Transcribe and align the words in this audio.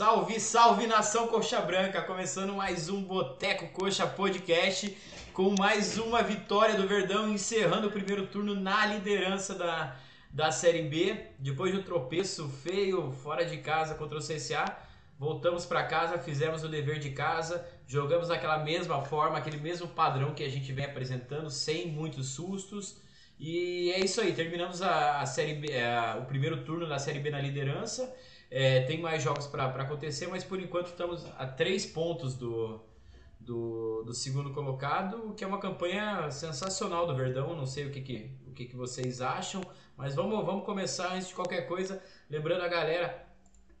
Salve, 0.00 0.40
salve 0.40 0.86
nação 0.86 1.28
Coxa 1.28 1.60
Branca! 1.60 2.00
Começando 2.00 2.54
mais 2.54 2.88
um 2.88 3.02
Boteco 3.02 3.68
Coxa 3.68 4.06
Podcast 4.06 4.96
com 5.34 5.54
mais 5.58 5.98
uma 5.98 6.22
vitória 6.22 6.74
do 6.74 6.88
Verdão, 6.88 7.28
encerrando 7.28 7.88
o 7.88 7.90
primeiro 7.90 8.26
turno 8.26 8.54
na 8.54 8.86
liderança 8.86 9.54
da, 9.54 9.94
da 10.30 10.50
Série 10.50 10.84
B. 10.84 11.26
Depois 11.38 11.70
de 11.70 11.80
um 11.80 11.82
tropeço 11.82 12.48
feio 12.48 13.12
fora 13.12 13.44
de 13.44 13.58
casa 13.58 13.94
contra 13.94 14.16
o 14.16 14.22
CSA, 14.22 14.64
voltamos 15.18 15.66
para 15.66 15.84
casa, 15.84 16.18
fizemos 16.18 16.64
o 16.64 16.68
dever 16.68 16.98
de 16.98 17.10
casa, 17.10 17.62
jogamos 17.86 18.28
daquela 18.28 18.56
mesma 18.56 19.02
forma, 19.02 19.36
aquele 19.36 19.58
mesmo 19.58 19.86
padrão 19.86 20.32
que 20.32 20.42
a 20.42 20.48
gente 20.48 20.72
vem 20.72 20.86
apresentando, 20.86 21.50
sem 21.50 21.88
muitos 21.88 22.28
sustos. 22.28 22.96
E 23.38 23.92
é 23.92 24.00
isso 24.00 24.18
aí, 24.22 24.32
terminamos 24.32 24.80
a, 24.80 25.20
a 25.20 25.26
série 25.26 25.56
B, 25.56 25.78
a, 25.78 26.20
o 26.22 26.24
primeiro 26.24 26.64
turno 26.64 26.88
da 26.88 26.98
Série 26.98 27.18
B 27.18 27.28
na 27.28 27.38
liderança. 27.38 28.10
É, 28.50 28.80
tem 28.80 29.00
mais 29.00 29.22
jogos 29.22 29.46
para 29.46 29.66
acontecer, 29.66 30.26
mas 30.26 30.42
por 30.42 30.60
enquanto 30.60 30.88
estamos 30.88 31.24
a 31.38 31.46
três 31.46 31.86
pontos 31.86 32.34
do, 32.34 32.80
do, 33.38 34.02
do, 34.02 34.12
segundo 34.12 34.52
colocado, 34.52 35.32
que 35.34 35.44
é 35.44 35.46
uma 35.46 35.60
campanha 35.60 36.30
sensacional 36.32 37.06
do 37.06 37.14
Verdão. 37.14 37.54
Não 37.54 37.66
sei 37.66 37.86
o 37.86 37.90
que, 37.90 38.00
que, 38.00 38.30
o 38.48 38.52
que, 38.52 38.64
que 38.66 38.76
vocês 38.76 39.20
acham, 39.20 39.62
mas 39.96 40.14
vamos, 40.16 40.44
vamos 40.44 40.64
começar 40.64 41.12
antes 41.14 41.28
de 41.28 41.34
qualquer 41.34 41.68
coisa. 41.68 42.02
Lembrando 42.28 42.62
a 42.62 42.68
galera 42.68 43.24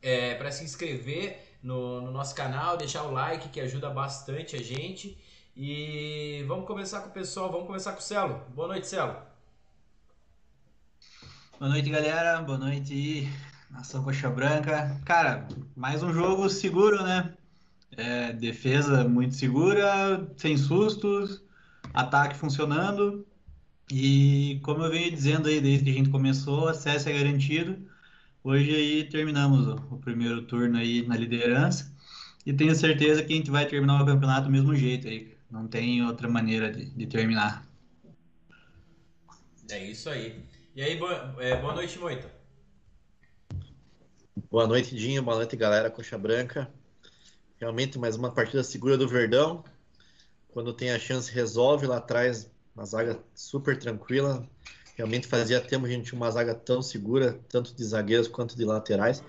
é, 0.00 0.36
para 0.36 0.52
se 0.52 0.62
inscrever 0.62 1.58
no, 1.62 2.00
no 2.00 2.12
nosso 2.12 2.34
canal, 2.34 2.76
deixar 2.76 3.02
o 3.02 3.10
like 3.10 3.48
que 3.48 3.60
ajuda 3.60 3.90
bastante 3.90 4.54
a 4.54 4.62
gente. 4.62 5.18
E 5.56 6.44
vamos 6.46 6.66
começar 6.66 7.00
com 7.00 7.08
o 7.08 7.12
pessoal, 7.12 7.50
vamos 7.50 7.66
começar 7.66 7.92
com 7.92 7.98
o 7.98 8.02
Celo. 8.02 8.40
Boa 8.54 8.68
noite, 8.68 8.86
Celo. 8.86 9.16
Boa 11.58 11.70
noite, 11.70 11.90
galera. 11.90 12.40
Boa 12.40 12.56
noite, 12.56 13.28
Nação 13.70 14.02
Coxa 14.02 14.28
Branca. 14.28 15.00
Cara, 15.04 15.46
mais 15.76 16.02
um 16.02 16.12
jogo 16.12 16.48
seguro, 16.50 17.02
né? 17.02 17.32
É, 17.96 18.32
defesa 18.32 19.08
muito 19.08 19.34
segura, 19.36 20.28
sem 20.36 20.56
sustos, 20.56 21.42
ataque 21.94 22.36
funcionando. 22.36 23.26
E 23.90 24.60
como 24.62 24.84
eu 24.84 24.90
venho 24.90 25.10
dizendo 25.10 25.48
aí 25.48 25.60
desde 25.60 25.84
que 25.84 25.90
a 25.90 25.94
gente 25.94 26.10
começou, 26.10 26.68
acesso 26.68 27.08
é 27.08 27.12
garantido. 27.12 27.78
Hoje 28.42 28.74
aí 28.74 29.04
terminamos 29.04 29.66
o, 29.66 29.74
o 29.94 29.98
primeiro 29.98 30.42
turno 30.42 30.76
aí 30.78 31.06
na 31.06 31.16
liderança. 31.16 31.94
E 32.44 32.52
tenho 32.52 32.74
certeza 32.74 33.22
que 33.22 33.32
a 33.32 33.36
gente 33.36 33.50
vai 33.50 33.66
terminar 33.66 34.02
o 34.02 34.06
campeonato 34.06 34.46
do 34.46 34.50
mesmo 34.50 34.74
jeito 34.74 35.06
aí. 35.06 35.36
Não 35.50 35.68
tem 35.68 36.04
outra 36.04 36.28
maneira 36.28 36.72
de, 36.72 36.86
de 36.86 37.06
terminar. 37.06 37.66
É 39.70 39.84
isso 39.84 40.08
aí. 40.08 40.44
E 40.74 40.82
aí, 40.82 40.96
boa, 40.96 41.36
é, 41.38 41.56
boa 41.60 41.74
noite, 41.74 41.98
Moita. 41.98 42.39
Boa 44.50 44.66
noite, 44.66 44.96
Dinho. 44.96 45.22
Boa 45.22 45.36
noite, 45.36 45.54
galera. 45.54 45.88
Coxa 45.88 46.18
Branca. 46.18 46.68
Realmente 47.60 47.96
mais 48.00 48.16
uma 48.16 48.32
partida 48.32 48.64
segura 48.64 48.98
do 48.98 49.06
Verdão. 49.06 49.62
Quando 50.52 50.72
tem 50.72 50.90
a 50.90 50.98
chance, 50.98 51.30
resolve 51.30 51.86
lá 51.86 51.98
atrás. 51.98 52.50
Uma 52.74 52.84
zaga 52.84 53.16
super 53.32 53.78
tranquila. 53.78 54.44
Realmente 54.96 55.28
fazia 55.28 55.60
tempo 55.60 55.86
que 55.86 55.92
a 55.92 55.94
gente 55.94 56.06
tinha 56.06 56.20
uma 56.20 56.28
zaga 56.32 56.52
tão 56.52 56.82
segura, 56.82 57.38
tanto 57.48 57.72
de 57.72 57.84
zagueiros 57.84 58.26
quanto 58.26 58.56
de 58.56 58.64
laterais. 58.64 59.22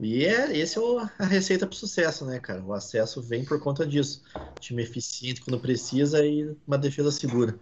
E 0.00 0.24
é, 0.24 0.56
esse 0.56 0.78
é 0.78 0.80
o, 0.80 1.00
a 1.00 1.26
receita 1.26 1.66
para 1.66 1.74
o 1.74 1.76
sucesso, 1.76 2.24
né, 2.24 2.40
cara? 2.40 2.62
O 2.62 2.72
acesso 2.72 3.20
vem 3.20 3.44
por 3.44 3.60
conta 3.60 3.86
disso. 3.86 4.24
Time 4.58 4.82
eficiente 4.82 5.42
quando 5.42 5.60
precisa 5.60 6.24
e 6.24 6.56
uma 6.66 6.78
defesa 6.78 7.10
segura. 7.10 7.60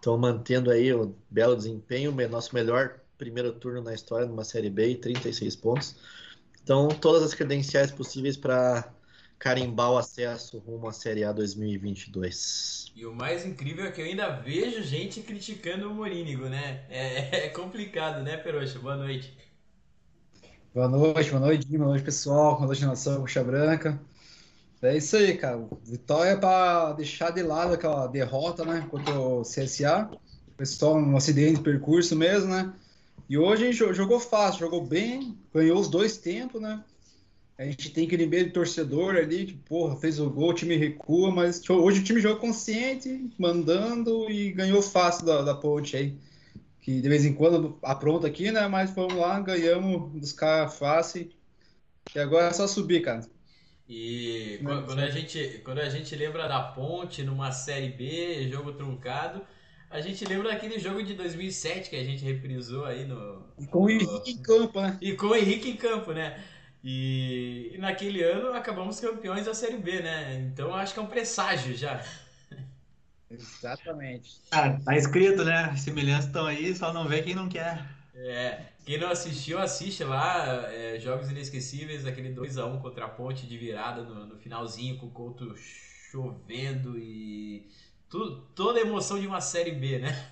Então, 0.00 0.18
mantendo 0.18 0.72
aí 0.72 0.92
o 0.92 1.14
belo 1.30 1.54
desempenho, 1.54 2.10
nosso 2.28 2.52
melhor 2.52 2.98
primeiro 3.16 3.52
turno 3.52 3.80
na 3.80 3.94
história 3.94 4.26
de 4.26 4.32
uma 4.32 4.42
Série 4.42 4.68
B 4.68 4.88
e 4.88 4.96
36 4.96 5.54
pontos. 5.54 5.94
Então, 6.64 6.88
todas 6.88 7.22
as 7.22 7.34
credenciais 7.34 7.90
possíveis 7.90 8.38
para 8.38 8.90
carimbar 9.38 9.92
o 9.92 9.98
acesso 9.98 10.58
rumo 10.60 10.88
à 10.88 10.92
Série 10.92 11.22
A 11.22 11.30
2022. 11.30 12.90
E 12.96 13.04
o 13.04 13.14
mais 13.14 13.44
incrível 13.44 13.84
é 13.84 13.92
que 13.92 14.00
eu 14.00 14.06
ainda 14.06 14.30
vejo 14.30 14.82
gente 14.82 15.20
criticando 15.20 15.90
o 15.90 15.94
Morínigo, 15.94 16.48
né? 16.48 16.86
É, 16.88 17.44
é 17.44 17.48
complicado, 17.50 18.22
né, 18.22 18.38
Peroxa? 18.38 18.78
Boa 18.78 18.96
noite. 18.96 19.36
Boa 20.74 20.88
noite, 20.88 21.28
boa 21.28 21.40
noite, 21.40 21.66
boa 21.66 21.90
noite, 21.90 22.02
pessoal. 22.02 22.54
Boa 22.54 22.66
noite, 22.68 22.82
nação 22.86 23.20
Coxa 23.20 23.44
Branca. 23.44 24.00
É 24.80 24.96
isso 24.96 25.18
aí, 25.18 25.36
cara. 25.36 25.68
Vitória 25.84 26.38
para 26.38 26.94
deixar 26.94 27.30
de 27.30 27.42
lado 27.42 27.74
aquela 27.74 28.06
derrota, 28.06 28.64
né, 28.64 28.86
contra 28.90 29.12
o 29.12 29.42
CSA. 29.42 30.08
O 30.48 30.52
pessoal, 30.56 30.96
um 30.96 31.14
acidente 31.14 31.58
de 31.58 31.62
percurso 31.62 32.16
mesmo, 32.16 32.48
né? 32.48 32.72
E 33.28 33.38
hoje 33.38 33.64
a 33.64 33.72
gente 33.72 33.94
jogou 33.94 34.20
fácil, 34.20 34.60
jogou 34.60 34.84
bem, 34.84 35.38
ganhou 35.52 35.78
os 35.78 35.88
dois 35.88 36.16
tempos, 36.16 36.60
né? 36.60 36.82
A 37.56 37.64
gente 37.64 37.90
tem 37.90 38.06
aquele 38.06 38.26
meio 38.26 38.52
torcedor 38.52 39.14
ali 39.16 39.46
que, 39.46 39.54
porra, 39.54 39.96
fez 39.96 40.18
o 40.18 40.28
gol, 40.28 40.50
o 40.50 40.54
time 40.54 40.76
recua, 40.76 41.30
mas 41.30 41.62
hoje 41.70 42.00
o 42.00 42.04
time 42.04 42.20
jogou 42.20 42.38
consciente, 42.38 43.30
mandando 43.38 44.28
e 44.28 44.50
ganhou 44.50 44.82
fácil 44.82 45.24
da, 45.24 45.42
da 45.42 45.54
ponte 45.54 45.96
aí. 45.96 46.18
Que 46.80 47.00
de 47.00 47.08
vez 47.08 47.24
em 47.24 47.32
quando 47.32 47.78
apronta 47.82 48.26
aqui, 48.26 48.50
né? 48.50 48.66
Mas 48.66 48.90
fomos 48.90 49.14
lá, 49.14 49.40
ganhamos 49.40 50.12
dos 50.20 50.32
caras 50.32 50.76
fácil. 50.76 51.30
E 52.14 52.18
agora 52.18 52.48
é 52.48 52.52
só 52.52 52.66
subir, 52.66 53.02
cara. 53.02 53.24
E 53.88 54.58
quando, 54.62 54.98
a 54.98 55.10
gente, 55.10 55.60
quando 55.64 55.78
a 55.78 55.88
gente 55.88 56.14
lembra 56.16 56.48
da 56.48 56.60
ponte 56.60 57.22
numa 57.22 57.52
Série 57.52 57.90
B, 57.90 58.48
jogo 58.50 58.72
truncado, 58.72 59.42
a 59.90 60.00
gente 60.00 60.24
lembra 60.24 60.50
daquele 60.50 60.78
jogo 60.78 61.02
de 61.02 61.14
2007 61.14 61.90
que 61.90 61.96
a 61.96 62.04
gente 62.04 62.24
reprisou 62.24 62.84
aí 62.84 63.04
no. 63.04 63.44
E 63.58 63.66
com 63.66 63.84
o 63.84 63.90
Henrique 63.90 64.30
em 64.30 64.42
campo, 64.42 64.80
né? 64.80 64.98
E 65.00 65.12
com 65.14 65.26
o 65.26 65.36
Henrique 65.36 65.70
em 65.70 65.76
campo, 65.76 66.12
né? 66.12 66.42
E, 66.82 67.72
e 67.74 67.78
naquele 67.78 68.22
ano 68.22 68.52
acabamos 68.52 69.00
campeões 69.00 69.46
da 69.46 69.54
Série 69.54 69.78
B, 69.78 70.00
né? 70.00 70.34
Então 70.52 70.74
acho 70.74 70.92
que 70.92 71.00
é 71.00 71.02
um 71.02 71.06
presságio 71.06 71.74
já. 71.74 72.04
Exatamente. 73.30 74.40
Ah, 74.50 74.78
tá 74.84 74.96
escrito, 74.96 75.44
né? 75.44 75.70
As 75.72 75.80
semelhanças 75.80 76.26
estão 76.26 76.46
aí, 76.46 76.74
só 76.74 76.92
não 76.92 77.08
vê 77.08 77.22
quem 77.22 77.34
não 77.34 77.48
quer. 77.48 77.84
É, 78.14 78.60
quem 78.84 78.98
não 78.98 79.08
assistiu, 79.08 79.58
assiste 79.58 80.04
lá. 80.04 80.70
É, 80.70 80.98
Jogos 81.00 81.30
Inesquecíveis, 81.30 82.06
aquele 82.06 82.34
2x1 82.34 82.80
contra 82.80 83.06
a 83.06 83.08
Ponte 83.08 83.46
de 83.46 83.56
virada 83.56 84.02
no, 84.02 84.26
no 84.26 84.38
finalzinho, 84.38 84.98
com 84.98 85.06
o 85.06 85.10
Couto 85.10 85.54
chovendo 85.56 86.98
e 86.98 87.66
toda 88.54 88.78
a 88.78 88.82
emoção 88.82 89.18
de 89.18 89.26
uma 89.26 89.40
série 89.40 89.72
B, 89.72 89.98
né? 89.98 90.30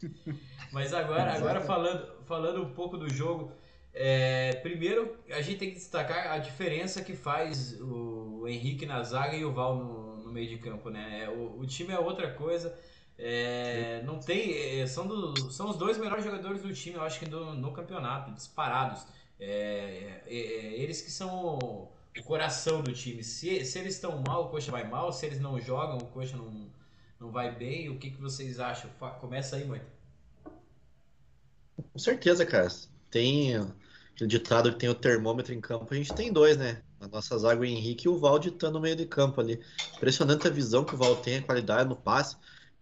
Mas 0.72 0.92
agora, 0.92 1.32
agora 1.32 1.60
falando, 1.60 2.24
falando 2.24 2.62
um 2.62 2.72
pouco 2.72 2.96
do 2.96 3.08
jogo, 3.08 3.52
é, 3.92 4.54
primeiro 4.62 5.16
a 5.30 5.40
gente 5.40 5.58
tem 5.58 5.70
que 5.70 5.76
destacar 5.76 6.32
a 6.32 6.38
diferença 6.38 7.02
que 7.02 7.14
faz 7.14 7.80
o 7.80 8.46
Henrique 8.46 8.86
na 8.86 9.02
zaga 9.02 9.36
e 9.36 9.44
o 9.44 9.52
Val 9.52 9.76
no, 9.76 10.16
no 10.18 10.32
meio 10.32 10.48
de 10.48 10.58
campo, 10.58 10.90
né? 10.90 11.24
É, 11.24 11.28
o, 11.28 11.58
o 11.58 11.66
time 11.66 11.92
é 11.92 11.98
outra 11.98 12.30
coisa. 12.32 12.78
É, 13.18 14.02
não 14.04 14.20
tem. 14.20 14.80
É, 14.80 14.86
são, 14.86 15.06
do, 15.06 15.50
são 15.50 15.70
os 15.70 15.76
dois 15.76 15.98
melhores 15.98 16.24
jogadores 16.24 16.62
do 16.62 16.72
time, 16.72 16.96
eu 16.96 17.02
acho 17.02 17.18
que 17.18 17.26
do, 17.26 17.54
no 17.54 17.72
campeonato, 17.72 18.30
disparados. 18.32 19.06
É, 19.40 20.22
é, 20.26 20.32
é 20.36 20.80
eles 20.80 21.00
que 21.00 21.10
são 21.10 21.90
o 22.16 22.22
coração 22.22 22.82
do 22.82 22.92
time. 22.92 23.22
Se, 23.22 23.64
se 23.64 23.78
eles 23.78 23.94
estão 23.94 24.22
mal, 24.26 24.46
o 24.46 24.48
Coxa 24.48 24.70
vai 24.70 24.88
mal. 24.88 25.12
Se 25.12 25.26
eles 25.26 25.40
não 25.40 25.60
jogam, 25.60 25.98
o 25.98 26.06
Coxa 26.06 26.36
não, 26.36 26.70
não 27.20 27.30
vai 27.30 27.54
bem. 27.54 27.88
O 27.88 27.98
que, 27.98 28.10
que 28.10 28.20
vocês 28.20 28.60
acham? 28.60 28.90
Começa 29.20 29.56
aí, 29.56 29.64
mãe. 29.64 29.80
Com 31.92 31.98
certeza, 31.98 32.44
cara. 32.44 32.68
Tem 33.10 33.56
aquele 34.14 34.28
ditado 34.28 34.72
que 34.72 34.78
tem 34.78 34.88
o 34.88 34.94
termômetro 34.94 35.54
em 35.54 35.60
campo, 35.60 35.86
a 35.94 35.96
gente 35.96 36.12
tem 36.12 36.32
dois, 36.32 36.56
né? 36.56 36.82
A 37.00 37.06
nossa 37.06 37.38
zaga, 37.38 37.60
o 37.60 37.64
Henrique 37.64 38.06
e 38.06 38.08
o 38.08 38.18
Val 38.18 38.38
ditando 38.38 38.74
no 38.74 38.80
meio 38.80 38.96
de 38.96 39.06
campo 39.06 39.40
ali. 39.40 39.60
Impressionante 39.96 40.46
a 40.48 40.50
visão 40.50 40.84
que 40.84 40.94
o 40.94 40.98
Val 40.98 41.14
tem, 41.16 41.38
a 41.38 41.42
qualidade 41.42 41.88
no 41.88 41.94
passe. 41.94 42.36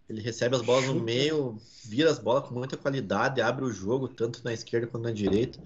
Ele 0.09 0.21
recebe 0.21 0.55
as 0.55 0.63
bolas 0.63 0.85
no 0.85 0.95
meio, 0.95 1.61
vira 1.83 2.09
as 2.09 2.17
bolas 2.17 2.47
com 2.47 2.55
muita 2.55 2.75
qualidade, 2.75 3.41
abre 3.41 3.65
o 3.65 3.71
jogo, 3.71 4.07
tanto 4.07 4.43
na 4.43 4.51
esquerda 4.51 4.87
quanto 4.87 5.03
na 5.03 5.11
direita. 5.11 5.59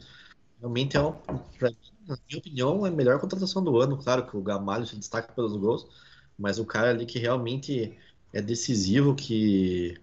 Realmente 0.62 0.96
é 0.96 1.02
um, 1.02 1.12
pra 1.58 1.72
mim, 1.72 1.78
na 2.08 2.16
minha 2.30 2.40
opinião, 2.40 2.86
é 2.86 2.90
a 2.90 2.92
melhor 2.92 3.20
contratação 3.20 3.64
do 3.64 3.80
ano. 3.80 3.98
Claro 3.98 4.28
que 4.28 4.38
o 4.38 4.42
Gamalho 4.42 4.86
se 4.86 4.96
destaca 4.96 5.34
pelos 5.34 5.58
gols, 5.58 5.88
mas 6.38 6.60
o 6.60 6.66
cara 6.66 6.92
ali 6.92 7.06
que 7.06 7.18
realmente 7.18 7.98
é 8.32 8.42
decisivo, 8.42 9.16
que 9.16 10.00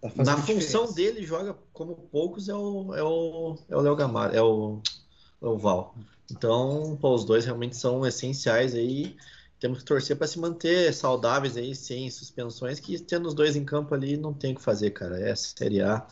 tá 0.00 0.24
na 0.24 0.36
função 0.36 0.86
diferença. 0.86 0.94
dele 0.94 1.24
joga 1.24 1.56
como 1.72 1.94
poucos 1.94 2.48
é 2.48 2.54
o 2.54 2.94
é 2.94 3.02
o 3.02 3.58
é 3.68 3.76
o 3.76 3.80
Léo 3.80 3.94
Gamalho, 3.94 4.36
é 4.36 4.42
o, 4.42 4.82
é 5.40 5.46
o 5.46 5.56
Val. 5.56 5.94
Então, 6.30 6.98
pô, 7.00 7.14
os 7.14 7.24
dois 7.24 7.44
realmente 7.44 7.76
são 7.76 8.04
essenciais 8.04 8.74
aí. 8.74 9.16
Temos 9.60 9.78
que 9.78 9.84
torcer 9.84 10.16
para 10.16 10.26
se 10.26 10.38
manter 10.38 10.92
saudáveis 10.92 11.56
aí, 11.56 11.74
sem 11.76 12.10
suspensões, 12.10 12.80
que 12.80 12.98
tendo 12.98 13.28
os 13.28 13.34
dois 13.34 13.54
em 13.56 13.64
campo 13.64 13.94
ali 13.94 14.16
não 14.16 14.32
tem 14.32 14.52
o 14.52 14.56
que 14.56 14.62
fazer, 14.62 14.90
cara. 14.90 15.20
É 15.20 15.32
a 15.32 15.36
Série 15.36 15.82
A 15.82 16.06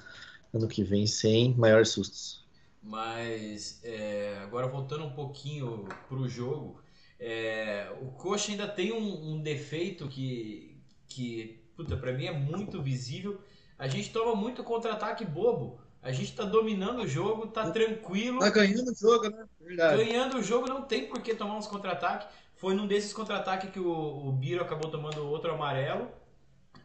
ano 0.55 0.69
que 0.69 0.85
vem 0.85 1.07
sem 1.07 1.55
maiores 1.55 1.89
sustos. 1.89 2.38
Mas 2.83 3.81
é, 3.85 4.39
agora 4.43 4.67
voltando 4.67 5.05
um 5.05 5.13
pouquinho 5.13 5.89
pro 6.09 6.29
jogo, 6.29 6.81
é, 7.19 7.93
o 8.01 8.07
Coxa 8.13 8.53
ainda 8.53 8.69
tem 8.69 8.93
um, 8.93 9.33
um, 9.33 9.43
defeito 9.43 10.07
que, 10.09 10.81
que 11.07 11.61
puta, 11.77 11.97
pra 11.97 12.13
mim 12.13 12.27
é 12.27 12.33
muito 12.33 12.81
visível. 12.81 13.41
A 13.79 13.89
gente 13.89 14.11
toma 14.13 14.35
muito 14.35 14.63
contra-ataque 14.63 15.25
bobo. 15.25 15.81
A 16.01 16.13
gente 16.13 16.35
tá 16.35 16.45
dominando 16.45 17.01
o 17.01 17.09
jogo, 17.09 17.49
tá 17.49 17.71
tranquilo. 17.71 18.39
Tá 18.39 18.51
ganhando 18.51 18.93
o 18.93 18.95
jogo, 18.95 19.29
né? 19.29 19.47
Verdade. 19.61 20.05
Ganhando 20.05 20.39
o 20.39 20.43
jogo, 20.43 20.69
não 20.69 20.83
tem 20.83 21.07
por 21.07 21.21
que 21.21 21.35
tomar 21.35 21.57
uns 21.57 21.67
contra-ataques. 21.67 22.29
Foi 22.55 22.75
num 22.75 22.87
desses 22.87 23.13
contra-ataques 23.13 23.71
que 23.71 23.81
o, 23.81 24.29
o 24.29 24.33
Biro 24.33 24.63
acabou 24.63 24.91
tomando 24.91 25.27
outro 25.27 25.53
amarelo. 25.53 26.09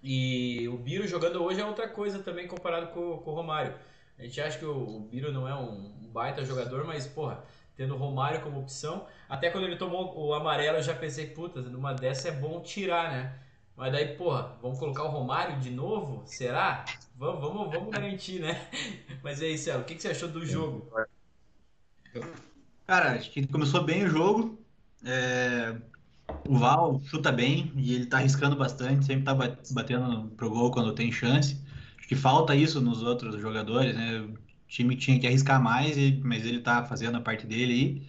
E 0.01 0.67
o 0.67 0.77
Biro 0.77 1.07
jogando 1.07 1.41
hoje 1.43 1.61
é 1.61 1.65
outra 1.65 1.87
coisa 1.87 2.19
também 2.19 2.47
comparado 2.47 2.87
com, 2.87 3.19
com 3.19 3.31
o 3.31 3.35
Romário. 3.35 3.75
A 4.17 4.23
gente 4.23 4.39
acha 4.41 4.57
que 4.59 4.65
o, 4.65 4.97
o 4.97 4.99
Biro 5.01 5.31
não 5.31 5.47
é 5.47 5.55
um, 5.55 5.95
um 6.03 6.09
baita 6.11 6.43
jogador, 6.45 6.85
mas, 6.85 7.07
porra, 7.07 7.43
tendo 7.75 7.95
o 7.95 7.97
Romário 7.97 8.41
como 8.41 8.59
opção. 8.59 9.07
Até 9.27 9.49
quando 9.49 9.65
ele 9.65 9.75
tomou 9.77 10.15
o 10.17 10.33
amarelo, 10.33 10.77
eu 10.77 10.83
já 10.83 10.93
pensei, 10.95 11.27
puta, 11.27 11.61
numa 11.61 11.93
dessa 11.93 12.29
é 12.29 12.31
bom 12.31 12.61
tirar, 12.61 13.11
né? 13.11 13.39
Mas 13.75 13.91
daí, 13.91 14.15
porra, 14.15 14.57
vamos 14.61 14.77
colocar 14.79 15.03
o 15.03 15.07
Romário 15.09 15.59
de 15.59 15.69
novo? 15.71 16.21
Será? 16.27 17.01
Vamos, 17.15 17.41
vamos, 17.41 17.71
vamos 17.71 17.91
garantir, 17.93 18.39
né? 18.39 18.69
Mas 19.23 19.41
é 19.41 19.47
isso, 19.47 19.71
o 19.77 19.83
que, 19.83 19.95
que 19.95 20.01
você 20.01 20.09
achou 20.09 20.29
do 20.29 20.45
jogo? 20.45 20.91
Cara, 22.85 23.13
acho 23.13 23.31
que 23.31 23.47
começou 23.47 23.83
bem 23.83 24.05
o 24.05 24.09
jogo. 24.09 24.59
É, 25.05 25.81
O 26.47 26.57
Val 26.57 27.01
chuta 27.05 27.31
bem 27.31 27.73
e 27.77 27.93
ele 27.95 28.07
tá 28.07 28.19
arriscando 28.19 28.55
bastante, 28.57 29.05
sempre 29.05 29.25
tá 29.25 29.35
ba- 29.35 29.57
batendo 29.71 30.29
pro 30.37 30.51
gol 30.51 30.71
quando 30.71 30.95
tem 30.95 31.11
chance. 31.11 31.62
Acho 32.03 32.09
que 32.09 32.15
falta 32.17 32.53
isso 32.53 32.81
nos 32.81 33.01
outros 33.01 33.39
jogadores, 33.39 33.95
né? 33.95 34.19
O 34.19 34.37
time 34.67 34.93
tinha 34.93 35.17
que 35.17 35.25
arriscar 35.25 35.63
mais, 35.63 35.95
mas 36.21 36.45
ele 36.45 36.59
tá 36.59 36.83
fazendo 36.83 37.15
a 37.15 37.21
parte 37.21 37.47
dele 37.47 37.71
aí. 37.71 38.07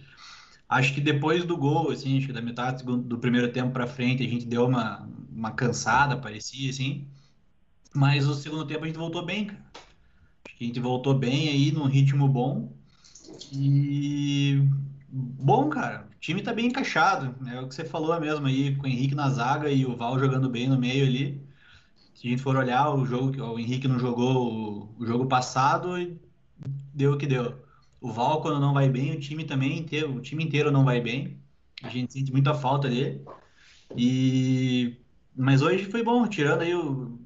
Acho 0.67 0.93
que 0.93 0.99
depois 0.99 1.45
do 1.45 1.55
gol, 1.55 1.91
assim, 1.91 2.17
acho 2.17 2.27
que 2.27 2.33
da 2.33 2.41
metade 2.41 2.83
do, 2.83 3.17
primeiro 3.17 3.53
tempo 3.53 3.71
pra 3.71 3.87
frente, 3.87 4.21
a 4.21 4.27
gente 4.27 4.45
deu 4.45 4.65
uma, 4.65 5.07
uma 5.31 5.51
cansada, 5.51 6.17
parecia, 6.17 6.69
assim. 6.69 7.07
Mas 7.93 8.27
o 8.27 8.33
segundo 8.33 8.65
tempo 8.65 8.83
a 8.83 8.87
gente 8.87 8.97
voltou 8.97 9.25
bem, 9.25 9.45
cara. 9.45 9.65
Acho 10.45 10.57
que 10.57 10.65
a 10.65 10.67
gente 10.67 10.79
voltou 10.81 11.13
bem 11.13 11.47
aí, 11.47 11.71
num 11.71 11.85
ritmo 11.85 12.27
bom. 12.27 12.73
E 13.53 14.61
bom, 15.07 15.69
cara, 15.69 16.05
o 16.13 16.19
time 16.19 16.41
tá 16.41 16.53
bem 16.53 16.65
encaixado. 16.65 17.33
É 17.47 17.61
o 17.61 17.69
que 17.69 17.75
você 17.75 17.85
falou 17.85 18.19
mesmo 18.19 18.45
aí, 18.45 18.75
com 18.75 18.83
o 18.83 18.87
Henrique 18.87 19.15
na 19.15 19.29
zaga 19.29 19.69
e 19.69 19.85
o 19.85 19.95
Val 19.95 20.19
jogando 20.19 20.49
bem 20.49 20.67
no 20.67 20.77
meio 20.77 21.05
ali. 21.05 21.44
Se 22.15 22.27
a 22.27 22.29
gente 22.31 22.41
for 22.41 22.55
olhar 22.55 22.89
o 22.89 23.05
jogo 23.05 23.43
o 23.43 23.59
Henrique 23.59 23.87
não 23.87 23.99
jogou 23.99 24.89
o, 24.97 25.03
o 25.03 25.05
jogo 25.05 25.27
passado, 25.27 25.99
e 25.99 26.17
deu 26.93 27.13
o 27.13 27.17
que 27.17 27.27
deu. 27.27 27.61
O 27.99 28.11
Val, 28.11 28.41
quando 28.41 28.59
não 28.59 28.73
vai 28.73 28.89
bem, 28.89 29.11
o 29.13 29.19
time 29.19 29.43
também 29.43 29.77
inteiro, 29.77 30.15
o 30.15 30.21
time 30.21 30.43
inteiro 30.43 30.71
não 30.71 30.85
vai 30.85 31.01
bem. 31.01 31.37
A 31.83 31.89
gente 31.89 32.13
sente 32.13 32.31
muita 32.31 32.53
falta 32.53 32.89
dele. 32.89 33.21
E 33.97 34.97
mas 35.35 35.61
hoje 35.61 35.85
foi 35.85 36.01
bom, 36.01 36.25
tirando 36.27 36.61
aí 36.61 36.73
o 36.73 37.19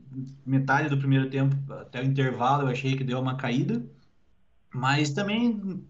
metade 0.44 0.90
do 0.90 0.98
primeiro 0.98 1.30
tempo 1.30 1.56
até 1.74 2.02
o 2.02 2.06
intervalo, 2.06 2.64
eu 2.64 2.70
achei 2.70 2.98
que 2.98 3.04
deu 3.04 3.20
uma 3.20 3.36
caída. 3.36 3.86
Mas 4.74 5.12
também 5.12 5.86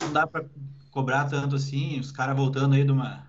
não 0.00 0.12
dá 0.12 0.26
para 0.26 0.44
cobrar 0.90 1.26
tanto 1.26 1.54
assim, 1.54 2.00
os 2.00 2.10
caras 2.10 2.36
voltando 2.36 2.74
aí 2.74 2.84
de 2.84 2.90
uma, 2.90 3.28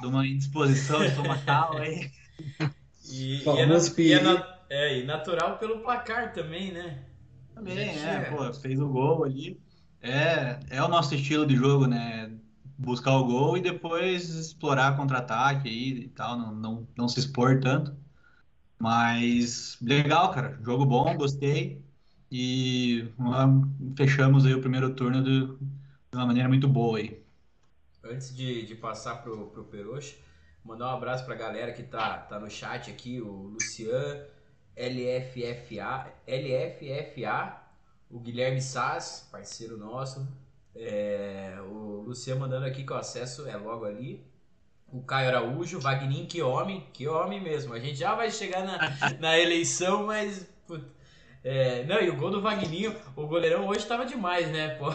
de 0.00 0.06
uma 0.06 0.26
indisposição 0.26 1.02
estomacal 1.02 1.76
aí. 1.80 2.10
E, 3.10 3.54
e, 3.54 3.58
é, 3.58 3.66
na- 3.66 3.96
e 4.04 4.12
é 4.12 4.20
na- 4.20 4.58
é, 4.70 4.98
e 4.98 5.04
natural 5.04 5.58
pelo 5.58 5.80
placar 5.82 6.32
também, 6.32 6.72
né? 6.72 7.04
Também, 7.54 7.88
Gente, 7.88 7.98
é, 7.98 8.20
é. 8.20 8.24
pô, 8.24 8.52
fez 8.54 8.80
o 8.80 8.88
gol 8.88 9.24
ali. 9.24 9.60
É, 10.00 10.60
é 10.76 10.82
o 10.82 10.88
nosso 10.88 11.14
estilo 11.14 11.46
de 11.46 11.54
jogo, 11.56 11.86
né? 11.86 12.38
Buscar 12.78 13.12
o 13.16 13.24
gol 13.26 13.56
e 13.56 13.60
depois 13.60 14.30
explorar 14.30 14.96
contra-ataque 14.96 15.68
aí 15.68 15.90
e 16.04 16.08
tal, 16.08 16.38
não, 16.38 16.54
não, 16.54 16.88
não 16.96 17.08
se 17.08 17.20
expor 17.20 17.60
tanto. 17.60 17.94
Mas 18.78 19.78
legal, 19.82 20.32
cara. 20.32 20.58
Jogo 20.64 20.86
bom, 20.86 21.16
gostei. 21.16 21.84
E 22.30 23.04
fechamos 23.96 24.46
aí 24.46 24.54
o 24.54 24.60
primeiro 24.60 24.94
turno 24.94 25.22
de, 25.22 25.46
de 25.48 26.16
uma 26.16 26.26
maneira 26.26 26.48
muito 26.48 26.68
boa 26.68 26.98
aí. 26.98 27.22
Antes 28.04 28.34
de, 28.34 28.64
de 28.66 28.74
passar 28.74 29.16
pro, 29.22 29.48
pro 29.50 29.64
Peroxa, 29.64 30.16
mandar 30.64 30.86
um 30.92 30.96
abraço 30.96 31.24
pra 31.24 31.34
galera 31.34 31.72
que 31.72 31.82
tá, 31.82 32.18
tá 32.18 32.38
no 32.38 32.50
chat 32.50 32.90
aqui, 32.90 33.20
o 33.20 33.30
Lucian, 33.30 34.24
LFFA, 34.76 36.12
LFFA, 36.26 37.56
o 38.10 38.18
Guilherme 38.18 38.60
Sass, 38.60 39.28
parceiro 39.30 39.76
nosso, 39.76 40.26
é, 40.74 41.56
o 41.62 42.02
Lucian 42.06 42.36
mandando 42.36 42.66
aqui 42.66 42.84
que 42.84 42.92
o 42.92 42.96
acesso 42.96 43.46
é 43.48 43.56
logo 43.56 43.84
ali, 43.84 44.24
o 44.92 45.02
Caio 45.02 45.28
Araújo, 45.28 45.78
Vagnin, 45.78 46.26
que 46.26 46.42
homem, 46.42 46.86
que 46.92 47.06
homem 47.06 47.40
mesmo, 47.40 47.72
a 47.74 47.78
gente 47.78 47.96
já 47.96 48.14
vai 48.14 48.30
chegar 48.30 48.64
na, 48.64 48.78
na 49.20 49.38
eleição, 49.38 50.06
mas... 50.06 50.46
puta, 50.66 50.84
é, 51.42 51.84
não, 51.84 52.00
e 52.00 52.10
o 52.10 52.16
gol 52.16 52.30
do 52.30 52.42
Vagninho, 52.42 52.94
o 53.16 53.26
goleirão 53.26 53.66
hoje 53.66 53.86
tava 53.86 54.04
demais, 54.04 54.48
né, 54.50 54.74
pô? 54.76 54.92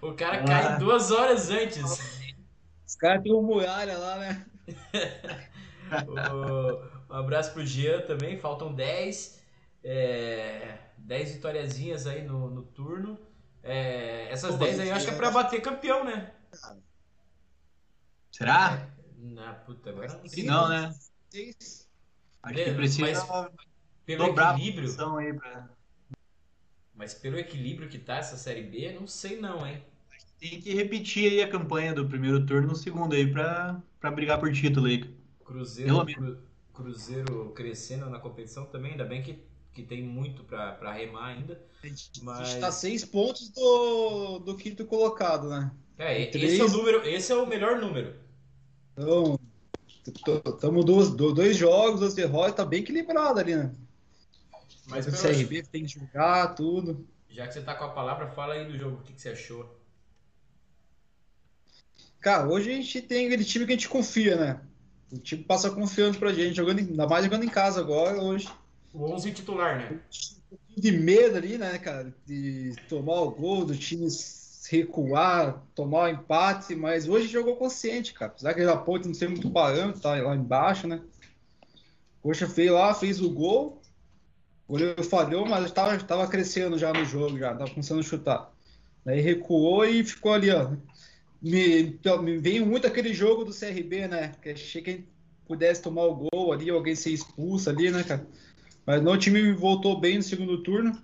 O 0.00 0.12
cara 0.14 0.44
cai 0.44 0.66
Ah. 0.66 0.76
duas 0.76 1.10
horas 1.10 1.50
antes. 1.50 1.82
Os 2.86 2.94
caras 2.94 3.22
têm 3.22 3.32
uma 3.32 3.42
muralha 3.42 3.98
lá, 3.98 4.16
né? 4.18 4.46
Um 7.08 7.14
abraço 7.14 7.52
pro 7.52 7.64
Jean 7.64 8.02
também, 8.02 8.38
faltam 8.38 8.74
10. 8.74 9.42
É, 9.82 10.78
10 10.98 11.32
vitoriazinhas 11.34 12.06
aí 12.06 12.22
no, 12.22 12.50
no 12.50 12.62
turno. 12.62 13.18
É, 13.62 14.28
essas 14.30 14.52
Pô, 14.52 14.64
10 14.64 14.80
aí 14.80 14.88
eu 14.88 14.94
acho 14.94 15.06
que 15.06 15.12
é 15.12 15.16
pra 15.16 15.30
bater 15.30 15.60
campeão, 15.60 16.04
né? 16.04 16.32
Será? 18.30 18.88
Na 19.16 19.52
puta, 19.54 19.90
agora 19.90 20.14
não 20.14 20.28
sei. 20.28 20.44
não, 20.44 20.68
né? 20.68 20.94
Acho 22.42 22.54
que 22.54 22.74
precisa 22.74 23.26
mas- 23.26 23.50
Pelo 24.06 24.26
equilíbrio, 24.26 25.18
aí 25.18 25.34
pra... 25.34 25.68
mas 26.94 27.12
pelo 27.14 27.38
equilíbrio 27.38 27.88
que 27.88 27.98
tá 27.98 28.16
essa 28.16 28.36
série 28.36 28.62
B, 28.62 28.92
não 28.92 29.06
sei 29.06 29.38
não, 29.40 29.66
hein? 29.66 29.84
Tem 30.38 30.60
que 30.60 30.72
repetir 30.74 31.30
aí 31.32 31.42
a 31.42 31.48
campanha 31.48 31.92
do 31.92 32.06
primeiro 32.06 32.44
turno 32.46 32.68
no 32.68 32.76
segundo 32.76 33.14
aí 33.14 33.30
pra, 33.30 33.80
pra 34.00 34.10
brigar 34.10 34.38
por 34.38 34.52
título 34.52 34.86
aí. 34.86 35.04
Cruzeiro. 35.44 36.04
Cru- 36.06 36.38
Cruzeiro 36.72 37.52
crescendo 37.56 38.08
na 38.08 38.20
competição 38.20 38.64
também, 38.66 38.92
ainda 38.92 39.04
bem 39.04 39.20
que, 39.20 39.38
que 39.74 39.82
tem 39.82 40.00
muito 40.02 40.44
pra, 40.44 40.72
pra 40.72 40.92
remar 40.92 41.26
ainda. 41.26 41.60
A 41.82 41.86
gente 41.88 42.22
Mas- 42.22 42.54
tá 42.56 42.70
seis 42.70 43.04
pontos 43.04 43.48
do, 43.48 44.38
do 44.38 44.56
quinto 44.56 44.84
colocado, 44.84 45.48
né? 45.48 45.72
É, 45.96 46.26
Três. 46.26 46.52
esse 46.52 46.60
é 46.60 46.64
o 46.64 46.68
número, 46.70 47.04
esse 47.04 47.32
é 47.32 47.36
o 47.36 47.46
melhor 47.46 47.80
número. 47.80 48.14
Então, 48.96 49.38
estamos 50.06 50.84
dois, 50.84 51.10
do- 51.10 51.34
dois 51.34 51.56
jogos, 51.56 51.98
duas 52.00 52.14
derrotas, 52.14 52.54
tá 52.54 52.64
bem 52.64 52.80
equilibrado 52.80 53.40
ali, 53.40 53.56
né? 53.56 53.72
Mas 54.86 55.06
o 55.06 55.10
CRB 55.10 55.62
tem 55.64 55.82
que 55.84 55.88
jogar 55.88 56.54
tudo. 56.54 57.04
Já 57.28 57.46
que 57.46 57.54
você 57.54 57.60
tá 57.62 57.74
com 57.74 57.84
a 57.84 57.88
palavra, 57.90 58.28
fala 58.28 58.54
aí 58.54 58.64
do 58.70 58.78
jogo, 58.78 58.96
o 58.98 59.02
que, 59.02 59.12
que 59.12 59.20
você 59.20 59.30
achou? 59.30 59.77
Cara, 62.20 62.48
hoje 62.48 62.70
a 62.70 62.74
gente 62.74 63.00
tem 63.02 63.26
aquele 63.26 63.44
time 63.44 63.64
que 63.64 63.72
a 63.72 63.76
gente 63.76 63.88
confia, 63.88 64.36
né? 64.36 64.60
O 65.12 65.18
time 65.18 65.42
passa 65.42 65.70
confiança 65.70 66.18
pra 66.18 66.32
gente, 66.32 66.56
jogando, 66.56 66.80
ainda 66.80 67.06
mais 67.06 67.24
jogando 67.24 67.44
em 67.44 67.48
casa 67.48 67.80
agora, 67.80 68.20
hoje. 68.20 68.48
O 68.92 69.04
11 69.04 69.32
titular, 69.32 69.78
né? 69.78 70.00
Um 70.52 70.56
pouquinho 70.56 70.80
de 70.80 70.92
medo 70.92 71.36
ali, 71.36 71.56
né, 71.56 71.78
cara? 71.78 72.14
De 72.26 72.74
tomar 72.88 73.20
o 73.20 73.30
gol, 73.30 73.64
do 73.64 73.76
time 73.76 74.08
recuar, 74.70 75.62
tomar 75.74 76.04
o 76.04 76.08
empate, 76.08 76.74
mas 76.74 77.08
hoje 77.08 77.28
jogou 77.28 77.56
consciente, 77.56 78.12
cara. 78.12 78.32
Apesar 78.32 78.54
que 78.54 78.62
a 78.62 78.76
ponte 78.76 79.06
não 79.06 79.14
ser 79.14 79.28
muito 79.28 79.50
parâmetro, 79.50 80.00
tá 80.00 80.14
lá 80.14 80.34
embaixo, 80.34 80.86
né? 80.86 81.00
Coxa 82.22 82.46
fez 82.46 82.70
lá, 82.70 82.92
fez 82.92 83.20
o 83.20 83.30
gol. 83.30 83.80
O 84.66 84.72
goleiro 84.72 85.02
falhou, 85.02 85.46
mas 85.46 85.64
estava 85.64 85.98
tava 85.98 86.26
crescendo 86.26 86.76
já 86.76 86.92
no 86.92 87.04
jogo, 87.04 87.38
já 87.38 87.54
tava 87.54 87.70
começando 87.70 88.00
a 88.00 88.02
chutar. 88.02 88.52
Daí 89.04 89.20
recuou 89.20 89.86
e 89.86 90.04
ficou 90.04 90.34
ali, 90.34 90.50
ó. 90.50 90.72
Me, 91.40 91.82
então, 91.82 92.20
me 92.22 92.36
veio 92.38 92.66
muito 92.66 92.86
aquele 92.86 93.14
jogo 93.14 93.44
do 93.44 93.52
CRB, 93.52 94.08
né? 94.08 94.32
Que 94.42 94.50
achei 94.50 94.82
que 94.82 94.90
a 94.90 94.92
gente 94.94 95.08
pudesse 95.46 95.82
tomar 95.82 96.04
o 96.04 96.14
gol 96.14 96.52
ali, 96.52 96.68
alguém 96.68 96.94
ser 96.94 97.10
expulso 97.10 97.70
ali, 97.70 97.90
né, 97.90 98.02
cara? 98.02 98.26
Mas 98.84 99.02
não, 99.02 99.12
o 99.12 99.18
time 99.18 99.52
voltou 99.52 100.00
bem 100.00 100.16
no 100.16 100.22
segundo 100.22 100.62
turno. 100.62 101.00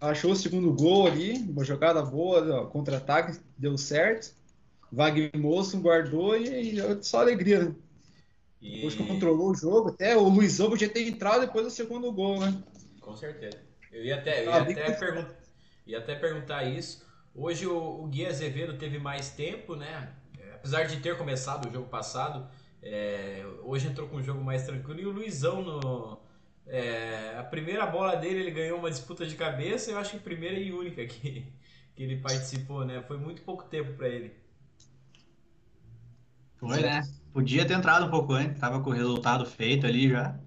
Achou 0.00 0.32
o 0.32 0.36
segundo 0.36 0.72
gol 0.72 1.06
ali, 1.06 1.38
uma 1.38 1.64
jogada 1.64 2.02
boa, 2.02 2.66
contra-ataque, 2.68 3.38
deu 3.58 3.76
certo. 3.78 4.34
Wagner 4.92 5.30
Moço 5.36 5.80
guardou 5.80 6.36
e, 6.36 6.78
e 6.78 7.02
só 7.02 7.20
alegria, 7.20 7.64
né? 7.64 7.74
E... 8.60 8.76
Depois 8.76 8.94
controlou 8.94 9.50
o 9.50 9.54
jogo. 9.54 9.88
Até 9.88 10.16
o 10.16 10.28
Luizão 10.28 10.68
podia 10.70 10.88
ter 10.88 11.08
entrado 11.08 11.40
depois 11.40 11.64
do 11.64 11.70
segundo 11.70 12.12
gol, 12.12 12.38
né? 12.40 12.62
Com 13.00 13.16
certeza. 13.16 13.58
Eu 13.90 14.04
ia 14.04 14.16
até, 14.16 14.44
eu 14.44 14.52
Ah, 14.52 14.56
ia 14.58 14.62
até, 14.62 14.92
pergun- 14.92 15.26
ia 15.86 15.98
até 15.98 16.14
perguntar 16.14 16.64
isso. 16.64 17.05
Hoje 17.36 17.66
o, 17.66 17.76
o 17.76 18.06
Gui 18.06 18.24
Azevedo 18.24 18.78
teve 18.78 18.98
mais 18.98 19.30
tempo, 19.30 19.76
né? 19.76 20.10
É, 20.38 20.54
Apesar 20.54 20.84
de 20.84 20.96
ter 21.00 21.18
começado 21.18 21.68
o 21.68 21.72
jogo 21.72 21.86
passado, 21.86 22.48
é, 22.82 23.44
hoje 23.62 23.88
entrou 23.88 24.08
com 24.08 24.16
um 24.16 24.22
jogo 24.22 24.42
mais 24.42 24.62
tranquilo. 24.64 25.00
E 25.00 25.06
o 25.06 25.10
Luizão, 25.10 25.60
no, 25.62 26.18
é, 26.66 27.36
a 27.38 27.44
primeira 27.44 27.84
bola 27.86 28.16
dele, 28.16 28.40
ele 28.40 28.50
ganhou 28.50 28.78
uma 28.78 28.90
disputa 28.90 29.26
de 29.26 29.34
cabeça. 29.34 29.90
Eu 29.90 29.98
acho 29.98 30.12
que 30.12 30.18
primeira 30.18 30.58
e 30.58 30.72
única 30.72 31.04
que, 31.06 31.52
que 31.94 32.02
ele 32.02 32.16
participou, 32.16 32.86
né? 32.86 33.02
Foi 33.02 33.18
muito 33.18 33.42
pouco 33.42 33.64
tempo 33.64 33.92
para 33.94 34.08
ele. 34.08 34.34
Foi, 36.56 36.80
né? 36.80 37.02
Podia 37.34 37.66
ter 37.66 37.74
entrado 37.74 38.06
um 38.06 38.10
pouco 38.10 38.32
antes, 38.32 38.58
tava 38.58 38.80
com 38.80 38.88
o 38.88 38.94
resultado 38.94 39.44
feito 39.44 39.86
ali 39.86 40.08
já. 40.08 40.40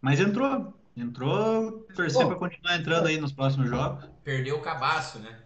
Mas 0.00 0.18
entrou. 0.18 0.74
Entrou, 0.94 1.86
torcer 1.94 2.26
para 2.26 2.36
continuar 2.36 2.76
entrando 2.76 3.06
aí 3.06 3.18
nos 3.18 3.32
próximos 3.32 3.70
jogos. 3.70 4.04
perdeu 4.22 4.58
o 4.58 4.60
cabaço, 4.60 5.18
né? 5.20 5.41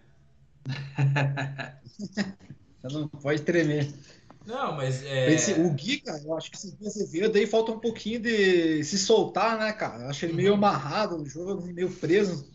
Você 2.82 2.88
não 2.94 3.08
pode 3.08 3.42
tremer. 3.42 3.92
Não, 4.44 4.73
mas 4.76 5.02
é... 5.04 5.26
Esse- 5.32 5.54
o 5.54 5.70
Gui, 5.75 6.00
cara, 6.00 6.23
eu 6.23 6.35
acho 6.37 6.50
que 6.50 6.56
esse 6.56 6.70
Gui 6.76 6.87
Azevedo 6.87 7.37
aí 7.37 7.46
falta 7.46 7.73
um 7.73 7.80
pouquinho 7.80 8.20
de 8.20 8.82
se 8.85 8.96
soltar, 8.99 9.58
né, 9.58 9.73
cara? 9.73 10.04
Eu 10.04 10.08
acho 10.11 10.25
ele 10.25 10.32
meio 10.35 10.50
Uhum. 10.50 10.54
amarrado 10.54 11.18
no 11.18 11.26
jogo, 11.26 11.62
meio 11.66 11.90
preso. 11.99 12.49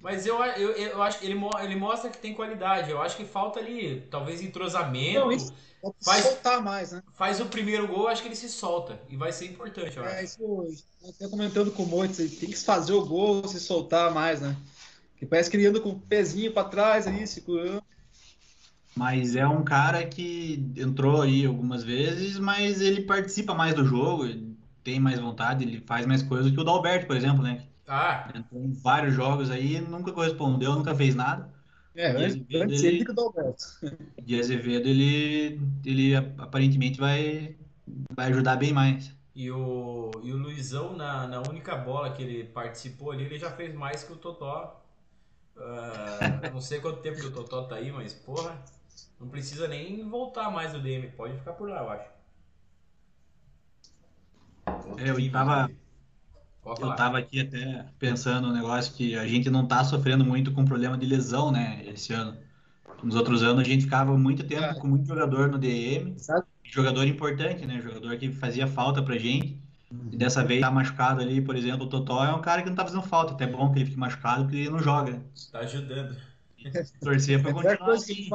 Mas 0.00 0.26
eu, 0.26 0.42
eu, 0.44 0.72
eu 0.72 1.02
acho 1.02 1.18
que 1.20 1.26
ele, 1.26 1.38
ele 1.62 1.76
mostra 1.76 2.10
que 2.10 2.18
tem 2.18 2.34
qualidade. 2.34 2.90
Eu 2.90 3.00
acho 3.00 3.16
que 3.16 3.24
falta 3.24 3.60
ali, 3.60 4.00
talvez, 4.10 4.42
entrosamento. 4.42 5.20
Não, 5.20 5.30
isso- 5.32 5.52
se 6.00 6.04
Faz- 6.04 6.22
soltar 6.22 6.62
mais, 6.62 6.92
né? 6.92 7.02
Faz 7.14 7.40
o 7.40 7.46
primeiro 7.48 7.86
gol, 7.88 8.08
acho 8.08 8.22
que 8.22 8.28
ele 8.28 8.36
se 8.36 8.48
solta. 8.50 9.00
E 9.08 9.16
vai 9.16 9.32
ser 9.32 9.46
importante, 9.46 9.96
eu 9.98 10.04
É, 10.04 10.06
acho. 10.06 10.24
isso, 10.24 10.66
até 11.08 11.28
comentando 11.28 11.72
com 11.72 11.84
o 11.84 11.86
Moitz, 11.86 12.18
ele 12.18 12.36
tem 12.36 12.50
que 12.50 12.56
fazer 12.56 12.92
o 12.92 13.06
gol, 13.06 13.46
se 13.46 13.60
soltar 13.60 14.12
mais, 14.12 14.40
né? 14.40 14.56
Que 15.22 15.26
parece 15.26 15.48
que 15.48 15.56
ele 15.56 15.66
anda 15.66 15.80
com 15.80 15.90
o 15.90 16.00
pezinho 16.00 16.52
pra 16.52 16.64
trás 16.64 17.06
ali, 17.06 17.24
segurando. 17.28 17.80
Mas 18.94 19.36
é 19.36 19.46
um 19.46 19.64
cara 19.64 20.06
que 20.06 20.54
entrou 20.76 21.22
aí 21.22 21.46
algumas 21.46 21.82
vezes, 21.82 22.38
mas 22.38 22.80
ele 22.80 23.02
participa 23.02 23.54
mais 23.54 23.74
do 23.74 23.84
jogo, 23.84 24.24
tem 24.82 25.00
mais 25.00 25.18
vontade, 25.18 25.64
ele 25.64 25.80
faz 25.86 26.04
mais 26.06 26.22
coisas 26.22 26.52
que 26.52 26.60
o 26.60 26.64
Dalberto, 26.64 27.06
por 27.06 27.16
exemplo, 27.16 27.42
né? 27.42 27.66
Ah, 27.86 28.32
Entrou 28.34 28.62
em 28.64 28.72
vários 28.72 29.14
jogos 29.14 29.50
aí, 29.50 29.80
nunca 29.80 30.12
correspondeu, 30.12 30.74
nunca 30.76 30.94
fez 30.94 31.14
nada. 31.14 31.52
É, 31.94 32.10
E 32.14 32.24
antes, 32.24 32.38
Azevedo, 32.40 32.60
antes 32.60 32.82
ele- 32.84 32.84
ele 32.84 33.04
que 33.04 33.10
o 33.10 33.14
Dalberto. 33.14 33.64
De 34.20 34.38
Azevedo, 34.38 34.88
ele, 34.88 35.60
ele 35.84 36.14
aparentemente 36.16 36.98
vai, 36.98 37.56
vai 38.16 38.28
ajudar 38.30 38.56
bem 38.56 38.72
mais. 38.72 39.14
e 39.34 39.50
o, 39.50 40.20
e 40.22 40.32
o 40.32 40.36
Luizão, 40.36 40.94
na, 40.96 41.26
na 41.26 41.40
única 41.42 41.76
bola 41.76 42.12
que 42.12 42.22
ele 42.22 42.44
participou 42.44 43.10
ali, 43.12 43.24
ele 43.24 43.38
já 43.38 43.50
fez 43.50 43.74
mais 43.74 44.04
que 44.04 44.12
o 44.12 44.16
Totó. 44.16 44.81
Ah, 45.56 46.50
não 46.52 46.60
sei 46.60 46.80
quanto 46.80 47.00
tempo 47.02 47.20
que 47.20 47.26
o 47.26 47.32
Totó 47.32 47.64
tá 47.64 47.76
aí, 47.76 47.90
mas, 47.92 48.12
porra, 48.14 48.62
não 49.20 49.28
precisa 49.28 49.68
nem 49.68 50.08
voltar 50.08 50.50
mais 50.50 50.72
no 50.72 50.80
DM. 50.82 51.10
Pode 51.12 51.38
ficar 51.38 51.52
por 51.54 51.68
lá, 51.68 51.80
eu 51.82 51.90
acho. 51.90 52.10
É, 54.98 55.10
eu 55.10 55.30
tava, 55.30 55.70
eu 56.78 56.94
tava 56.94 57.18
aqui 57.18 57.40
até 57.40 57.84
pensando 57.98 58.48
no 58.48 58.54
negócio 58.54 58.94
que 58.94 59.16
a 59.16 59.26
gente 59.26 59.50
não 59.50 59.66
tá 59.66 59.84
sofrendo 59.84 60.24
muito 60.24 60.52
com 60.52 60.64
problema 60.64 60.96
de 60.96 61.06
lesão, 61.06 61.50
né, 61.52 61.82
esse 61.86 62.12
ano. 62.12 62.38
Nos 63.02 63.14
outros 63.16 63.42
anos 63.42 63.62
a 63.62 63.64
gente 63.64 63.84
ficava 63.84 64.16
muito 64.18 64.44
tempo 64.46 64.62
É. 64.64 64.74
com 64.74 64.86
muito 64.88 65.06
jogador 65.06 65.50
no 65.50 65.58
DM, 65.58 66.16
jogador 66.64 67.06
importante, 67.06 67.66
né, 67.66 67.80
jogador 67.82 68.16
que 68.18 68.32
fazia 68.32 68.66
falta 68.66 69.02
pra 69.02 69.18
gente. 69.18 69.60
E 70.10 70.16
dessa 70.16 70.44
vez 70.44 70.60
tá 70.60 70.70
machucado 70.70 71.20
ali, 71.20 71.40
por 71.42 71.56
exemplo, 71.56 71.86
o 71.86 71.88
Totó 71.88 72.24
é 72.24 72.34
um 72.34 72.40
cara 72.40 72.62
que 72.62 72.68
não 72.68 72.76
tá 72.76 72.84
fazendo 72.84 73.02
falta, 73.02 73.32
até 73.34 73.46
bom 73.46 73.72
que 73.72 73.78
ele 73.78 73.86
fique 73.86 73.98
machucado 73.98 74.44
porque 74.44 74.56
ele 74.58 74.70
não 74.70 74.78
joga. 74.78 75.12
né? 75.18 75.24
Tá 75.50 75.60
ajudando. 75.60 76.16
Torcer 77.00 77.40
pra 77.42 77.50
É 77.50 77.54
continuar 77.54 77.92
assim. 77.94 78.30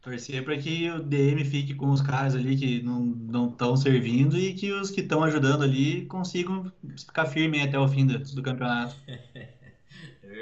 Torcer 0.00 0.44
para 0.44 0.56
que 0.58 0.90
o 0.90 1.02
DM 1.02 1.44
fique 1.44 1.74
com 1.74 1.90
os 1.90 2.00
caras 2.00 2.34
ali 2.34 2.56
que 2.56 2.82
não 2.82 3.50
estão 3.50 3.76
servindo 3.76 4.36
e 4.38 4.54
que 4.54 4.72
os 4.72 4.90
que 4.90 5.00
estão 5.02 5.22
ajudando 5.24 5.62
ali 5.64 6.06
consigam 6.06 6.72
ficar 6.96 7.26
firmes 7.26 7.62
até 7.62 7.78
o 7.78 7.88
fim 7.88 8.06
do, 8.06 8.18
do 8.18 8.42
campeonato. 8.42 8.96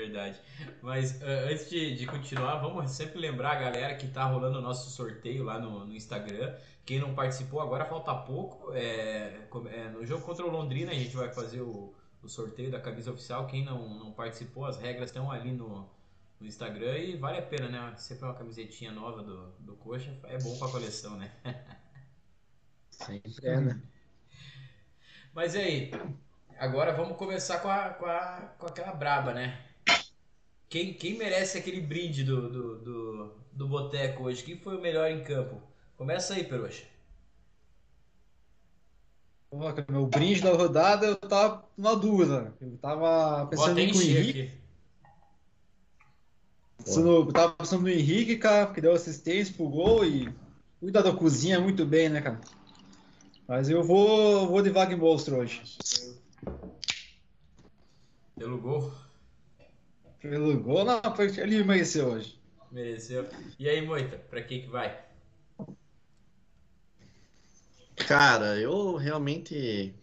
É 0.06 0.08
verdade. 0.08 0.40
Mas 0.82 1.20
ah, 1.22 1.50
antes 1.50 1.68
de, 1.68 1.94
de 1.96 2.06
continuar, 2.06 2.58
vamos 2.58 2.90
sempre 2.90 3.18
lembrar 3.18 3.52
a 3.52 3.60
galera 3.60 3.94
que 3.94 4.06
tá 4.08 4.24
rolando 4.24 4.58
o 4.58 4.62
nosso 4.62 4.90
sorteio 4.90 5.44
lá 5.44 5.58
no, 5.58 5.84
no 5.84 5.94
Instagram. 5.94 6.54
Quem 6.84 7.00
não 7.00 7.14
participou, 7.14 7.60
agora 7.60 7.84
falta 7.84 8.14
pouco. 8.14 8.72
É, 8.72 9.48
é, 9.72 9.88
no 9.90 10.06
jogo 10.06 10.24
contra 10.24 10.46
o 10.46 10.50
Londrina, 10.50 10.92
a 10.92 10.94
gente 10.94 11.16
vai 11.16 11.28
fazer 11.32 11.60
o, 11.60 11.92
o 12.22 12.28
sorteio 12.28 12.70
da 12.70 12.80
camisa 12.80 13.10
oficial. 13.10 13.46
Quem 13.46 13.64
não, 13.64 13.88
não 13.98 14.12
participou, 14.12 14.64
as 14.66 14.78
regras 14.78 15.08
estão 15.08 15.30
ali 15.30 15.50
no, 15.52 15.88
no 16.40 16.46
Instagram 16.46 16.96
e 16.98 17.16
vale 17.16 17.38
a 17.38 17.42
pena, 17.42 17.68
né? 17.68 17.94
Sempre 17.96 18.24
uma 18.24 18.34
camisetinha 18.34 18.92
nova 18.92 19.22
do, 19.22 19.50
do 19.58 19.74
Coxa. 19.76 20.16
É 20.24 20.38
bom 20.38 20.56
pra 20.58 20.68
coleção, 20.68 21.16
né? 21.16 21.32
Sempre 22.90 23.32
é, 23.42 23.60
né? 23.60 23.82
Mas 25.34 25.54
e 25.54 25.58
aí, 25.58 25.90
agora 26.58 26.92
vamos 26.92 27.16
começar 27.18 27.58
com, 27.58 27.68
a, 27.68 27.90
com, 27.90 28.06
a, 28.06 28.54
com 28.58 28.66
aquela 28.66 28.92
braba, 28.92 29.34
né? 29.34 29.58
Quem, 30.68 30.94
quem 30.94 31.16
merece 31.16 31.58
aquele 31.58 31.80
brinde 31.80 32.24
do, 32.24 32.48
do, 32.50 32.78
do, 32.78 33.34
do 33.52 33.68
Boteco 33.68 34.24
hoje? 34.24 34.42
Quem 34.42 34.58
foi 34.58 34.76
o 34.76 34.80
melhor 34.80 35.08
em 35.10 35.22
campo? 35.22 35.62
Começa 35.96 36.34
aí, 36.34 36.44
Peruxa. 36.44 36.84
Cara, 39.50 39.86
Meu 39.88 40.06
brinde 40.06 40.42
da 40.42 40.52
rodada, 40.52 41.06
eu 41.06 41.16
tava 41.16 41.64
na 41.76 41.94
dúvida. 41.94 42.52
Eu 42.60 42.76
tava 42.78 43.46
pensando 43.46 43.78
em 43.78 43.88
Henrique. 43.88 44.50
Pensando- 46.78 47.08
Eu 47.08 47.32
tava 47.32 47.52
pensando 47.54 47.82
no 47.82 47.88
Henrique, 47.88 48.36
cara, 48.36 48.72
que 48.72 48.80
deu 48.80 48.92
assistência 48.92 49.54
pro 49.54 49.68
gol 49.68 50.04
e 50.04 50.28
cuida 50.80 51.02
da 51.02 51.12
cozinha 51.12 51.60
muito 51.60 51.86
bem, 51.86 52.08
né, 52.08 52.20
cara? 52.20 52.40
Mas 53.48 53.70
eu 53.70 53.82
vou, 53.84 54.48
vou 54.48 54.60
de 54.62 54.70
Wagner 54.70 54.98
Monstro 54.98 55.36
hoje. 55.36 55.62
Pelo 58.36 58.60
gol, 58.60 58.92
Pelo 60.28 60.60
gol, 60.62 60.84
não, 60.84 61.00
foi- 61.14 61.28
ele 61.38 61.62
mereceu 61.64 62.08
hoje. 62.08 62.38
mereceu. 62.70 63.26
E 63.58 63.68
aí, 63.68 63.80
Moita, 63.84 64.16
pra 64.18 64.42
quem 64.42 64.62
que 64.62 64.68
vai? 64.68 65.04
Cara, 67.96 68.58
eu 68.58 68.96
realmente. 68.96 69.94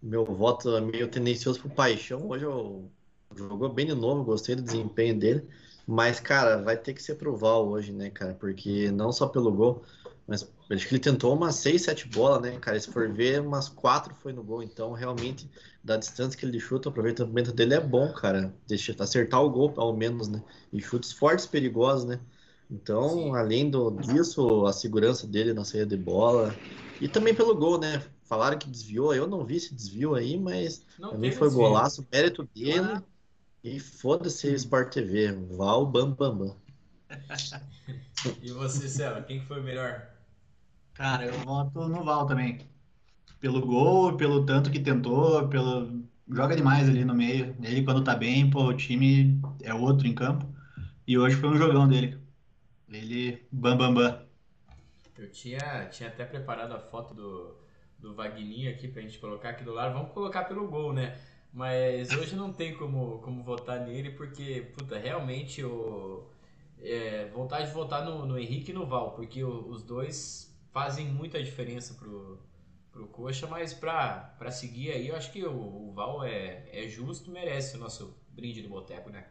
Meu 0.00 0.24
voto 0.24 0.76
é 0.76 0.80
meio 0.80 1.08
tendencioso 1.10 1.60
pro 1.60 1.70
Paixão. 1.70 2.28
Hoje 2.28 2.44
eu 2.44 2.90
jogou 3.36 3.68
bem 3.72 3.86
de 3.86 3.94
novo, 3.94 4.24
gostei 4.24 4.54
do 4.56 4.62
desempenho 4.62 5.18
dele. 5.18 5.48
Mas, 5.86 6.20
cara, 6.20 6.62
vai 6.62 6.76
ter 6.76 6.94
que 6.94 7.02
ser 7.02 7.16
pro 7.16 7.36
Val 7.36 7.68
hoje, 7.68 7.92
né, 7.92 8.10
cara? 8.10 8.34
Porque 8.34 8.90
não 8.90 9.12
só 9.12 9.28
pelo 9.28 9.52
gol, 9.52 9.84
mas 10.26 10.42
acho 10.74 10.88
que 10.88 10.94
ele 10.94 11.02
tentou 11.02 11.34
umas 11.36 11.56
6, 11.56 11.82
7 11.82 12.08
bolas, 12.08 12.40
né, 12.42 12.58
cara? 12.58 12.78
Se 12.80 12.88
for 12.88 13.10
ver, 13.12 13.40
umas 13.40 13.68
4 13.68 14.14
foi 14.14 14.32
no 14.32 14.42
gol. 14.42 14.62
Então, 14.62 14.92
realmente, 14.92 15.50
da 15.82 15.96
distância 15.96 16.38
que 16.38 16.44
ele 16.46 16.60
chuta, 16.60 16.88
o 16.88 16.92
aproveitamento 16.92 17.52
dele 17.52 17.74
é 17.74 17.80
bom, 17.80 18.12
cara. 18.12 18.54
Deixa 18.66 18.94
acertar 19.02 19.42
o 19.42 19.50
gol, 19.50 19.72
ao 19.76 19.96
menos, 19.96 20.28
né? 20.28 20.42
E 20.72 20.80
chutes 20.80 21.12
fortes, 21.12 21.46
perigosos, 21.46 22.04
né? 22.06 22.20
Então, 22.70 23.08
Sim. 23.08 23.34
além 23.34 23.70
do, 23.70 23.90
disso, 23.90 24.66
a 24.66 24.72
segurança 24.72 25.26
dele 25.26 25.52
na 25.52 25.64
saída 25.64 25.86
de 25.96 26.02
bola. 26.02 26.62
E 27.00 27.08
também 27.08 27.34
pelo 27.34 27.54
gol, 27.54 27.78
né? 27.78 28.02
Falaram 28.24 28.58
que 28.58 28.68
desviou, 28.68 29.14
eu 29.14 29.26
não 29.26 29.44
vi 29.44 29.56
esse 29.56 29.74
desvio 29.74 30.14
aí, 30.14 30.38
mas 30.38 30.84
Não 30.98 31.10
pra 31.10 31.18
mim 31.18 31.30
foi 31.30 31.50
desvio. 31.50 31.50
golaço, 31.50 32.06
mérito 32.10 32.48
dele. 32.54 33.02
E 33.64 33.80
foda-se 33.80 34.52
Sport 34.54 34.92
TV, 34.94 35.32
Val 35.56 35.86
Bam 35.86 36.12
Bam 36.12 36.36
Bam. 36.36 36.56
E 38.42 38.50
você, 38.52 38.88
Céu, 38.88 39.22
quem 39.24 39.40
que 39.40 39.46
foi 39.46 39.60
melhor? 39.62 40.11
Cara, 40.94 41.26
eu 41.26 41.38
voto 41.44 41.88
no 41.88 42.04
Val 42.04 42.26
também. 42.26 42.58
Pelo 43.40 43.66
gol, 43.66 44.16
pelo 44.16 44.46
tanto 44.46 44.70
que 44.70 44.80
tentou, 44.80 45.48
pelo. 45.48 46.04
Joga 46.28 46.56
demais 46.56 46.88
ali 46.88 47.04
no 47.04 47.14
meio. 47.14 47.56
Ele, 47.62 47.84
quando 47.84 48.04
tá 48.04 48.14
bem, 48.16 48.50
pô, 48.50 48.64
o 48.66 48.76
time 48.76 49.40
é 49.62 49.74
outro 49.74 50.06
em 50.08 50.14
campo. 50.14 50.46
E 51.06 51.18
hoje 51.18 51.36
foi 51.36 51.50
um 51.50 51.56
jogão 51.58 51.88
dele. 51.88 52.18
Ele, 52.88 53.46
bam, 53.52 53.76
bam, 53.78 53.94
bam. 53.94 54.26
Eu 55.16 55.30
tinha, 55.30 55.86
tinha 55.90 56.08
até 56.08 56.24
preparado 56.24 56.72
a 56.72 56.78
foto 56.78 57.14
do, 57.14 57.56
do 57.98 58.14
Vagninho 58.14 58.70
aqui 58.70 58.88
pra 58.88 59.02
gente 59.02 59.18
colocar 59.18 59.50
aqui 59.50 59.64
do 59.64 59.72
lado. 59.72 59.94
Vamos 59.94 60.12
colocar 60.12 60.44
pelo 60.44 60.68
gol, 60.68 60.92
né? 60.92 61.18
Mas 61.52 62.14
hoje 62.14 62.34
não 62.34 62.52
tem 62.52 62.74
como, 62.76 63.18
como 63.20 63.42
votar 63.42 63.80
nele, 63.80 64.10
porque, 64.12 64.62
puta, 64.74 64.98
realmente 64.98 65.62
o. 65.64 66.26
É, 66.80 67.26
vontade 67.30 67.68
de 67.68 67.74
votar 67.74 68.04
no, 68.04 68.26
no 68.26 68.38
Henrique 68.38 68.72
e 68.72 68.74
no 68.74 68.86
Val, 68.86 69.12
porque 69.14 69.44
o- 69.44 69.68
os 69.70 69.82
dois 69.84 70.51
fazem 70.72 71.06
muita 71.06 71.42
diferença 71.42 71.94
pro, 71.94 72.38
pro 72.90 73.06
Coxa, 73.08 73.46
mas 73.46 73.72
pra, 73.72 74.34
pra 74.38 74.50
seguir 74.50 74.90
aí, 74.92 75.08
eu 75.08 75.16
acho 75.16 75.30
que 75.30 75.44
o, 75.44 75.88
o 75.88 75.92
Val 75.92 76.24
é, 76.24 76.68
é 76.72 76.88
justo, 76.88 77.30
merece 77.30 77.76
o 77.76 77.80
nosso 77.80 78.16
brinde 78.30 78.62
do 78.62 78.68
Boteco, 78.68 79.10
né? 79.10 79.26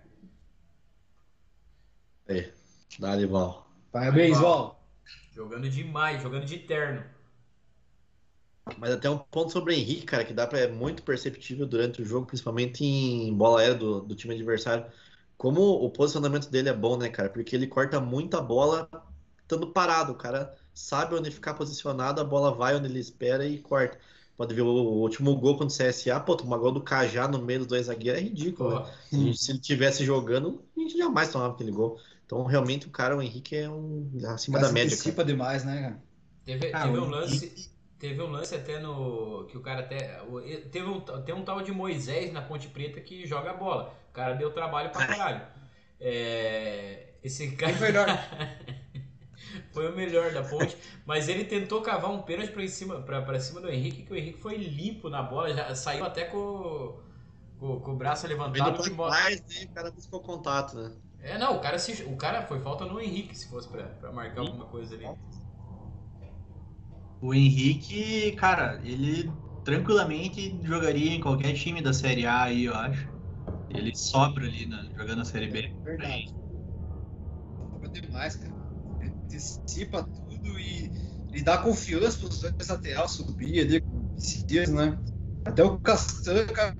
Dá-lhe 2.99 3.25
Val. 3.25 3.67
Parabéns, 3.91 4.37
Val. 4.37 4.43
Val. 4.43 4.87
Jogando 5.33 5.69
demais, 5.69 6.21
jogando 6.21 6.45
de 6.45 6.57
terno. 6.59 7.03
Mas 8.77 8.91
até 8.91 9.09
um 9.09 9.17
ponto 9.17 9.51
sobre 9.51 9.73
o 9.73 9.77
Henrique, 9.77 10.05
cara, 10.05 10.23
que 10.23 10.33
dá 10.33 10.45
pra, 10.45 10.59
é 10.59 10.67
muito 10.67 11.03
perceptível 11.03 11.65
durante 11.65 12.01
o 12.01 12.05
jogo, 12.05 12.27
principalmente 12.27 12.85
em 12.85 13.35
bola 13.35 13.59
aérea 13.59 13.75
do, 13.75 14.01
do 14.01 14.15
time 14.15 14.33
adversário. 14.33 14.85
Como 15.37 15.61
o 15.61 15.89
posicionamento 15.89 16.49
dele 16.49 16.69
é 16.69 16.73
bom, 16.73 16.97
né, 16.97 17.09
cara? 17.09 17.29
Porque 17.29 17.55
ele 17.55 17.67
corta 17.67 17.99
muita 17.99 18.39
bola 18.39 18.87
estando 19.41 19.71
parado. 19.71 20.13
O 20.13 20.15
cara 20.15 20.55
sabe 20.73 21.15
onde 21.15 21.31
ficar 21.31 21.53
posicionado, 21.53 22.21
a 22.21 22.23
bola 22.23 22.53
vai 22.53 22.75
onde 22.75 22.87
ele 22.87 22.99
espera 22.99 23.45
e 23.45 23.59
corta. 23.59 23.97
Pode 24.37 24.55
ver 24.55 24.61
o, 24.61 24.67
último 24.67 25.35
gol 25.35 25.57
contra 25.57 25.67
o 25.85 25.89
CSA, 25.89 26.19
pô, 26.19 26.35
tomar 26.35 26.57
gol 26.57 26.71
do 26.71 26.81
Cajá 26.81 27.27
no 27.27 27.39
meio 27.39 27.59
dos 27.59 27.67
dois 27.67 27.85
zagueiros 27.85 28.21
é 28.21 28.23
ridículo, 28.23 28.79
né? 28.79 29.33
Se 29.33 29.51
a 29.51 29.53
ele 29.53 29.61
tivesse 29.61 30.03
jogando, 30.03 30.63
a 30.75 30.79
gente 30.79 30.97
jamais 30.97 31.31
tomava 31.31 31.53
aquele 31.53 31.71
gol. 31.71 31.99
Então, 32.25 32.43
realmente, 32.45 32.87
o 32.87 32.89
cara, 32.89 33.15
o 33.15 33.21
Henrique, 33.21 33.55
é 33.55 33.69
um 33.69 34.09
acima 34.25 34.57
Cara, 34.57 34.67
da 34.69 34.73
média, 34.73 34.89
cara. 34.89 34.99
antecipa 34.99 35.23
demais, 35.23 35.63
né, 35.63 35.81
cara? 35.81 36.01
Teve, 36.45 36.69
Cara, 36.69 36.85
teve 36.85 36.99
um 36.99 37.09
lance. 37.09 37.71
teve 37.99 38.21
um 38.21 38.31
lance 38.31 38.55
até 38.55 38.79
no. 38.79 39.45
que 39.47 39.57
o 39.57 39.61
cara 39.61 39.81
até. 39.81 40.21
Teve 40.71 40.87
um, 40.87 41.01
tem 41.01 41.35
um 41.35 41.43
tal 41.43 41.61
de 41.61 41.71
Moisés 41.71 42.33
na 42.33 42.41
Ponte 42.41 42.67
Preta 42.67 42.99
que 42.99 43.27
joga 43.27 43.53
bola. 43.53 43.93
O 44.09 44.13
cara 44.13 44.33
deu 44.33 44.51
trabalho 44.51 44.89
pra 44.91 45.05
caralho. 45.05 45.41
É, 45.99 47.09
esse 47.23 47.51
cara. 47.51 47.73
Bem 47.73 47.81
melhor. 47.81 48.07
Foi 49.71 49.89
o 49.91 49.95
melhor 49.95 50.33
da 50.33 50.43
ponte, 50.43 50.75
mas 51.05 51.29
ele 51.29 51.45
tentou 51.45 51.81
cavar 51.81 52.11
um 52.11 52.21
pênalti 52.21 52.51
pra, 52.51 52.63
em 52.63 52.67
cima, 52.67 53.01
pra, 53.01 53.21
pra 53.21 53.39
cima 53.39 53.61
do 53.61 53.69
Henrique, 53.69 54.03
que 54.03 54.13
o 54.13 54.15
Henrique 54.15 54.41
foi 54.41 54.57
limpo 54.57 55.09
na 55.09 55.21
bola, 55.21 55.53
já 55.53 55.73
saiu 55.75 56.03
até 56.03 56.25
com, 56.25 56.99
com, 57.57 57.79
com 57.79 57.91
o 57.91 57.95
braço 57.97 58.27
Vindo 58.27 58.37
levantado. 58.37 58.83
trás, 59.07 59.41
né? 59.41 59.65
O 59.65 59.73
cara 59.73 59.91
buscou 59.91 60.21
contato, 60.21 60.75
né? 60.75 60.95
É, 61.23 61.37
não, 61.37 61.57
o 61.57 61.61
cara, 61.61 61.77
se, 61.77 62.03
o 62.03 62.17
cara 62.17 62.41
foi 62.47 62.59
falta 62.59 62.85
no 62.85 62.99
Henrique, 62.99 63.37
se 63.37 63.47
fosse 63.47 63.67
pra, 63.69 63.83
pra 63.83 64.11
marcar 64.11 64.41
alguma 64.41 64.65
coisa 64.65 64.95
ali. 64.95 65.05
O 67.21 67.33
Henrique, 67.33 68.31
cara, 68.31 68.81
ele 68.83 69.31
tranquilamente 69.63 70.59
jogaria 70.63 71.11
em 71.11 71.21
qualquer 71.21 71.53
time 71.53 71.81
da 71.81 71.93
Série 71.93 72.25
A 72.25 72.43
aí, 72.43 72.65
eu 72.65 72.73
acho. 72.73 73.07
Ele 73.69 73.95
sobra 73.95 74.45
ali 74.45 74.65
na, 74.65 74.83
jogando 74.97 75.21
a 75.21 75.25
Série 75.25 75.47
B. 75.47 75.71
Verdade. 75.83 76.25
Joga 77.81 78.01
demais, 78.01 78.35
cara. 78.35 78.50
Antecipa 79.35 80.03
tudo 80.15 80.59
e, 80.59 80.91
e 81.33 81.43
dá 81.43 81.57
confiança 81.57 82.17
pros 82.19 82.39
dois 82.39 82.67
lateral 82.69 83.07
subir 83.09 83.61
ali 83.61 83.81
com 83.81 84.07
Messias, 84.15 84.69
né? 84.69 84.99
Até 85.45 85.63
o 85.63 85.79
Castanho, 85.79 86.47
cara, 86.53 86.75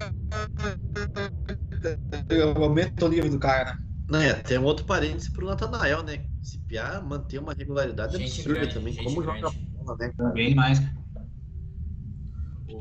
aumenta 2.57 3.05
o 3.05 3.09
nível 3.09 3.29
do 3.29 3.39
cara, 3.39 3.73
né? 3.73 3.77
Não, 4.09 4.19
é, 4.21 4.33
tem 4.41 4.57
um 4.57 4.65
outro 4.65 4.85
parênteses 4.85 5.29
pro 5.29 5.45
Natanael, 5.47 6.03
né? 6.03 6.25
Se 6.41 6.59
Piá 6.59 6.99
manter 7.01 7.37
uma 7.39 7.53
regularidade 7.53 8.15
Gente 8.15 8.17
absurda 8.17 8.67
grande, 8.67 8.73
também. 8.73 8.95
Como 8.95 9.21
grande. 9.21 9.23
joga 9.23 9.51
bola, 9.73 9.95
né? 9.99 10.11
Bem 10.33 10.53
mais. 10.55 10.79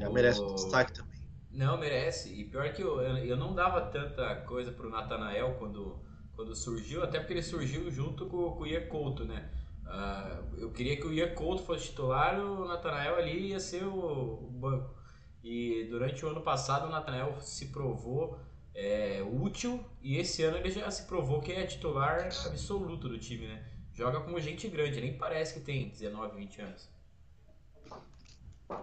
Já 0.00 0.10
O- 0.10 0.10
merece 0.10 0.42
um 0.44 0.52
destaque 0.52 0.92
também. 0.92 1.16
Não, 1.50 1.76
merece. 1.78 2.32
E 2.34 2.44
pior 2.44 2.72
que 2.72 2.82
eu, 2.82 3.00
eu 3.00 3.16
eu 3.18 3.36
não 3.36 3.54
dava 3.54 3.80
tanta 3.82 4.34
coisa 4.42 4.70
pro 4.72 4.88
Natanael 4.88 5.56
quando, 5.58 6.00
quando 6.32 6.54
surgiu, 6.54 7.02
até 7.02 7.18
porque 7.18 7.32
ele 7.34 7.42
surgiu 7.42 7.90
junto 7.90 8.26
com, 8.26 8.52
com 8.52 8.62
o 8.62 8.66
Ian 8.66 8.86
Couto, 8.88 9.24
né? 9.24 9.50
Ah, 9.92 10.40
eu 10.56 10.70
queria 10.70 10.96
que 10.96 11.06
o 11.06 11.12
Ian 11.12 11.34
Couto 11.34 11.64
fosse 11.64 11.86
titular, 11.88 12.38
o 12.38 12.64
Natanael 12.66 13.16
ali 13.16 13.48
ia 13.48 13.58
ser 13.60 13.84
o, 13.84 14.44
o 14.44 14.50
banco. 14.52 14.94
E 15.42 15.86
durante 15.90 16.24
o 16.24 16.28
ano 16.28 16.42
passado 16.42 16.86
o 16.86 16.90
Natanael 16.90 17.40
se 17.40 17.66
provou 17.66 18.38
é, 18.74 19.20
útil 19.22 19.84
e 20.00 20.16
esse 20.16 20.44
ano 20.44 20.58
ele 20.58 20.70
já 20.70 20.88
se 20.90 21.04
provou 21.06 21.40
que 21.40 21.50
é 21.52 21.66
titular 21.66 22.26
absoluto 22.46 23.08
do 23.08 23.18
time, 23.18 23.48
né? 23.48 23.64
Joga 23.92 24.20
como 24.20 24.40
gente 24.40 24.68
grande, 24.68 25.00
nem 25.00 25.18
parece 25.18 25.54
que 25.54 25.60
tem 25.60 25.88
19, 25.88 26.36
20 26.36 26.60
anos. 26.62 26.88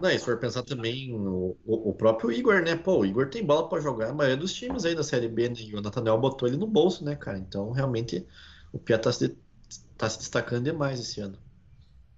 Não, 0.02 0.10
e 0.12 0.20
se 0.20 0.26
for 0.26 0.38
pensar 0.38 0.64
também 0.64 1.10
no 1.18 1.58
o, 1.66 1.90
o 1.90 1.94
próprio 1.94 2.32
Igor, 2.32 2.62
né? 2.62 2.76
Pô, 2.76 3.00
o 3.00 3.06
Igor 3.06 3.30
tem 3.30 3.46
bola 3.46 3.68
pra 3.70 3.80
jogar 3.80 4.10
a 4.10 4.14
maioria 4.14 4.38
dos 4.38 4.54
times 4.54 4.86
aí 4.86 4.94
da 4.94 5.04
Série 5.04 5.28
B, 5.30 5.50
né? 5.50 5.56
E 5.60 5.76
o 5.76 5.82
Nathaniel 5.82 6.20
botou 6.20 6.48
ele 6.48 6.58
no 6.58 6.68
bolso, 6.68 7.04
né, 7.06 7.16
cara? 7.16 7.38
Então, 7.40 7.72
realmente, 7.72 8.28
o 8.72 8.78
Pia 8.78 9.00
tá 9.00 9.12
se, 9.12 9.36
tá 9.98 10.10
se 10.10 10.20
destacando 10.20 10.66
demais 10.66 11.00
esse 11.00 11.20
ano. 11.22 11.38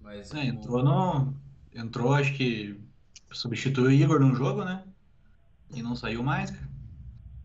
Mas 0.02 0.34
É, 0.34 0.46
entrou 0.46 0.84
no. 0.84 1.34
Entrou, 1.74 2.14
acho 2.14 2.34
que 2.36 2.80
substituiu 3.32 3.88
o 3.88 3.92
Igor 3.92 4.20
num 4.20 4.36
jogo, 4.36 4.64
né? 4.64 4.84
E 5.72 5.82
não 5.84 5.96
saiu 5.96 6.24
mais, 6.24 6.52
cara. 6.52 6.70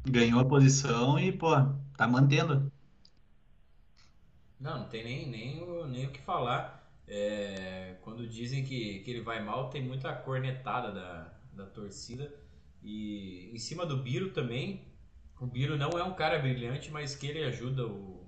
Ganhou 0.07 0.41
a 0.41 0.47
posição 0.49 1.19
e, 1.19 1.33
pô, 1.33 1.51
tá 1.97 2.09
mantendo. 2.09 2.73
Não, 4.59 4.81
não 4.81 4.89
tem 4.89 5.05
nem, 5.05 5.29
nem, 5.29 5.63
o, 5.63 5.87
nem 5.87 6.07
o 6.07 6.11
que 6.11 6.21
falar. 6.21 6.83
É, 7.07 7.97
quando 8.03 8.27
dizem 8.27 8.65
que, 8.65 9.01
que 9.01 9.11
ele 9.11 9.21
vai 9.21 9.43
mal, 9.43 9.69
tem 9.71 9.83
muita 9.83 10.13
cornetada 10.15 10.93
da, 10.93 11.33
da 11.53 11.67
torcida. 11.67 12.33
E 12.83 13.51
em 13.53 13.59
cima 13.59 13.85
do 13.87 13.97
Biro 14.03 14.31
também. 14.31 14.83
O 15.41 15.47
Biro 15.47 15.77
não 15.77 15.91
é 15.91 16.03
um 16.05 16.15
cara 16.15 16.39
brilhante, 16.39 16.91
mas 16.91 17.15
que 17.17 17.27
ele 17.27 17.45
ajuda 17.45 17.87
o, 17.87 18.24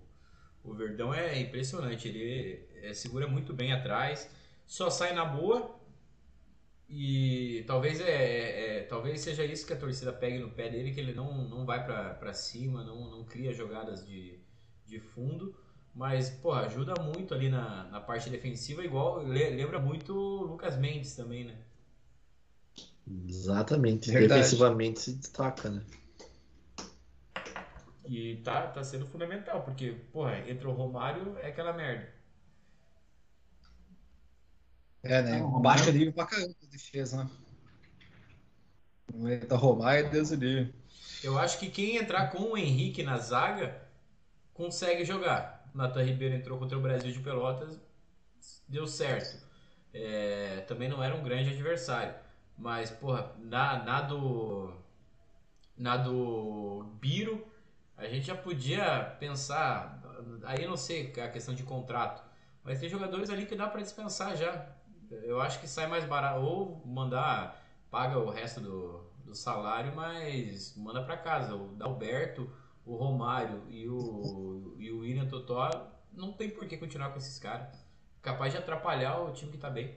o 0.66 0.74
Verdão 0.74 1.12
é 1.14 1.38
impressionante. 1.40 2.08
Ele 2.08 2.60
é, 2.82 2.92
segura 2.94 3.26
muito 3.26 3.52
bem 3.52 3.72
atrás, 3.72 4.28
só 4.66 4.90
sai 4.90 5.14
na 5.14 5.24
boa. 5.24 5.74
E 6.88 7.64
talvez 7.66 8.00
é, 8.00 8.78
é- 8.78 8.82
talvez 8.84 9.20
seja 9.20 9.44
isso 9.44 9.66
que 9.66 9.72
a 9.72 9.76
torcida 9.78 10.12
pegue 10.12 10.38
no 10.38 10.50
pé 10.50 10.68
dele, 10.68 10.92
que 10.92 11.00
ele 11.00 11.12
não, 11.12 11.48
não 11.48 11.66
vai 11.66 11.84
pra 11.84 12.14
pra 12.14 12.32
cima, 12.32 12.84
não, 12.84 13.10
não 13.10 13.24
cria 13.24 13.52
jogadas 13.52 14.06
de, 14.06 14.38
de 14.86 15.00
fundo. 15.00 15.54
Mas, 15.94 16.30
porra, 16.30 16.60
ajuda 16.66 16.94
muito 17.02 17.34
ali 17.34 17.48
na, 17.48 17.84
na 17.84 18.00
parte 18.00 18.30
defensiva, 18.30 18.84
igual 18.84 19.22
le- 19.24 19.50
lembra 19.50 19.78
muito 19.80 20.14
o 20.14 20.42
Lucas 20.44 20.76
Mendes 20.76 21.16
também, 21.16 21.44
né? 21.44 21.56
Exatamente. 23.06 24.10
Verdade. 24.10 24.40
Defensivamente 24.40 25.00
se 25.00 25.14
destaca, 25.14 25.70
né? 25.70 25.82
E 28.06 28.36
tá, 28.44 28.68
tá 28.68 28.84
sendo 28.84 29.06
fundamental, 29.06 29.62
porque, 29.62 29.92
porra, 30.12 30.38
entra 30.48 30.68
o 30.68 30.72
Romário, 30.72 31.36
é 31.38 31.48
aquela 31.48 31.72
merda. 31.72 32.14
É, 35.02 35.22
né? 35.22 35.38
Não, 35.38 35.60
Baixa 35.60 35.92
nível 35.92 36.12
pra 36.12 36.26
caramba 36.26 36.54
a 36.62 36.66
defesa, 36.66 37.24
né? 37.24 37.30
Não 39.12 39.28
entra 39.30 39.56
Romário, 39.56 40.10
Deus 40.10 40.30
o 40.30 40.34
livre. 40.34 40.74
Eu 41.22 41.38
acho 41.38 41.58
que 41.58 41.70
quem 41.70 41.96
entrar 41.96 42.28
com 42.30 42.52
o 42.52 42.58
Henrique 42.58 43.02
na 43.02 43.18
zaga 43.18 43.82
consegue 44.52 45.04
jogar. 45.04 45.70
O 45.74 45.78
Nathan 45.78 46.02
Ribeiro 46.02 46.34
entrou 46.34 46.58
contra 46.58 46.76
o 46.76 46.82
Brasil 46.82 47.12
de 47.12 47.20
Pelotas, 47.20 47.80
deu 48.68 48.86
certo. 48.86 49.44
É, 49.92 50.60
também 50.68 50.88
não 50.88 51.02
era 51.02 51.14
um 51.14 51.22
grande 51.22 51.50
adversário. 51.50 52.14
Mas, 52.56 52.90
porra, 52.90 53.32
na, 53.38 53.82
na 53.84 54.00
do. 54.02 54.74
Na 55.76 55.96
do 55.96 56.84
Biro, 57.00 57.46
a 57.96 58.06
gente 58.06 58.26
já 58.26 58.34
podia 58.34 59.16
pensar. 59.18 60.02
Aí 60.44 60.66
não 60.66 60.76
sei 60.76 61.12
a 61.20 61.28
questão 61.28 61.54
de 61.54 61.62
contrato. 61.62 62.22
Mas 62.62 62.80
tem 62.80 62.88
jogadores 62.88 63.30
ali 63.30 63.46
que 63.46 63.56
dá 63.56 63.68
pra 63.68 63.80
dispensar 63.80 64.36
já. 64.36 64.66
Eu 65.22 65.40
acho 65.40 65.60
que 65.60 65.68
sai 65.68 65.86
mais 65.86 66.04
barato. 66.04 66.40
Ou 66.40 66.82
mandar. 66.86 67.62
Paga 67.90 68.18
o 68.18 68.30
resto 68.30 68.60
do, 68.60 69.10
do 69.24 69.34
salário, 69.34 69.94
mas 69.94 70.76
manda 70.76 71.02
pra 71.02 71.16
casa. 71.16 71.54
O 71.54 71.68
Dalberto, 71.68 72.50
o 72.84 72.96
Romário 72.96 73.62
e 73.68 73.88
o, 73.88 74.74
e 74.78 74.90
o 74.90 74.98
William 74.98 75.26
Totó 75.26 75.70
não 76.12 76.32
tem 76.32 76.50
por 76.50 76.66
que 76.66 76.76
continuar 76.76 77.10
com 77.10 77.18
esses 77.18 77.38
caras. 77.38 77.86
Capaz 78.20 78.52
de 78.52 78.58
atrapalhar 78.58 79.20
o 79.20 79.32
time 79.32 79.52
que 79.52 79.58
tá 79.58 79.70
bem. 79.70 79.96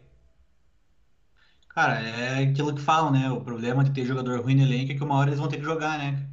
Cara, 1.69 1.99
é 2.01 2.43
aquilo 2.43 2.75
que 2.75 2.81
falam, 2.81 3.11
né? 3.11 3.29
O 3.29 3.41
problema 3.41 3.83
de 3.83 3.91
ter 3.91 4.05
jogador 4.05 4.41
ruim 4.41 4.55
no 4.55 4.63
elenco 4.63 4.91
é 4.91 4.95
que 4.95 5.03
uma 5.03 5.15
hora 5.15 5.29
eles 5.29 5.39
vão 5.39 5.49
ter 5.49 5.57
que 5.57 5.63
jogar, 5.63 5.97
né? 5.97 6.29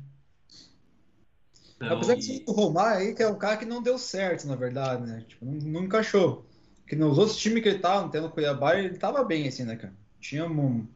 Então, 1.76 1.96
Apesar 1.96 2.16
de 2.16 2.44
o 2.46 2.52
Romário 2.52 3.00
aí, 3.08 3.14
que 3.14 3.22
é 3.22 3.28
um 3.28 3.38
cara 3.38 3.56
que 3.58 3.64
não 3.64 3.82
deu 3.82 3.98
certo, 3.98 4.46
na 4.46 4.56
verdade, 4.56 5.02
né? 5.06 5.22
Tipo, 5.26 5.44
não, 5.44 5.52
não 5.54 5.84
encaixou. 5.84 6.44
Porque 6.80 6.96
nos 6.96 7.18
outros 7.18 7.36
times 7.36 7.62
que 7.62 7.68
ele 7.68 7.78
tava, 7.80 8.08
tendo 8.10 8.30
Cuiabá, 8.30 8.76
ele 8.76 8.96
tava 8.98 9.24
bem, 9.24 9.48
assim, 9.48 9.64
né, 9.64 9.76
cara? 9.76 9.94
Tinha 10.20 10.46
um- 10.46 10.86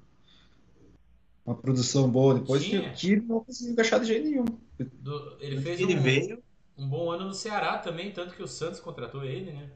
uma 1.44 1.56
produção 1.56 2.10
boa. 2.10 2.34
Depois 2.40 2.62
que 2.64 2.76
Tinha. 2.76 2.90
o 2.90 2.92
time 2.94 3.20
não 3.26 3.44
conseguiu 3.44 3.72
encaixar 3.72 4.00
de 4.00 4.06
jeito 4.06 4.24
nenhum. 4.28 4.44
Do- 4.78 5.36
ele 5.40 5.56
fez 5.56 5.80
ele 5.80 5.94
um, 5.96 6.02
veio, 6.02 6.42
um 6.76 6.88
bom 6.88 7.10
ano 7.10 7.24
no 7.26 7.34
Ceará 7.34 7.78
também, 7.78 8.12
tanto 8.12 8.34
que 8.34 8.42
o 8.42 8.48
Santos 8.48 8.80
contratou 8.80 9.24
ele, 9.24 9.52
né? 9.52 9.70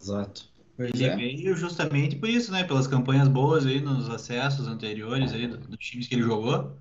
Exato. 0.00 0.48
Pois 0.76 0.90
ele 0.94 1.04
é. 1.04 1.16
veio 1.16 1.56
justamente 1.56 2.16
por 2.16 2.28
isso, 2.28 2.52
né? 2.52 2.64
Pelas 2.64 2.86
campanhas 2.86 3.28
boas 3.28 3.66
aí 3.66 3.80
nos 3.80 4.08
acessos 4.08 4.66
anteriores 4.68 5.32
aí 5.32 5.46
do- 5.46 5.58
dos 5.58 5.78
times 5.78 6.06
que 6.08 6.14
ele 6.14 6.22
jogou. 6.22 6.76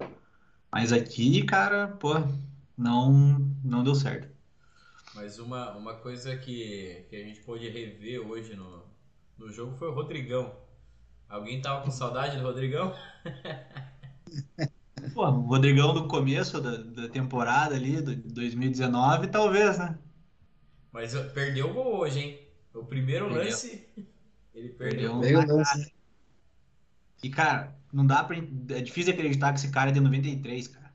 Mas 0.71 0.93
aqui, 0.93 1.43
cara, 1.45 1.89
pô, 1.89 2.09
não, 2.77 3.39
não 3.63 3.83
deu 3.83 3.95
certo. 3.95 4.29
Mas 5.13 5.39
uma, 5.39 5.71
uma 5.75 5.95
coisa 5.95 6.37
que, 6.37 7.05
que 7.09 7.15
a 7.15 7.23
gente 7.23 7.41
pôde 7.41 7.67
rever 7.69 8.19
hoje 8.19 8.55
no, 8.55 8.83
no 9.37 9.51
jogo 9.51 9.75
foi 9.77 9.87
o 9.87 9.93
Rodrigão. 9.93 10.55
Alguém 11.27 11.61
tava 11.61 11.83
com 11.83 11.91
saudade 11.91 12.37
do 12.37 12.43
Rodrigão? 12.43 12.93
Pô, 15.13 15.27
o 15.27 15.41
Rodrigão 15.41 15.93
do 15.93 16.07
começo 16.07 16.61
da, 16.61 16.77
da 16.77 17.09
temporada 17.09 17.75
ali, 17.75 18.01
do 18.01 18.15
2019, 18.15 19.27
talvez, 19.27 19.77
né? 19.79 19.97
Mas 20.91 21.13
perdeu 21.33 21.69
o 21.69 21.73
gol 21.73 21.97
hoje, 21.99 22.19
hein? 22.19 22.47
O 22.73 22.83
primeiro 22.85 23.25
Perdeu. 23.25 23.43
lance, 23.43 23.87
ele 24.53 24.69
perdeu. 24.69 25.11
Perdeu. 25.11 25.15
Meio 25.15 25.45
na 25.45 25.53
lance. 25.53 25.93
E, 27.23 27.29
cara, 27.29 27.75
não 27.91 28.05
dá 28.05 28.23
pra. 28.23 28.37
É 28.37 28.81
difícil 28.81 29.13
acreditar 29.13 29.51
que 29.53 29.59
esse 29.59 29.71
cara 29.71 29.89
é 29.89 29.93
de 29.93 29.99
93, 29.99 30.67
cara. 30.67 30.86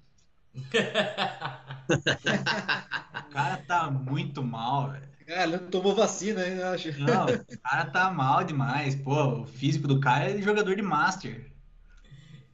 O 3.14 3.22
cara 3.30 3.56
tá 3.58 3.90
muito 3.90 4.42
mal, 4.42 4.90
velho. 4.90 5.08
Cara, 5.26 5.44
ele 5.44 5.56
não 5.58 5.70
tomou 5.70 5.94
vacina 5.94 6.42
ainda, 6.42 6.72
acho. 6.72 6.88
Não, 7.00 7.26
o 7.26 7.60
cara 7.62 7.90
tá 7.90 8.10
mal 8.10 8.44
demais. 8.44 8.94
Pô, 8.96 9.42
o 9.42 9.46
físico 9.46 9.86
do 9.88 10.00
cara 10.00 10.30
é 10.30 10.42
jogador 10.42 10.74
de 10.76 10.82
Master. 10.82 11.50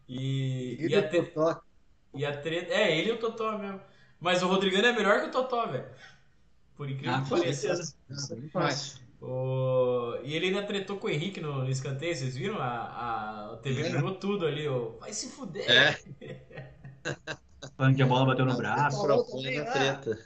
E, 0.08 0.78
E 0.78 0.88
e, 0.88 0.94
a 0.96 1.08
tre- 1.08 1.22
Totó, 1.22 1.60
e 2.14 2.24
a 2.24 2.36
treta. 2.40 2.72
É, 2.72 2.96
ele 2.98 3.10
e 3.10 3.12
o 3.12 3.18
Totó 3.18 3.58
mesmo. 3.58 3.80
Mas 4.20 4.42
o 4.42 4.48
Rodrigão 4.48 4.80
é 4.80 4.92
melhor 4.92 5.20
que 5.20 5.28
o 5.28 5.30
Totó, 5.30 5.66
velho. 5.66 5.86
Por 6.76 6.90
incrível 6.90 7.16
Ah, 7.16 7.22
que 7.22 7.30
pareça. 7.30 7.74
Mas, 8.54 9.00
O... 9.20 10.16
E 10.22 10.34
ele 10.34 10.46
ainda 10.46 10.62
tretou 10.64 10.98
com 10.98 11.08
o 11.08 11.10
Henrique 11.10 11.40
no, 11.40 11.64
no 11.64 11.70
escanteio, 11.70 12.14
vocês 12.14 12.36
viram? 12.36 12.58
A, 12.60 13.52
a 13.54 13.56
TV 13.58 13.82
É. 13.82 13.90
pegou 13.90 14.14
tudo 14.14 14.46
ali, 14.46 14.68
ó. 14.68 14.90
Vai 15.00 15.12
se 15.12 15.28
fuder! 15.30 15.68
É, 15.70 15.98
Falando 17.76 17.96
que 17.96 18.02
a 18.02 18.06
bola 18.06 18.26
bateu 18.26 18.44
no 18.46 18.56
braço. 18.56 19.02
propõe 19.02 19.56
na 19.56 19.64
treta. 19.64 20.18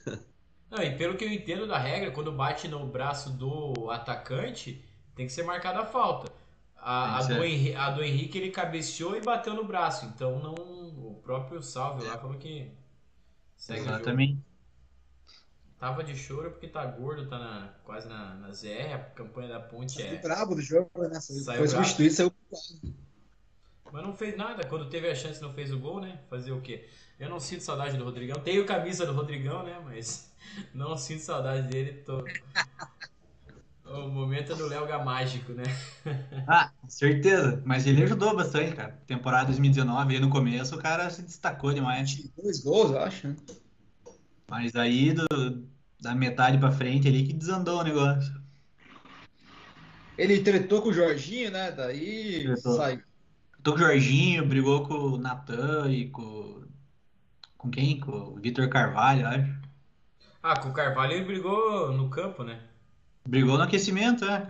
Não, 0.70 0.82
e 0.82 0.96
pelo 0.96 1.16
que 1.16 1.24
eu 1.24 1.32
entendo 1.32 1.66
da 1.66 1.78
regra, 1.78 2.10
quando 2.10 2.32
bate 2.32 2.66
no 2.68 2.86
braço 2.86 3.30
do 3.30 3.90
atacante, 3.90 4.82
tem 5.14 5.26
que 5.26 5.32
ser 5.32 5.42
marcada 5.42 5.80
a 5.80 5.86
falta. 5.86 6.32
A, 6.76 7.18
a 7.18 7.22
do, 7.22 7.24
ser. 7.26 7.44
Henri- 7.44 7.74
a 7.76 7.90
do 7.90 8.02
Henrique 8.02 8.38
ele 8.38 8.50
cabeceou 8.50 9.16
e 9.16 9.20
bateu 9.20 9.54
no 9.54 9.64
braço. 9.64 10.06
Então 10.06 10.38
não. 10.40 10.54
O 10.54 11.20
próprio 11.22 11.62
Salve 11.62 12.04
lá 12.04 12.18
falou 12.18 12.36
que. 12.38 12.70
Segue. 13.56 13.80
Exatamente. 13.80 14.38
Tava 15.78 16.04
de 16.04 16.16
choro 16.16 16.50
porque 16.52 16.68
tá 16.68 16.84
gordo, 16.86 17.28
tá 17.28 17.38
na- 17.38 17.74
quase 17.84 18.08
na, 18.08 18.34
na 18.36 18.52
ZR, 18.52 18.94
a 18.94 18.98
campanha 18.98 19.48
da 19.48 19.60
ponte 19.60 19.92
Saiu 19.92 20.14
é. 20.14 20.16
brabo 20.18 20.54
do 20.54 20.62
jogo, 20.62 20.90
né? 21.08 21.20
Saiu, 21.20 21.40
Saiu 21.40 21.58
foi 21.58 21.68
brabo. 21.68 21.84
substituído, 21.84 22.14
saiu. 22.14 22.32
Mas 23.92 24.02
não 24.02 24.14
fez 24.16 24.36
nada. 24.36 24.64
Quando 24.66 24.88
teve 24.88 25.08
a 25.08 25.14
chance 25.14 25.40
não 25.42 25.52
fez 25.52 25.72
o 25.72 25.78
gol, 25.78 26.00
né? 26.00 26.18
Fazer 26.30 26.52
o 26.52 26.60
quê? 26.60 26.88
Eu 27.18 27.28
não 27.28 27.38
sinto 27.38 27.62
saudade 27.62 27.96
do 27.96 28.04
Rodrigão. 28.04 28.40
Tenho 28.40 28.64
camisa 28.66 29.06
do 29.06 29.12
Rodrigão, 29.12 29.62
né? 29.62 29.80
Mas 29.84 30.32
não 30.74 30.96
sinto 30.96 31.20
saudade 31.22 31.68
dele. 31.68 32.02
Tô... 32.04 32.24
O 33.84 34.08
momento 34.08 34.52
é 34.52 34.54
do 34.56 34.66
Léo 34.66 34.86
Gamágico, 34.86 35.52
né? 35.52 35.64
Ah, 36.46 36.72
certeza. 36.88 37.62
Mas 37.64 37.86
ele 37.86 38.02
ajudou 38.02 38.34
bastante, 38.34 38.74
cara. 38.74 39.00
Temporada 39.06 39.46
2019, 39.46 40.14
aí 40.14 40.20
no 40.20 40.30
começo, 40.30 40.74
o 40.74 40.78
cara 40.78 41.08
se 41.10 41.22
destacou 41.22 41.72
demais. 41.72 42.16
Dois 42.36 42.60
gols, 42.62 42.90
eu 42.90 42.98
acho, 43.00 43.28
né? 43.28 43.36
Mas 44.48 44.74
aí, 44.76 45.12
do- 45.12 45.26
da 46.00 46.14
metade 46.14 46.58
pra 46.58 46.72
frente 46.72 47.08
ali, 47.08 47.26
que 47.26 47.32
desandou 47.32 47.80
o 47.80 47.84
negócio. 47.84 48.32
Ele 50.16 50.42
tretou 50.42 50.82
com 50.82 50.88
o 50.90 50.92
Jorginho, 50.92 51.50
né? 51.50 51.70
Daí 51.72 52.44
Tretou. 52.44 52.72
saiu. 52.76 53.02
Tô 53.62 53.72
com 53.72 53.76
o 53.76 53.80
Jorginho, 53.80 54.46
brigou 54.46 54.86
com 54.86 54.94
o 54.94 55.18
Natan 55.18 55.90
e 55.90 56.10
com. 56.10 56.62
Com 57.56 57.70
quem? 57.70 58.00
Com 58.00 58.10
o 58.10 58.34
Vitor 58.36 58.68
Carvalho, 58.68 59.26
acho. 59.26 59.62
Ah, 60.42 60.56
com 60.56 60.70
o 60.70 60.72
Carvalho 60.72 61.12
ele 61.12 61.24
brigou 61.24 61.92
no 61.92 62.10
campo, 62.10 62.42
né? 62.42 62.60
Brigou 63.26 63.56
no 63.56 63.62
aquecimento, 63.62 64.24
é. 64.24 64.46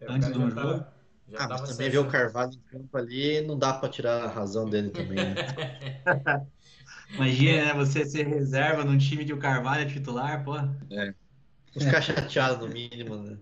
É, 0.00 0.06
Antes 0.08 0.30
do 0.30 0.48
jogo. 0.48 0.54
tava, 0.54 0.94
já 1.32 1.38
Ah, 1.44 1.48
mas 1.48 1.62
também 1.62 1.90
ver 1.90 1.98
o. 1.98 2.08
Carvalho 2.08 2.52
em 2.52 2.60
campo 2.70 2.96
ali, 2.96 3.40
não 3.40 3.58
dá 3.58 3.72
pra 3.72 3.88
tirar 3.88 4.24
a 4.24 4.28
razão 4.28 4.68
dele 4.68 4.90
também, 4.90 5.18
né? 5.18 5.34
Imagina, 7.14 7.66
né? 7.66 7.74
Você 7.74 8.04
ser 8.04 8.26
reserva 8.26 8.84
num 8.84 8.98
time 8.98 9.24
que 9.24 9.32
o 9.32 9.38
Carvalho 9.38 9.82
é 9.82 9.86
titular, 9.86 10.44
pô. 10.44 10.54
Ficar 11.72 12.00
chateado 12.00 12.66
no 12.66 12.72
mínimo, 12.72 13.16
né? 13.16 13.36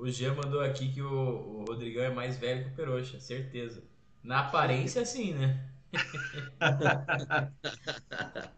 O 0.00 0.10
Jean 0.10 0.34
mandou 0.34 0.62
aqui 0.62 0.90
que 0.90 1.02
o, 1.02 1.12
o 1.12 1.64
Rodrigão 1.66 2.02
é 2.02 2.08
mais 2.08 2.38
velho 2.38 2.64
que 2.64 2.70
o 2.70 2.74
Peroxa, 2.74 3.20
certeza. 3.20 3.84
Na 4.22 4.40
aparência, 4.40 5.04
sim, 5.04 5.34
né? 5.34 5.68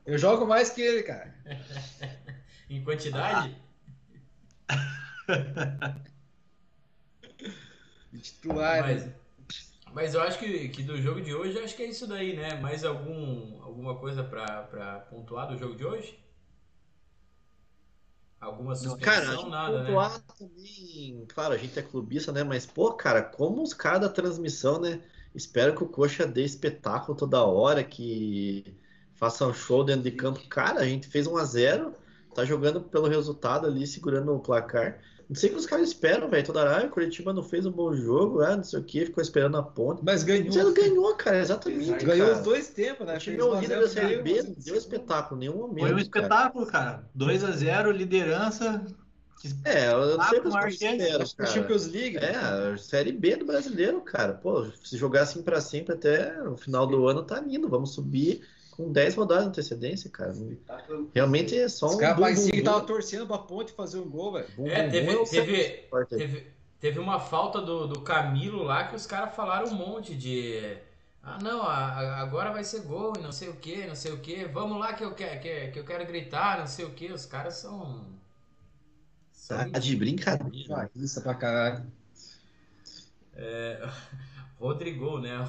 Eu 0.07 0.17
jogo 0.17 0.47
mais 0.47 0.71
que 0.71 0.81
ele, 0.81 1.03
cara. 1.03 1.35
Em 2.71 2.85
quantidade, 2.85 3.57
De 8.13 8.21
Titular, 8.21 8.83
mas, 8.83 9.11
mas 9.93 10.15
eu 10.15 10.23
acho 10.23 10.39
que, 10.39 10.69
que 10.69 10.85
do 10.85 11.03
jogo 11.03 11.21
de 11.21 11.35
hoje, 11.35 11.59
acho 11.59 11.75
que 11.75 11.83
é 11.83 11.87
isso 11.87 12.07
daí, 12.07 12.37
né? 12.37 12.55
Mais 12.61 12.85
algum, 12.85 13.61
alguma 13.63 13.97
coisa 13.97 14.23
pra 14.23 15.07
pontuar 15.11 15.49
do 15.49 15.59
jogo 15.59 15.75
de 15.75 15.85
hoje? 15.85 16.22
Alguma 18.43 18.75
suspensão, 18.75 18.99
Cara, 18.99 19.49
nada, 19.49 19.83
né? 19.85 20.23
também. 20.37 21.25
Claro, 21.33 21.55
a 21.55 21.57
gente 21.57 21.79
é 21.79 21.83
clubista, 21.83 22.33
né? 22.33 22.43
Mas, 22.43 22.67
pô, 22.67 22.93
cara, 22.93 23.23
como 23.23 23.63
os 23.63 23.73
caras 23.73 24.01
da 24.01 24.09
transmissão, 24.09 24.81
né? 24.81 25.01
Espero 25.33 25.77
que 25.77 25.85
o 25.85 25.89
Coxa 25.89 26.27
dê 26.27 26.43
espetáculo 26.43 27.17
toda 27.17 27.45
hora, 27.45 27.85
que 27.85 28.77
faça 29.15 29.47
um 29.47 29.55
show 29.55 29.85
dentro 29.85 30.03
de 30.03 30.11
campo. 30.11 30.41
Cara, 30.49 30.81
a 30.81 30.85
gente 30.85 31.07
fez 31.07 31.29
1 31.29 31.37
a 31.37 31.45
0 31.45 31.95
tá 32.35 32.45
jogando 32.45 32.83
pelo 32.83 33.07
resultado 33.09 33.65
ali, 33.67 33.87
segurando 33.87 34.35
o 34.35 34.41
placar. 34.41 35.01
Não 35.29 35.37
sei 35.37 35.51
o 35.51 35.53
que 35.53 35.59
os 35.59 35.67
caras 35.67 35.89
esperam, 35.89 36.29
velho. 36.29 36.45
Toda 36.45 36.61
hora, 36.61 36.83
ah, 36.83 36.87
o 36.87 36.91
Curitiba 36.91 37.33
não 37.33 37.43
fez 37.43 37.67
um 37.67 37.71
bom 37.71 37.95
jogo, 37.95 38.41
ah, 38.41 38.57
não 38.57 38.65
sei 38.65 38.81
o 38.81 38.85
que, 38.85 39.07
ficou 39.07 39.23
esperando 39.23 39.57
a 39.57 39.63
ponta. 39.63 40.03
Mas 40.05 40.23
ganhou. 40.23 40.53
Você 40.53 40.63
não 40.63 40.75
ganhou, 40.75 41.15
cara, 41.17 41.39
exatamente. 41.39 42.05
Ganhou 42.05 42.27
cara. 42.29 42.39
os 42.39 42.45
dois 42.45 42.69
tempos, 42.69 43.07
né? 43.07 43.17
O 43.17 43.19
time 43.19 43.37
Fez 43.37 43.49
é 43.49 43.51
o 43.51 43.55
um 43.55 43.61
líder 43.61 43.81
da 43.81 43.89
Série 43.89 44.23
B, 44.23 44.43
não 44.43 44.55
deu 44.59 44.77
espetáculo 44.77 45.41
nenhum 45.41 45.57
momento. 45.57 45.87
Foi 45.87 45.95
um 45.95 45.99
espetáculo, 45.99 46.67
cara. 46.67 47.09
2 47.15 47.45
a 47.45 47.51
0 47.53 47.91
liderança. 47.91 48.85
É, 49.65 49.89
eu 49.89 50.17
não 50.17 50.21
Ah, 50.21 50.29
sei 50.29 50.39
o 50.39 50.43
com 50.43 50.51
que 50.51 50.69
os 50.69 50.83
é 50.83 51.09
cara. 51.09 51.47
Champions 51.47 51.87
League. 51.89 52.17
É, 52.17 52.77
Série 52.77 53.13
B 53.13 53.37
do 53.37 53.45
brasileiro, 53.45 54.01
cara. 54.01 54.35
Pô, 54.35 54.67
se 54.85 54.97
jogar 54.97 55.23
assim 55.23 55.43
pra 55.43 55.61
sempre 55.61 55.95
até 55.95 56.41
o 56.49 56.57
final 56.57 56.87
do 56.87 57.09
ano, 57.09 57.25
tá 57.25 57.41
lindo. 57.41 57.69
Vamos 57.69 57.95
subir 57.95 58.43
com 58.73 58.91
10 58.91 59.15
rodadas 59.15 59.45
de 59.45 59.51
antecedência, 59.51 60.11
cara. 60.11 60.35
Realmente 61.15 61.57
é 61.57 61.69
só 61.69 61.87
Os 61.87 61.95
um 61.95 61.99
caras 61.99 62.45
que 62.45 62.57
bum. 62.59 62.65
tava 62.65 62.81
torcendo 62.83 63.27
pra 63.27 63.39
ponte 63.39 63.73
fazer 63.73 63.99
um 63.99 64.09
gol, 64.09 64.33
velho. 64.33 64.47
É, 64.67 64.89
teve- 64.89 65.15
bum, 65.15 65.25
teve-. 65.25 65.89
Teve, 66.09 66.47
teve 66.81 66.99
uma 66.99 67.21
falta 67.21 67.61
do, 67.61 67.87
do 67.87 68.01
Camilo 68.01 68.63
lá 68.63 68.85
que 68.89 68.97
os 68.97 69.07
caras 69.07 69.35
falaram 69.35 69.69
um 69.69 69.75
monte 69.75 70.15
de. 70.17 70.77
Ah, 71.23 71.39
não, 71.41 71.63
agora 71.63 72.51
vai 72.51 72.65
ser 72.65 72.81
gol 72.81 73.13
e 73.17 73.21
não 73.23 73.31
sei 73.31 73.49
o 73.49 73.55
que, 73.55 73.87
não 73.87 73.95
sei 73.95 74.11
o 74.13 74.19
que. 74.19 74.45
Vamos 74.47 74.79
lá 74.81 74.93
que 74.95 75.05
eu, 75.05 75.15
quero, 75.15 75.39
que, 75.41 75.69
que 75.69 75.79
eu 75.79 75.85
quero 75.85 76.05
gritar, 76.07 76.59
não 76.59 76.67
sei 76.67 76.85
o 76.85 76.91
que. 76.91 77.13
Os 77.13 77.25
caras 77.27 77.55
são. 77.55 78.05
são 79.33 79.71
Tá 79.71 79.79
de 79.79 79.95
brincadeira. 79.95 80.91
Isso 80.97 81.21
pra 81.23 81.35
caralho. 81.35 81.85
Rodrigo, 84.63 85.19
né? 85.19 85.45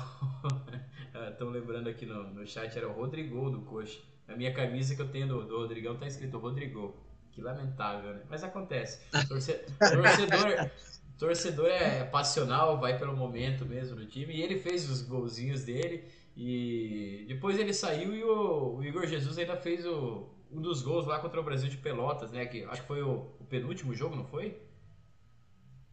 Estão 1.30 1.50
lembrando 1.50 1.88
aqui 1.88 2.04
no, 2.06 2.24
no 2.32 2.48
chat, 2.48 2.76
era 2.76 2.88
o 2.88 2.94
Rodrigo 2.94 3.50
do 3.52 3.62
Coxa. 3.62 4.00
Na 4.28 4.36
minha 4.36 4.52
camisa 4.52 4.96
que 4.96 5.02
eu 5.02 5.08
tenho 5.10 5.28
do, 5.28 5.46
do 5.46 5.58
Rodrigão 5.58 5.96
tá 5.96 6.08
escrito 6.08 6.40
Rodrigo. 6.40 6.96
Que 7.32 7.42
lamentável, 7.42 8.14
né? 8.14 8.22
Mas 8.30 8.44
acontece. 8.44 9.02
Torce- 9.28 9.66
torcedor, 9.80 10.72
torcedor 11.18 11.68
é 11.68 12.04
passional, 12.06 12.80
vai 12.80 12.98
pelo 12.98 13.16
momento 13.16 13.66
mesmo 13.66 13.96
do 13.96 14.06
time. 14.06 14.34
E 14.34 14.42
ele 14.42 14.60
fez 14.60 14.90
os 14.90 15.02
golzinhos 15.02 15.64
dele. 15.64 16.04
E 16.36 17.26
depois 17.28 17.60
ele 17.60 17.74
saiu 17.74 18.16
e 18.16 18.24
o, 18.24 18.78
o 18.78 18.84
Igor 18.84 19.06
Jesus 19.06 19.38
ainda 19.38 19.56
fez 19.56 19.86
o, 19.86 20.28
um 20.52 20.60
dos 20.60 20.82
gols 20.82 21.06
lá 21.06 21.20
contra 21.20 21.40
o 21.40 21.44
Brasil 21.44 21.70
de 21.70 21.78
Pelotas, 21.78 22.32
né? 22.32 22.46
Que 22.48 22.64
acho 22.64 22.82
que 22.82 22.88
foi 22.88 23.04
o, 23.04 23.28
o 23.40 23.46
penúltimo 23.46 23.94
jogo, 23.94 24.16
não 24.16 24.26
foi? 24.26 24.58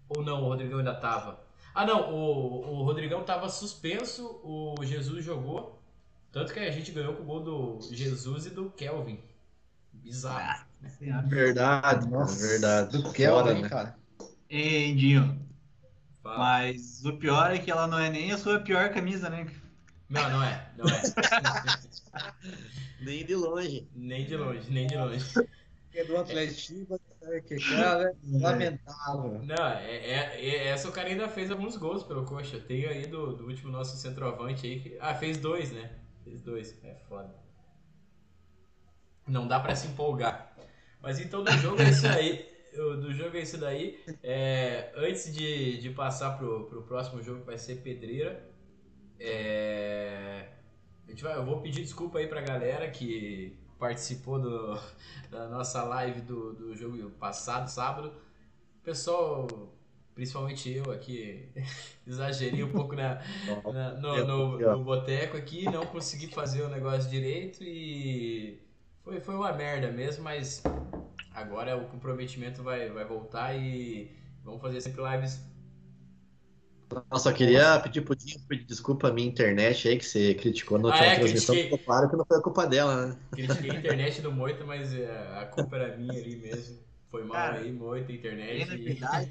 Ou 0.09 0.23
não, 0.23 0.43
o 0.43 0.49
Rodrigão 0.49 0.79
ainda 0.79 0.95
tava? 0.95 1.50
Ah, 1.75 1.87
não, 1.87 2.13
o, 2.13 2.79
o 2.81 2.83
Rodrigão 2.83 3.23
tava 3.23 3.49
suspenso, 3.49 4.41
o 4.43 4.75
Jesus 4.83 5.25
jogou. 5.25 5.81
Tanto 6.33 6.53
que 6.53 6.61
a 6.61 6.71
gente 6.71 6.93
ganhou 6.93 7.15
com 7.15 7.23
o 7.23 7.27
gol 7.27 7.41
do 7.41 7.79
Jesus 7.91 8.47
e 8.47 8.51
do 8.51 8.71
Kelvin. 8.71 9.21
Bizarro. 9.93 10.65
Verdade, 11.27 12.09
Nossa, 12.09 12.37
cara, 12.37 12.49
verdade. 12.49 12.97
Do 12.97 13.03
Fora, 13.03 13.15
Kelvin, 13.15 13.63
né? 13.63 13.69
cara. 13.69 13.99
Ei, 14.49 14.95
Dinho. 14.95 15.39
Fala. 16.23 16.39
Mas 16.39 17.05
o 17.05 17.17
pior 17.17 17.53
é 17.53 17.59
que 17.59 17.71
ela 17.71 17.87
não 17.87 17.99
é 17.99 18.11
nem 18.11 18.33
a 18.33 18.39
sua 18.39 18.61
pior 18.61 18.91
camisa, 18.93 19.29
né? 19.29 19.47
Não, 20.09 20.31
não 20.31 20.43
é, 20.43 20.71
não 20.77 20.87
é. 20.89 21.03
Nem 23.01 23.25
de 23.25 23.35
longe. 23.35 23.89
nem 23.95 24.27
de 24.27 24.37
longe, 24.37 24.71
nem 24.71 24.87
de 24.87 24.97
longe. 24.97 25.25
É 25.95 26.05
do 26.05 26.17
Atlético, 26.19 27.01
que 27.47 27.61
cara, 27.61 28.17
lamentável. 28.41 29.43
Não, 29.43 29.67
é, 29.67 29.97
é- 29.97 30.45
é- 30.49 30.67
essa 30.69 30.89
o 30.89 30.93
cara 30.93 31.09
ainda 31.09 31.29
fez 31.29 31.51
alguns 31.51 31.77
gols 31.77 32.03
pelo 32.05 32.25
Coxa. 32.25 32.59
Tem 32.61 32.87
aí 32.87 33.07
do, 33.07 33.35
do 33.37 33.47
último 33.47 33.71
nosso 33.71 33.97
centroavante 33.97 34.67
aí 34.67 34.81
que. 34.81 34.97
Ah, 35.01 35.15
fez 35.15 35.39
dois, 35.39 35.71
né? 35.73 35.99
Fez 36.25 36.41
dois. 36.43 36.79
É 36.83 36.95
foda. 37.09 37.35
Não 39.27 39.47
dá 39.47 39.61
pra 39.61 39.75
se 39.77 39.87
empolgar. 39.87 40.55
Mas 41.01 41.19
então 41.19 41.43
do 41.45 41.53
jogo 41.53 41.81
é 41.83 41.89
isso 41.91 42.07
aí. 42.07 42.49
Do 42.73 43.13
jogo 43.13 43.37
é 43.37 43.41
isso 43.43 43.59
daí. 43.59 43.99
É, 44.23 44.93
antes 44.97 45.33
de, 45.35 45.79
de 45.79 45.91
passar 45.91 46.37
pro, 46.39 46.67
pro 46.69 46.83
próximo 46.85 47.23
jogo 47.23 47.41
que 47.41 47.47
vai 47.47 47.59
ser 47.59 47.77
Pedreira. 47.83 48.49
é, 49.19 50.49
a 51.07 51.11
gente 51.11 51.23
vai, 51.25 51.37
eu 51.37 51.45
vou 51.45 51.61
pedir 51.63 51.83
desculpa 51.83 52.19
aí 52.19 52.29
pra 52.29 52.41
galera 52.43 52.91
que 52.91 53.59
participou 53.81 54.39
do, 54.41 54.79
da 55.31 55.49
nossa 55.49 55.83
live 55.85 56.21
do, 56.23 56.53
do 56.55 56.77
jogo 56.77 57.11
passado, 57.13 57.69
sábado. 57.69 58.13
O 58.81 58.85
pessoal, 58.85 59.49
principalmente 60.15 60.71
eu 60.71 60.93
aqui, 60.93 61.49
exagerei 62.07 62.63
um 62.65 62.71
pouco 62.73 62.95
na, 62.97 63.21
na- 63.67 63.93
no, 63.95 64.25
no, 64.27 64.59
no 64.79 64.85
boteco 64.85 65.37
aqui, 65.37 65.65
não 65.71 65.87
consegui 65.87 66.29
fazer 66.29 66.63
o 66.63 66.69
negócio 66.69 67.11
direito 67.11 67.65
e 67.65 68.61
foi, 69.05 69.21
foi 69.21 69.35
uma 69.35 69.53
merda 69.53 69.91
mesmo, 69.93 70.25
mas 70.25 70.63
agora 71.35 71.77
o 71.77 71.87
comprometimento 71.89 72.63
vai, 72.63 72.91
vai 72.91 73.05
voltar 73.05 73.55
e 73.57 74.11
vamos 74.45 74.61
fazer 74.61 74.81
sempre 74.81 75.03
lives. 75.03 75.41
Nossa, 77.11 77.31
só 77.31 77.33
queria 77.33 77.79
pedir 77.81 78.03
pro 78.03 78.17
Dinho 78.17 78.41
pedir 78.49 78.65
desculpa 78.65 79.09
à 79.09 79.13
minha 79.13 79.29
internet 79.29 79.89
aí, 79.89 79.97
que 79.99 80.05
você 80.05 80.35
criticou 80.35 80.79
na 80.79 80.93
Ah, 80.93 81.05
é, 81.07 81.15
transmissão. 81.15 81.55
critiquei. 81.55 81.79
Claro 81.85 82.11
que 82.11 82.17
não 82.17 82.25
foi 82.27 82.39
a 82.39 82.43
culpa 82.43 82.67
dela, 82.67 83.07
né? 83.09 83.17
Critiquei 83.31 83.71
a 83.71 83.75
internet 83.79 84.21
do 84.23 84.33
Moita, 84.33 84.65
mas 84.65 84.93
é, 84.95 85.07
a 85.41 85.47
culpa 85.47 85.77
era 85.77 85.97
minha 85.97 86.19
ali 86.19 86.37
mesmo. 86.37 86.79
Foi 87.11 87.25
mal 87.25 87.37
Cara, 87.37 87.59
aí, 87.61 87.73
muito 87.73 88.07
Bem, 88.07 88.17
internet. 88.17 88.69
na 88.69 88.75
e- 88.77 88.85
verdade, 88.85 89.31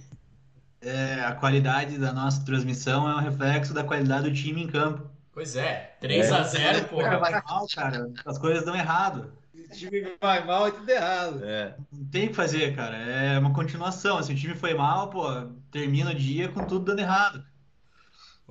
é, 0.82 1.22
a 1.22 1.36
qualidade 1.36 1.98
da 1.98 2.14
nossa 2.14 2.44
transmissão 2.46 3.10
é 3.10 3.16
um 3.16 3.20
reflexo 3.20 3.74
da 3.74 3.84
qualidade 3.84 4.30
do 4.30 4.36
time 4.36 4.64
em 4.64 4.68
campo. 4.68 5.10
Pois 5.32 5.56
é, 5.56 5.98
3x0, 6.02 6.88
Cara, 6.88 6.90
porra. 6.90 7.20
vai 7.20 7.32
mal, 7.44 7.68
cara. 7.74 8.12
As 8.26 8.38
coisas 8.38 8.66
dão 8.66 8.76
errado. 8.76 9.34
O 9.54 9.68
time 9.72 10.18
vai 10.22 10.44
mal 10.46 10.68
e 10.68 10.72
tudo 10.72 10.90
errado. 10.90 11.44
É. 11.46 11.78
Não 11.92 12.06
tem 12.10 12.26
o 12.26 12.30
que 12.30 12.34
fazer, 12.36 12.76
cara. 12.76 12.98
É 12.98 13.38
uma 13.40 13.54
continuação. 13.54 14.22
Se 14.24 14.32
o 14.34 14.36
time 14.36 14.56
foi 14.56 14.74
mal, 14.74 15.10
pô, 15.10 15.24
termina 15.72 16.12
o 16.12 16.16
dia 16.16 16.50
com 16.50 16.66
tudo 16.66 16.86
dando 16.86 17.00
errado. 17.00 17.46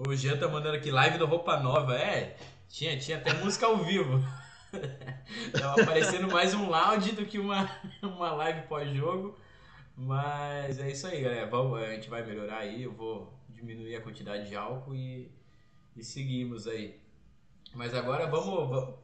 O 0.06 0.14
Jean 0.14 0.36
tá 0.38 0.46
mandando 0.48 0.76
aqui 0.76 0.90
live 0.90 1.18
do 1.18 1.26
Roupa 1.26 1.58
Nova. 1.58 1.96
É, 1.96 2.36
tinha, 2.68 2.96
tinha 2.98 3.16
até 3.18 3.34
música 3.34 3.66
ao 3.66 3.78
vivo. 3.78 4.22
Tava 5.58 5.82
aparecendo 5.82 6.30
mais 6.30 6.54
um 6.54 6.68
loud 6.68 7.12
do 7.12 7.24
que 7.26 7.38
uma, 7.38 7.68
uma 8.02 8.32
live 8.32 8.62
pós-jogo. 8.68 9.36
Mas 9.96 10.78
é 10.78 10.90
isso 10.90 11.06
aí, 11.06 11.20
galera. 11.22 11.46
Vamos, 11.46 11.82
a 11.82 11.90
gente 11.90 12.08
vai 12.08 12.24
melhorar 12.24 12.58
aí. 12.58 12.84
Eu 12.84 12.92
vou 12.92 13.32
diminuir 13.48 13.96
a 13.96 14.00
quantidade 14.00 14.48
de 14.48 14.54
álcool 14.54 14.94
e, 14.94 15.30
e 15.96 16.04
seguimos 16.04 16.66
aí. 16.68 17.00
Mas 17.74 17.92
agora 17.94 18.26
vamos. 18.26 18.68
vamos- 18.68 18.94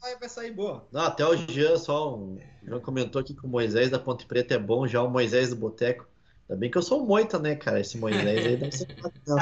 Vai, 0.00 0.28
sair 0.30 0.52
boa. 0.52 0.86
Não, 0.90 1.02
até 1.02 1.26
o 1.26 1.36
Jean, 1.36 1.76
só 1.76 2.16
um. 2.16 2.36
O 2.62 2.66
Jean 2.66 2.80
comentou 2.80 3.20
aqui 3.20 3.34
que 3.34 3.44
o 3.44 3.48
Moisés 3.48 3.90
da 3.90 3.98
Ponte 3.98 4.24
Preta 4.24 4.54
é 4.54 4.58
bom, 4.58 4.86
já 4.86 5.02
o 5.02 5.10
Moisés 5.10 5.50
do 5.50 5.56
Boteco. 5.56 6.06
Ainda 6.48 6.58
bem 6.58 6.70
que 6.70 6.78
eu 6.78 6.82
sou 6.82 7.04
Moita, 7.04 7.38
né, 7.38 7.54
cara? 7.54 7.80
Esse 7.80 7.98
Moisés 7.98 8.26
aí 8.26 8.56
deve 8.56 8.72
ser. 8.72 8.86
Não. 9.28 9.36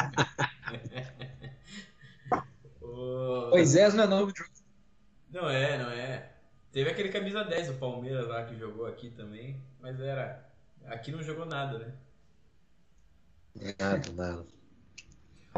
o- 2.83 3.48
Moisés 3.59 3.94
não 3.94 4.05
é 4.05 4.07
nome 4.07 4.33
de 4.33 4.42
Não 5.31 5.49
é, 5.51 5.79
não 5.79 5.90
é. 5.90 6.33
Teve 6.73 6.90
aquele 6.90 7.09
camisa 7.11 7.44
10 7.44 7.68
do 7.68 7.75
Palmeiras 7.75 8.27
lá 8.29 8.44
que 8.44 8.57
jogou 8.57 8.87
aqui 8.87 9.11
também, 9.11 9.61
mas 9.81 9.99
era. 10.01 10.47
Aqui 10.87 11.11
não 11.12 11.23
jogou 11.23 11.44
nada, 11.47 11.79
né? 11.79 11.92
Nada, 13.79 14.12
nada. 14.12 14.47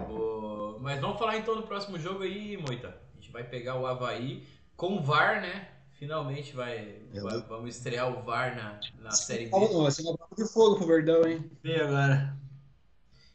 O- 0.09 0.79
Mas 0.81 1.01
vamos 1.01 1.19
falar 1.19 1.37
então 1.37 1.57
do 1.57 1.65
próximo 1.65 1.99
jogo 1.99 2.23
aí, 2.23 2.57
Moita. 2.57 2.89
A 2.89 3.21
gente 3.21 3.31
vai 3.31 3.45
pegar 3.45 3.77
o 3.77 3.87
Havaí 3.87 4.47
com 4.77 4.97
o 4.97 5.03
VAR, 5.03 5.43
né? 5.43 5.69
Finalmente 5.99 6.55
vai, 6.57 7.03
vai- 7.13 7.43
vamos 7.43 7.77
estrear 7.77 8.09
o 8.11 8.23
VAR 8.23 8.57
na, 8.57 8.81
na 9.03 9.11
Série 9.11 9.45
B. 9.47 9.51
Não, 9.51 9.83
vai 9.83 9.91
ser 9.91 10.03
uma 10.03 10.17
prova 10.17 10.35
de 10.35 10.51
fogo 10.51 10.77
pro 10.77 10.87
Verdão, 10.87 11.27
hein? 11.29 11.51
E 11.63 11.75
agora? 11.75 12.35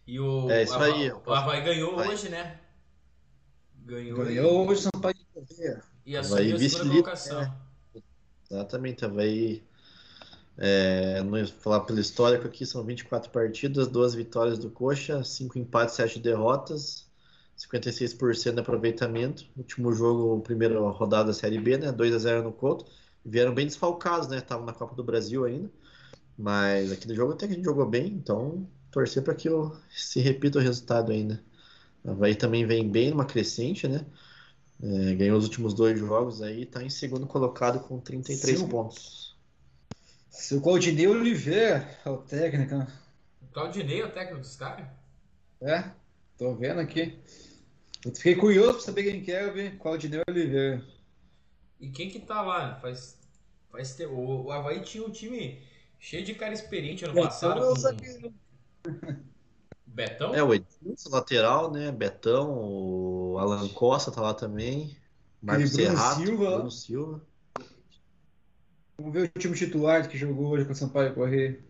E 0.08 0.20
o, 0.20 0.50
É, 0.50 0.64
isso 0.64 0.74
Hava- 0.74 0.86
aí. 0.86 1.12
o 1.12 1.34
Havaí 1.34 1.62
ganhou 1.62 1.96
Vai. 1.96 2.08
hoje, 2.08 2.30
né? 2.30 2.60
Ganhou, 3.86 4.18
Ganhou 4.26 4.68
hoje 4.68 4.82
Sampaio 4.82 5.14
de 5.16 5.26
Correia. 5.26 5.84
e, 6.06 6.18
Havaí 6.18 6.52
assumiu 6.52 6.56
a 6.56 6.60
segunda 6.70 6.90
colocação. 6.92 7.54
Exatamente, 8.50 8.98
tava 9.00 9.22
aí. 9.22 9.64
É, 10.58 11.22
não 11.22 11.38
ia 11.38 11.46
falar 11.48 11.82
pelo 11.82 12.00
histórico 12.00 12.48
aqui, 12.48 12.66
são 12.66 12.84
24 12.84 13.30
partidas, 13.30 13.88
duas 13.88 14.16
vitórias 14.16 14.58
do 14.58 14.70
Coxa, 14.72 15.24
cinco 15.24 15.60
empates, 15.60 15.96
sete 15.96 16.18
derrotas, 16.20 17.06
56% 17.58 18.54
de 18.56 18.60
aproveitamento. 18.62 19.46
Último 19.56 19.92
jogo, 19.94 20.42
primeira 20.42 20.80
rodada 20.80 21.26
da 21.26 21.34
Série 21.34 21.60
B, 21.60 21.78
né? 21.78 21.92
2 21.92 22.14
a 22.14 22.18
0 22.18 22.44
no 22.44 22.52
Couto. 22.54 22.86
Vieram 23.24 23.54
bem 23.54 23.66
desfalcados, 23.68 24.28
né? 24.30 24.38
Estavam 24.38 24.66
na 24.66 24.74
Copa 24.74 24.96
do 24.96 25.04
Brasil 25.04 25.46
ainda. 25.46 25.70
Mas 26.38 26.92
aquele 26.92 27.16
jogo 27.16 27.34
até 27.34 27.48
que 27.48 27.54
a 27.54 27.56
gente 27.56 27.66
jogou 27.66 27.86
bem, 27.86 28.08
então 28.08 28.68
torcer 28.92 29.24
para 29.24 29.36
que 29.36 29.50
o- 29.50 29.76
se 29.90 30.20
repita 30.22 30.58
o 30.58 30.62
resultado 30.62 31.12
ainda. 31.12 31.44
O 32.06 32.12
Havaí 32.12 32.36
também 32.36 32.66
vem 32.66 32.88
bem 32.90 33.10
numa 33.10 33.26
crescente, 33.26 33.88
né? 33.88 34.06
É, 34.82 35.16
ganhou 35.16 35.38
os 35.38 35.46
últimos 35.46 35.74
dois 35.74 35.98
jogos 35.98 36.42
aí, 36.42 36.66
tá 36.66 36.84
em 36.84 36.90
segundo 36.90 37.26
colocado 37.26 37.80
com 37.80 38.00
33 38.00 38.60
Sim. 38.60 38.68
pontos. 38.68 39.36
Seu 40.30 40.62
Claudinei 40.62 41.08
Oliveira 41.08 41.98
é 42.06 42.10
o 42.10 42.18
técnico, 42.18 42.76
né? 42.76 42.88
O 43.42 43.48
Claudinei 43.54 44.02
é 44.02 44.06
o 44.06 44.12
técnico 44.12 44.42
dos 44.42 44.56
caras? 44.56 44.86
É, 45.62 45.90
tô 46.38 46.54
vendo 46.56 46.80
aqui. 46.80 47.18
Eu 48.06 48.14
fiquei 48.14 48.36
curioso 48.36 48.74
pra 48.74 48.82
saber 48.82 49.04
quem 49.04 49.24
que 49.24 49.32
é, 49.32 49.50
vi. 49.50 49.72
Claudinei 49.78 50.22
Oliveira. 50.30 50.84
E 51.80 51.90
quem 51.90 52.10
que 52.10 52.20
tá 52.20 52.42
lá? 52.42 52.76
Faz, 52.80 53.18
faz 53.72 53.96
te... 53.96 54.06
o, 54.06 54.44
o 54.46 54.52
Havaí 54.52 54.82
tinha 54.82 55.04
um 55.04 55.10
time 55.10 55.62
cheio 56.00 56.24
de 56.24 56.36
cara 56.36 56.54
experiente 56.54 57.06
ano 57.06 57.16
passado. 57.16 57.58
Então, 57.58 57.70
eu 57.70 57.74
com- 57.76 57.82
sabia. 57.82 58.34
Betão? 59.96 60.36
É, 60.36 60.44
o 60.44 60.54
Edilson, 60.54 61.10
lateral, 61.10 61.72
né? 61.72 61.90
Betão, 61.90 62.52
o 62.52 63.38
Alan 63.40 63.70
Costa 63.70 64.12
tá 64.12 64.20
lá 64.22 64.34
também. 64.34 64.96
Marcos 65.42 65.72
Serrato, 65.72 66.22
Silva. 66.22 66.52
Bruno 66.52 66.70
Silva. 66.72 67.22
Vamos 68.98 69.14
ver 69.14 69.32
o 69.34 69.40
time 69.40 69.56
titular 69.56 70.08
que 70.10 70.18
jogou 70.18 70.50
hoje 70.50 70.66
com 70.66 70.74
o 70.74 70.76
Sampaio 70.76 71.14
Correia. 71.14 71.64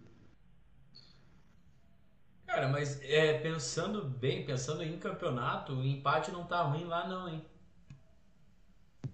Cara, 2.48 2.68
mas 2.68 3.00
é, 3.04 3.38
pensando 3.40 4.04
bem, 4.04 4.44
pensando 4.44 4.82
em 4.82 4.98
campeonato, 4.98 5.74
o 5.74 5.84
empate 5.84 6.32
não 6.32 6.46
tá 6.46 6.64
ruim 6.64 6.86
lá 6.86 7.08
não, 7.08 7.30
hein? 7.30 7.46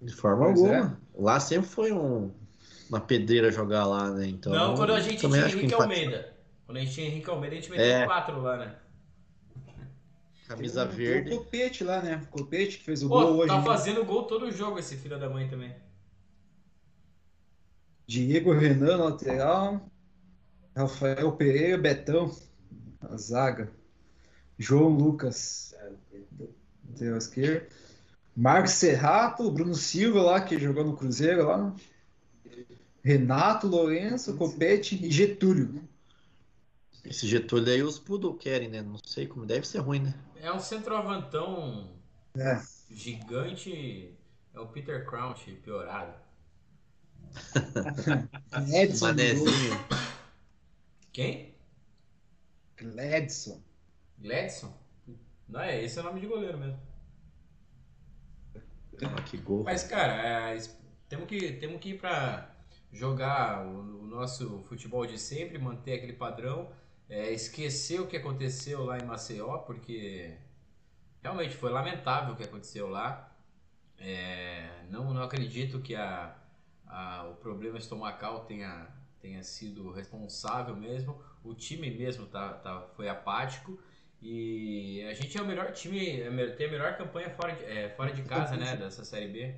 De 0.00 0.14
forma 0.14 0.46
Pois 0.46 0.58
alguma. 0.58 0.98
Lá 1.14 1.38
sempre 1.38 1.68
foi 1.68 1.92
um- 1.92 2.32
uma 2.88 3.00
pedreira 3.00 3.50
jogar 3.50 3.84
lá, 3.84 4.10
né? 4.10 4.26
Então, 4.26 4.52
não, 4.52 4.74
quando 4.74 4.94
a 4.94 5.00
gente 5.00 5.18
tinha 5.18 5.46
Henrique 5.48 5.74
Almeida. 5.74 6.34
Quando 6.64 6.78
a 6.78 6.80
gente 6.80 6.94
tinha 6.94 7.06
Henrique 7.06 7.28
Almeida, 7.28 7.56
a 7.56 7.60
gente 7.60 7.70
meteu 7.70 7.84
É. 7.84 8.06
quatro 8.06 8.40
lá, 8.40 8.56
né? 8.56 8.81
Camisa 10.56 10.86
Tem 10.86 10.96
verde. 10.96 11.30
Tem 11.30 11.38
o 11.38 11.42
Copete 11.42 11.84
lá, 11.84 12.02
né? 12.02 12.22
O 12.24 12.38
Copete 12.38 12.78
que 12.78 12.84
fez 12.84 13.02
o 13.02 13.08
Pô, 13.08 13.20
gol 13.20 13.36
hoje. 13.38 13.48
tá 13.48 13.58
né? 13.58 13.64
fazendo 13.64 14.04
gol 14.04 14.24
todo 14.24 14.50
jogo 14.50 14.78
esse 14.78 14.96
filho 14.96 15.18
da 15.18 15.28
mãe 15.28 15.48
também. 15.48 15.74
Diego 18.06 18.52
Renan, 18.52 18.96
lateral. 18.96 19.80
Rafael 20.74 21.32
Pereira, 21.32 21.78
Betão, 21.78 22.34
a 23.00 23.16
zaga. 23.16 23.70
João 24.58 24.88
Lucas, 24.88 25.74
lateral 26.88 27.18
esquerdo. 27.18 27.66
Marcos 28.34 28.72
Serrato, 28.72 29.50
Bruno 29.50 29.74
Silva 29.74 30.22
lá, 30.22 30.40
que 30.40 30.58
jogou 30.58 30.84
no 30.84 30.96
Cruzeiro 30.96 31.46
lá. 31.46 31.74
Renato 33.04 33.66
Lourenço, 33.66 34.36
Copete 34.36 34.98
e 35.04 35.10
Getúlio. 35.10 35.82
Esse 37.04 37.26
Getúlio 37.26 37.72
aí 37.72 37.82
os 37.82 37.98
Poodle 37.98 38.34
querem, 38.34 38.68
né? 38.68 38.80
Não 38.80 38.96
sei 39.04 39.26
como. 39.26 39.44
Deve 39.44 39.66
ser 39.66 39.78
ruim, 39.78 40.00
né? 40.00 40.14
É 40.42 40.52
um 40.52 40.58
centroavantão 40.58 41.96
É. 42.36 42.60
gigante. 42.90 44.18
É 44.52 44.58
o 44.60 44.66
Peter 44.66 45.06
Crouch 45.06 45.50
piorado. 45.62 46.12
Edson, 48.74 49.06
Manezinho. 49.06 49.78
Quem? 51.12 51.54
Gledson. 52.76 53.62
Gladson? 54.18 54.72
Não, 55.48 55.60
é, 55.60 55.82
esse 55.82 55.98
é 55.98 56.02
o 56.02 56.04
nome 56.04 56.20
de 56.20 56.26
goleiro 56.26 56.58
mesmo. 56.58 56.80
Ah, 59.04 59.22
que 59.22 59.36
gol. 59.36 59.62
Mas, 59.64 59.84
cara, 59.84 60.52
é, 60.54 60.58
temos, 61.08 61.26
que, 61.28 61.52
temos 61.54 61.80
que 61.80 61.90
ir 61.90 61.98
pra 61.98 62.50
jogar 62.92 63.64
o, 63.66 64.02
o 64.02 64.06
nosso 64.06 64.62
futebol 64.64 65.06
de 65.06 65.18
sempre, 65.18 65.58
manter 65.58 65.94
aquele 65.94 66.12
padrão, 66.12 66.70
é, 67.12 67.32
esquecer 67.32 68.00
o 68.00 68.06
que 68.08 68.16
aconteceu 68.16 68.84
lá 68.84 68.98
em 68.98 69.04
Maceió, 69.04 69.58
porque 69.60 70.36
realmente 71.22 71.54
foi 71.56 71.70
lamentável 71.70 72.34
o 72.34 72.36
que 72.36 72.44
aconteceu 72.44 72.88
lá. 72.88 73.32
É, 73.98 74.84
não, 74.90 75.12
não 75.14 75.22
acredito 75.22 75.80
que 75.80 75.94
a, 75.94 76.36
a- 76.86 77.28
o 77.30 77.36
problema 77.36 77.78
estomacal 77.78 78.44
tenha, 78.46 78.88
tenha 79.20 79.42
sido 79.42 79.92
responsável 79.92 80.76
mesmo. 80.76 81.22
O 81.44 81.54
time 81.54 81.90
mesmo 81.90 82.26
tá, 82.26 82.54
tá, 82.54 82.82
foi 82.96 83.08
apático. 83.08 83.78
E 84.22 85.04
a 85.10 85.14
gente 85.14 85.36
é 85.36 85.42
o 85.42 85.46
melhor 85.46 85.72
time, 85.72 86.20
é 86.22 86.48
tem 86.52 86.68
a 86.68 86.70
melhor 86.70 86.96
campanha 86.96 87.30
fora 87.30 87.54
de, 87.54 87.64
é, 87.64 87.88
fora 87.90 88.12
de 88.12 88.22
casa, 88.22 88.56
né, 88.56 88.76
dessa 88.76 89.04
Série 89.04 89.28
B. 89.28 89.54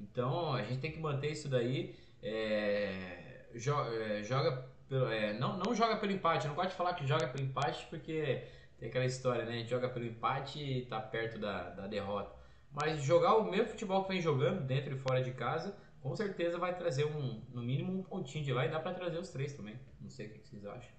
Então 0.00 0.52
a 0.54 0.62
gente 0.62 0.80
tem 0.80 0.92
que 0.92 1.00
manter 1.00 1.32
isso 1.32 1.48
daí. 1.48 1.94
é, 2.22 3.46
é, 3.54 4.22
joga 4.24 4.67
pelo, 4.88 5.08
é, 5.08 5.38
não, 5.38 5.58
não 5.58 5.74
joga 5.74 5.96
pelo 5.96 6.12
empate. 6.12 6.46
Eu 6.46 6.50
não 6.50 6.56
gosto 6.56 6.70
de 6.70 6.76
falar 6.76 6.94
que 6.94 7.06
joga 7.06 7.28
pelo 7.28 7.44
empate 7.44 7.86
porque 7.90 8.44
tem 8.78 8.88
aquela 8.88 9.04
história, 9.04 9.44
né? 9.44 9.64
Joga 9.64 9.88
pelo 9.88 10.06
empate 10.06 10.58
e 10.58 10.86
tá 10.86 11.00
perto 11.00 11.38
da, 11.38 11.70
da 11.70 11.86
derrota. 11.86 12.34
Mas 12.72 13.02
jogar 13.02 13.36
o 13.36 13.50
mesmo 13.50 13.68
futebol 13.68 14.02
que 14.04 14.12
vem 14.12 14.20
jogando, 14.20 14.66
dentro 14.66 14.94
e 14.94 14.98
fora 14.98 15.22
de 15.22 15.32
casa, 15.32 15.76
com 16.00 16.14
certeza 16.14 16.58
vai 16.58 16.76
trazer 16.76 17.04
um, 17.06 17.42
no 17.52 17.62
mínimo 17.62 17.98
um 17.98 18.02
pontinho 18.02 18.44
de 18.44 18.52
lá 18.52 18.66
e 18.66 18.70
dá 18.70 18.78
pra 18.78 18.94
trazer 18.94 19.18
os 19.18 19.30
três 19.30 19.52
também. 19.52 19.78
Não 20.00 20.10
sei 20.10 20.26
o 20.26 20.30
que 20.30 20.48
vocês 20.48 20.64
acham. 20.64 20.98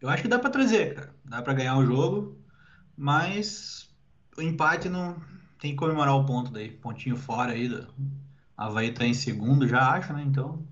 Eu 0.00 0.08
acho 0.08 0.22
que 0.22 0.28
dá 0.28 0.38
pra 0.38 0.50
trazer, 0.50 0.94
cara. 0.94 1.14
Dá 1.24 1.42
pra 1.42 1.52
ganhar 1.52 1.76
o 1.76 1.84
jogo, 1.84 2.42
mas 2.96 3.94
o 4.36 4.42
empate 4.42 4.88
não 4.88 5.20
tem 5.58 5.72
que 5.72 5.76
comemorar 5.76 6.16
o 6.16 6.24
ponto 6.24 6.50
daí. 6.50 6.70
Pontinho 6.70 7.16
fora 7.16 7.52
aí. 7.52 7.68
Do... 7.68 7.86
Havaí 8.56 8.92
tá 8.92 9.04
em 9.04 9.14
segundo, 9.14 9.68
já 9.68 9.92
acho, 9.92 10.12
né? 10.12 10.22
Então. 10.22 10.66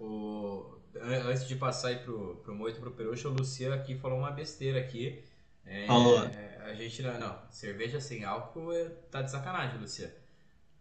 O, 0.00 0.78
an- 0.96 1.28
antes 1.30 1.46
de 1.46 1.56
passar 1.56 1.88
aí 1.88 1.96
pro, 1.98 2.36
pro 2.42 2.54
Moito 2.54 2.78
e 2.78 2.80
pro 2.80 2.90
Perucho, 2.92 3.28
o 3.28 3.32
Luciano 3.32 3.74
aqui 3.74 3.96
falou 3.96 4.18
uma 4.18 4.30
besteira 4.30 4.80
aqui. 4.80 5.22
É, 5.66 5.86
Falou. 5.86 6.24
é, 6.24 6.58
a 6.64 6.74
gente 6.74 7.02
não, 7.02 7.18
não, 7.20 7.38
cerveja 7.50 8.00
sem 8.00 8.24
álcool 8.24 8.72
é- 8.72 8.88
tá 9.10 9.22
de 9.22 9.30
sacanagem, 9.30 9.78
Luciano. 9.78 10.12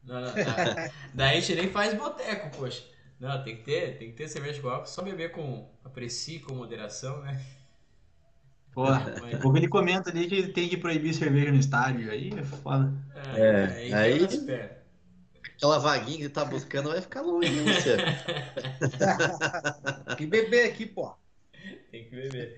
Não, 0.04 0.22
não, 0.22 0.32
tá. 0.34 0.92
Daí 1.14 1.38
a 1.38 1.42
gente 1.42 1.56
nem 1.56 1.70
faz 1.70 1.94
boteco, 1.94 2.50
poxa. 2.58 2.84
Não, 3.20 3.44
tem 3.44 3.58
que 3.58 3.64
ter, 3.64 3.98
tem 3.98 4.10
que 4.12 4.16
ter 4.16 4.30
cerveja 4.30 4.62
com 4.62 4.70
álcool. 4.70 4.88
Só 4.88 5.02
beber 5.02 5.32
com. 5.32 5.70
Aprecie 5.84 6.40
com 6.40 6.56
moderação, 6.56 7.22
né? 7.22 7.40
Pô, 8.72 8.86
daqui 8.86 9.36
a 9.36 9.40
pouco 9.40 9.58
ele 9.58 9.68
comenta 9.68 10.10
ali 10.10 10.28
que 10.28 10.48
tem 10.50 10.70
que 10.70 10.78
proibir 10.78 11.14
cerveja 11.14 11.52
no 11.52 11.60
estádio. 11.60 12.10
Aí 12.12 12.30
é 12.38 12.44
foda. 12.44 12.94
É, 13.36 13.66
aí- 13.94 14.20
quebra 14.20 14.26
as 14.26 14.38
pernas. 14.38 14.79
Aquela 15.60 15.78
vaguinha 15.78 16.20
que 16.20 16.30
tá 16.30 16.46
buscando 16.46 16.88
vai 16.88 17.02
ficar 17.02 17.20
longe 17.20 17.50
de 17.50 17.60
você. 17.60 17.98
Tem 20.08 20.16
que 20.16 20.26
beber 20.26 20.72
aqui, 20.72 20.86
pô. 20.86 21.14
Tem 21.92 22.06
que 22.06 22.16
beber. 22.16 22.58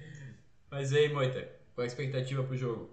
Mas 0.70 0.94
aí, 0.94 1.12
Moita, 1.12 1.50
qual 1.74 1.84
a 1.84 1.88
expectativa 1.88 2.44
pro 2.44 2.56
jogo? 2.56 2.92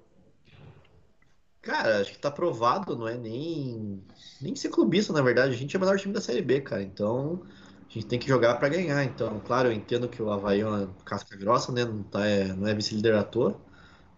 Cara, 1.60 2.00
acho 2.00 2.12
que 2.12 2.18
tá 2.18 2.30
provado, 2.30 2.96
não 2.96 3.06
é 3.06 3.18
nem, 3.18 4.02
nem 4.40 4.56
ser 4.56 4.70
clubista, 4.70 5.12
na 5.12 5.20
verdade. 5.20 5.52
A 5.52 5.56
gente 5.58 5.76
é 5.76 5.78
o 5.78 5.80
melhor 5.80 5.98
time 5.98 6.14
da 6.14 6.22
Série 6.22 6.40
B, 6.40 6.62
cara. 6.62 6.82
Então, 6.82 7.42
a 7.86 7.92
gente 7.92 8.06
tem 8.06 8.18
que 8.18 8.28
jogar 8.28 8.54
pra 8.54 8.70
ganhar. 8.70 9.04
Então, 9.04 9.38
claro, 9.40 9.68
eu 9.68 9.72
entendo 9.72 10.08
que 10.08 10.22
o 10.22 10.30
Avaí 10.30 10.60
é 10.60 10.66
uma 10.66 10.86
casca 11.04 11.36
grossa, 11.36 11.70
né? 11.70 11.84
Não, 11.84 12.02
tá, 12.02 12.26
é, 12.26 12.46
não 12.54 12.66
é 12.66 12.74
vice-líder 12.74 13.14
à 13.14 13.24
toa. 13.24 13.60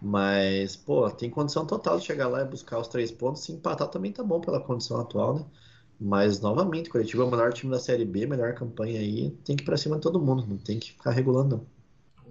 Mas, 0.01 0.77
pô, 0.77 1.11
tem 1.11 1.29
condição 1.29 1.67
total 1.67 1.99
de 1.99 2.07
chegar 2.07 2.29
lá 2.29 2.43
e 2.43 2.45
buscar 2.45 2.79
os 2.79 2.87
três 2.87 3.11
pontos. 3.11 3.43
Se 3.43 3.51
empatar 3.51 3.89
também 3.89 4.13
tá 4.13 4.23
bom 4.23 4.41
pela 4.41 4.61
condição 4.61 5.01
atual, 5.01 5.35
né? 5.35 5.45
Mas, 6.01 6.41
novamente, 6.41 6.89
o 6.89 6.93
Coletivo 6.93 7.23
é 7.23 7.27
o 7.27 7.31
melhor 7.31 7.53
time 7.53 7.71
da 7.71 7.79
Série 7.79 8.07
B, 8.07 8.27
melhor 8.27 8.55
campanha 8.55 8.99
aí. 8.99 9.31
Tem 9.45 9.55
que 9.55 9.63
ir 9.63 9.67
pra 9.67 9.77
cima 9.77 9.97
de 9.97 10.03
todo 10.03 10.19
mundo, 10.21 10.47
não 10.47 10.57
tem 10.57 10.79
que 10.79 10.93
ficar 10.93 11.11
regulando, 11.11 11.57
não. 11.57 11.67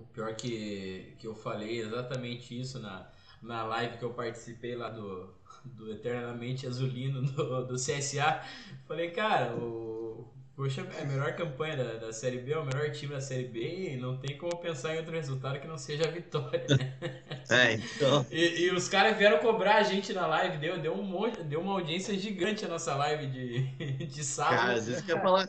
O 0.01 0.05
pior 0.07 0.35
que, 0.35 1.13
que 1.19 1.27
eu 1.27 1.35
falei 1.35 1.79
exatamente 1.79 2.59
isso 2.59 2.79
na, 2.79 3.07
na 3.41 3.63
live 3.65 3.97
que 3.97 4.03
eu 4.03 4.09
participei 4.11 4.75
lá 4.75 4.89
do, 4.89 5.29
do 5.65 5.91
Eternamente 5.91 6.65
Azulino 6.65 7.21
do, 7.21 7.67
do 7.67 7.75
CSA. 7.75 8.41
Falei, 8.87 9.11
cara, 9.11 9.55
o 9.55 10.27
Coxa 10.59 10.85
é 10.97 11.03
a 11.03 11.05
melhor 11.05 11.33
campanha 11.37 11.77
da, 11.77 11.93
da 11.93 12.11
Série 12.11 12.39
B, 12.39 12.51
é 12.51 12.57
o 12.57 12.65
melhor 12.65 12.91
time 12.91 13.13
da 13.13 13.21
Série 13.21 13.45
B 13.45 13.93
e 13.93 13.95
não 13.95 14.17
tem 14.17 14.37
como 14.37 14.57
pensar 14.57 14.93
em 14.93 14.97
outro 14.97 15.13
resultado 15.13 15.57
que 15.57 15.65
não 15.65 15.77
seja 15.77 16.03
a 16.05 16.11
vitória, 16.11 16.65
né? 16.67 16.97
É, 17.49 17.75
então. 17.75 18.25
E, 18.29 18.63
e 18.63 18.71
os 18.71 18.89
caras 18.89 19.17
vieram 19.17 19.37
cobrar 19.39 19.77
a 19.77 19.83
gente 19.83 20.11
na 20.11 20.27
live, 20.27 20.57
deu, 20.57 20.77
deu, 20.77 20.93
um 20.93 21.01
monte, 21.01 21.41
deu 21.43 21.61
uma 21.61 21.71
audiência 21.71 22.13
gigante 22.19 22.65
a 22.65 22.67
nossa 22.67 22.93
live 22.93 23.27
de, 23.27 23.61
de 24.05 24.23
sábado. 24.23 24.57
Cara, 24.57 24.73
às 24.73 24.85
vezes 24.85 25.01
que 25.01 25.11
eu 25.13 25.15
ia 25.15 25.21
falar. 25.21 25.47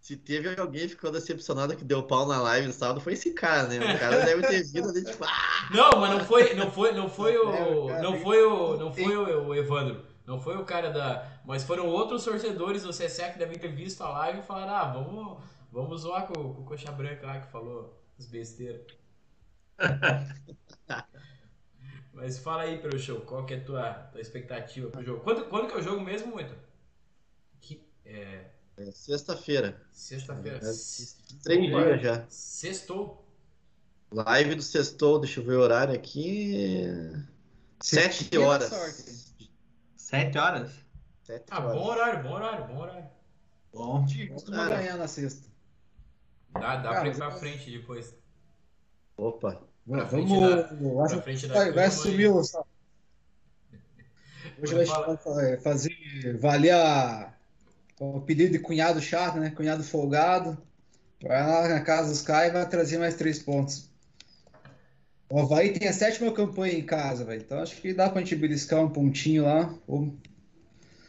Se 0.00 0.16
teve 0.16 0.48
alguém 0.60 0.82
que 0.82 0.88
ficou 0.90 1.10
decepcionado 1.10 1.76
que 1.76 1.84
deu 1.84 2.04
pau 2.04 2.26
na 2.26 2.40
live 2.40 2.68
no 2.68 2.72
sábado, 2.72 3.00
foi 3.00 3.14
esse 3.14 3.32
cara, 3.32 3.64
né? 3.64 3.78
O 3.78 3.98
cara 3.98 4.24
deve 4.24 4.46
ter 4.46 4.62
vindo 4.62 4.88
ali, 4.88 5.04
tipo, 5.04 5.24
ah! 5.24 5.68
Não, 5.72 6.00
mas 6.00 6.10
não 6.10 6.24
foi, 6.24 6.54
não 6.54 6.70
foi, 6.70 6.92
não 6.92 7.08
foi 7.08 7.36
o, 7.36 7.84
o 7.84 7.88
cara 7.88 8.02
não 8.02 8.12
tem- 8.12 8.22
foi 8.22 8.42
o, 8.44 8.76
não 8.76 8.92
foi 8.92 9.16
o, 9.16 9.48
o 9.48 9.54
Evandro, 9.54 10.11
não 10.26 10.40
foi 10.40 10.56
o 10.56 10.64
cara 10.64 10.90
da, 10.90 11.40
mas 11.44 11.64
foram 11.64 11.86
outros 11.88 12.24
torcedores 12.24 12.82
do 12.82 12.90
CSA 12.90 13.30
que 13.30 13.38
devem 13.38 13.58
ter 13.58 13.68
visto 13.74 14.02
a 14.02 14.08
live 14.10 14.40
e 14.40 14.42
falaram, 14.42 14.74
ah, 14.74 14.92
vamos, 14.92 15.44
vamos 15.70 16.00
zoar 16.02 16.26
com, 16.26 16.54
com 16.54 16.62
o 16.62 16.64
Coxa 16.64 16.92
Branca 16.92 17.26
lá 17.26 17.40
que 17.40 17.50
falou 17.50 18.00
as 18.18 18.26
besteiras. 18.26 18.86
Mas 22.12 22.38
fala 22.38 22.62
aí, 22.62 22.78
pelo 22.80 22.98
show, 22.98 23.20
qual 23.22 23.44
que 23.46 23.54
é 23.54 23.56
a 23.58 23.64
tua, 23.64 23.92
tua 23.94 24.20
expectativa 24.20 24.90
pro 24.90 25.02
jogo? 25.02 25.22
Quando, 25.22 25.48
quando 25.48 25.66
que 25.68 25.74
é 25.74 25.78
o 25.78 25.82
jogo 25.82 26.00
mesmo, 26.02 26.30
muito? 26.32 26.54
Que, 27.60 27.82
é, 28.04 28.50
É 28.76 28.90
sexta-feira. 28.92 29.80
sexta-feira. 29.92 30.58
É, 30.58 30.72
Três 31.42 31.60
dias 31.74 32.02
já. 32.02 32.26
Sextou. 32.28 33.26
Live 34.12 34.54
do 34.56 34.62
sextou, 34.62 35.18
deixa 35.18 35.40
eu 35.40 35.44
ver 35.44 35.56
o 35.56 35.60
horário 35.60 35.94
aqui. 35.94 36.52
Sete 37.80 38.36
horas. 38.36 39.31
Sete 40.12 40.36
horas? 40.36 40.70
Sete 41.22 41.44
Ah, 41.50 41.58
horas. 41.64 41.72
bom 41.74 41.84
horário, 41.86 42.22
bom 42.22 42.32
horário, 42.34 42.66
bom 42.66 42.76
horário. 42.80 43.06
Bom. 43.72 44.04
Costuma 44.34 44.68
ganhar 44.68 44.98
na 44.98 45.08
sexta. 45.08 45.48
Dá, 46.52 46.76
dá 46.76 46.82
Cara, 46.90 47.00
pra 47.00 47.08
ir 47.08 47.16
pra 47.16 47.30
mas- 47.30 47.40
frente 47.40 47.70
depois. 47.70 48.14
Opa. 49.16 49.62
Pra 49.88 50.04
Vamos. 50.04 50.10
frente 50.10 50.38
da- 50.38 50.92
vai- 50.94 51.08
pra 51.08 51.22
frente 51.22 51.46
da 51.46 51.54
vai, 51.54 51.64
vai 51.64 51.72
turma 51.72 51.86
assumir 51.88 52.26
o. 52.28 52.42
Hoje 54.60 54.74
vai 54.74 54.84
chamar- 54.84 55.16
fazer 55.62 56.36
valer 56.38 56.72
a, 56.74 57.32
o 57.98 58.20
pedido 58.20 58.52
de 58.52 58.58
cunhado 58.58 59.00
chato, 59.00 59.38
né? 59.38 59.48
Cunhado 59.50 59.82
folgado. 59.82 60.58
Vai 61.22 61.46
lá 61.46 61.68
na 61.68 61.80
casa 61.80 62.10
dos 62.10 62.20
caras 62.20 62.50
e 62.50 62.52
vai 62.52 62.68
trazer 62.68 62.98
mais 62.98 63.14
três 63.16 63.38
pontos. 63.42 63.90
O 65.32 65.40
Havaí 65.40 65.72
tem 65.72 65.88
a 65.88 65.92
sétima 65.92 66.30
campanha 66.32 66.74
em 66.78 66.84
casa, 66.84 67.24
velho. 67.24 67.42
Então 67.42 67.58
acho 67.60 67.80
que 67.80 67.92
dá 67.92 68.08
pra 68.08 68.20
gente 68.20 68.36
beliscar 68.36 68.80
um 68.84 68.90
pontinho 68.92 69.44
lá. 69.44 69.74
Ou- 69.88 70.14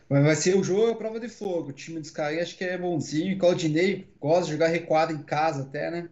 Mas 0.09 0.23
vai 0.23 0.35
ser 0.35 0.55
o 0.55 0.63
jogo 0.63 0.91
a 0.91 0.95
prova 0.95 1.19
de 1.19 1.27
fogo. 1.27 1.69
O 1.69 1.73
time 1.73 1.99
dos 1.99 2.11
caras 2.11 2.39
acho 2.41 2.57
que 2.57 2.63
é 2.63 2.77
bonzinho. 2.77 3.37
Claudinei 3.37 4.07
gosta 4.19 4.45
de 4.45 4.51
jogar 4.53 4.67
recuado 4.67 5.11
em 5.13 5.23
casa 5.23 5.63
até, 5.63 5.91
né? 5.91 6.09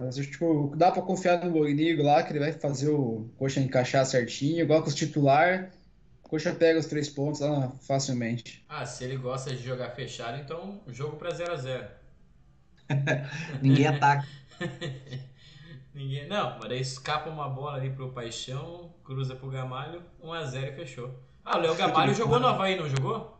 Mas 0.00 0.16
tipo, 0.16 0.74
dá 0.76 0.90
pra 0.90 1.02
confiar 1.02 1.44
no 1.44 1.50
Morinigo 1.50 2.02
lá, 2.02 2.22
que 2.22 2.32
ele 2.32 2.40
vai 2.40 2.52
fazer 2.52 2.88
o 2.90 3.28
Coxa 3.38 3.60
encaixar 3.60 4.04
certinho, 4.04 4.60
igual 4.62 4.82
com 4.82 4.88
os 4.88 4.94
titular. 4.94 5.70
O 6.24 6.28
Coxa 6.28 6.52
pega 6.52 6.78
os 6.80 6.86
três 6.86 7.08
pontos 7.08 7.40
lá 7.40 7.70
facilmente. 7.82 8.64
Ah, 8.68 8.84
se 8.84 9.04
ele 9.04 9.16
gosta 9.16 9.54
de 9.54 9.62
jogar 9.62 9.90
fechado, 9.90 10.36
então 10.40 10.82
jogo 10.88 11.16
pra 11.16 11.30
0x0. 11.30 11.88
Ninguém 13.62 13.86
ataca. 13.86 14.26
Ninguém... 15.94 16.26
Não, 16.26 16.58
mas 16.58 16.68
daí 16.68 16.80
escapa 16.80 17.28
uma 17.28 17.48
bola 17.48 17.76
ali 17.76 17.90
pro 17.90 18.12
Paixão, 18.12 18.94
cruza 19.04 19.36
pro 19.36 19.50
Gamalho, 19.50 20.02
1x0 20.22 20.68
e 20.68 20.72
fechou. 20.72 21.14
Ah, 21.44 21.58
o 21.58 21.60
Léo 21.60 21.74
Gamalho 21.74 22.14
jogou 22.14 22.40
no 22.40 22.46
Havaí, 22.46 22.76
não 22.76 22.88
jogou? 22.88 23.38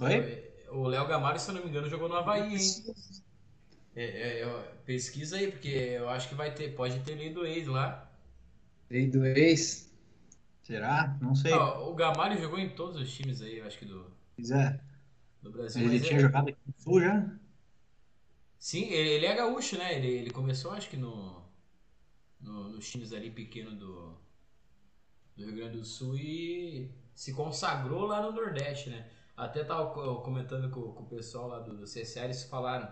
Oi? 0.00 0.44
O 0.70 0.86
Léo 0.86 1.06
Gamalho, 1.08 1.40
se 1.40 1.50
eu 1.50 1.54
não 1.54 1.62
me 1.62 1.68
engano, 1.68 1.88
jogou 1.88 2.08
no 2.08 2.16
Havaí, 2.16 2.54
hein? 2.54 2.94
É, 3.96 4.04
é, 4.04 4.42
é, 4.42 4.62
pesquisa 4.84 5.36
aí, 5.36 5.50
porque 5.50 5.68
eu 5.68 6.08
acho 6.08 6.28
que 6.28 6.34
vai 6.34 6.54
ter, 6.54 6.74
pode 6.74 7.00
ter 7.00 7.14
lei 7.14 7.32
do 7.32 7.44
ex 7.44 7.66
lá. 7.66 8.08
Lei 8.90 9.08
do 9.08 9.24
ex. 9.26 9.90
Será? 10.62 11.16
Não 11.20 11.34
sei. 11.34 11.52
O 11.54 11.94
Gamalho 11.94 12.40
jogou 12.40 12.58
em 12.58 12.68
todos 12.68 13.00
os 13.00 13.12
times 13.12 13.40
aí, 13.42 13.58
eu 13.58 13.66
acho 13.66 13.78
que 13.78 13.86
do, 13.86 14.06
Pois 14.36 14.50
é. 14.52 14.78
do 15.42 15.50
Brasil. 15.50 15.82
Ele 15.84 15.98
mas 15.98 16.06
tinha 16.06 16.20
é- 16.20 16.22
jogado 16.22 16.48
aqui 16.50 16.58
no 16.66 16.74
Sul 16.80 17.00
já? 17.00 17.26
Sim, 18.58 18.84
ele, 18.90 19.26
é 19.26 19.34
gaúcho, 19.34 19.76
né? 19.78 19.94
Ele, 19.96 20.06
ele 20.08 20.30
começou, 20.30 20.70
acho 20.72 20.88
que 20.90 20.96
no, 20.96 21.42
no- 22.40 22.68
nos 22.70 22.90
times 22.90 23.12
ali 23.12 23.30
pequenos 23.30 23.74
do, 23.76 24.16
do 25.36 25.44
Rio 25.44 25.56
Grande 25.56 25.78
do 25.78 25.84
Sul 25.84 26.16
e 26.16 26.90
se 27.14 27.32
consagrou 27.32 28.06
lá 28.06 28.22
no 28.22 28.32
Nordeste, 28.32 28.90
né? 28.90 29.08
Até 29.36 29.62
tava 29.64 29.90
co- 29.92 30.16
comentando 30.22 30.70
com, 30.70 30.92
com 30.92 31.02
o 31.04 31.06
pessoal 31.06 31.48
lá 31.48 31.58
do, 31.60 31.76
do 31.76 31.86
CSA, 31.86 32.24
eles 32.24 32.44
falaram. 32.44 32.90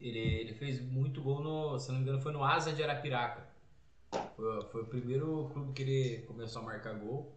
Ele, 0.00 0.18
ele 0.18 0.54
fez 0.54 0.80
muito 0.80 1.22
gol 1.22 1.42
no, 1.42 1.78
se 1.78 1.90
não 1.90 1.96
me 1.98 2.02
engano, 2.02 2.20
foi 2.20 2.32
no 2.32 2.44
Asa 2.44 2.72
de 2.72 2.82
Arapiraca. 2.82 3.46
Foi, 4.36 4.62
foi 4.66 4.82
o 4.82 4.86
primeiro 4.86 5.50
clube 5.52 5.72
que 5.74 5.82
ele 5.82 6.22
começou 6.26 6.62
a 6.62 6.66
marcar 6.66 6.94
gol, 6.94 7.32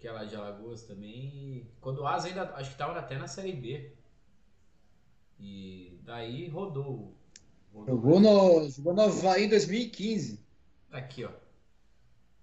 que 0.00 0.08
é 0.08 0.12
lá 0.12 0.24
de 0.24 0.36
Alagoas 0.36 0.84
também. 0.84 1.68
Quando 1.80 2.00
o 2.02 2.06
Asa 2.08 2.28
ainda, 2.28 2.54
acho 2.56 2.72
que 2.72 2.78
tava 2.78 2.98
até 2.98 3.18
na 3.18 3.28
Série 3.28 3.52
B. 3.52 3.92
E 5.38 5.98
daí 6.04 6.48
rodou. 6.48 7.14
rodou. 7.72 7.94
Jogou 7.94 8.20
no, 8.20 8.70
jogou 8.70 8.94
no 8.94 9.02
Havaí 9.02 9.44
em 9.44 9.48
2015. 9.48 10.40
Tá 10.90 10.98
Aqui, 10.98 11.24
ó. 11.24 11.30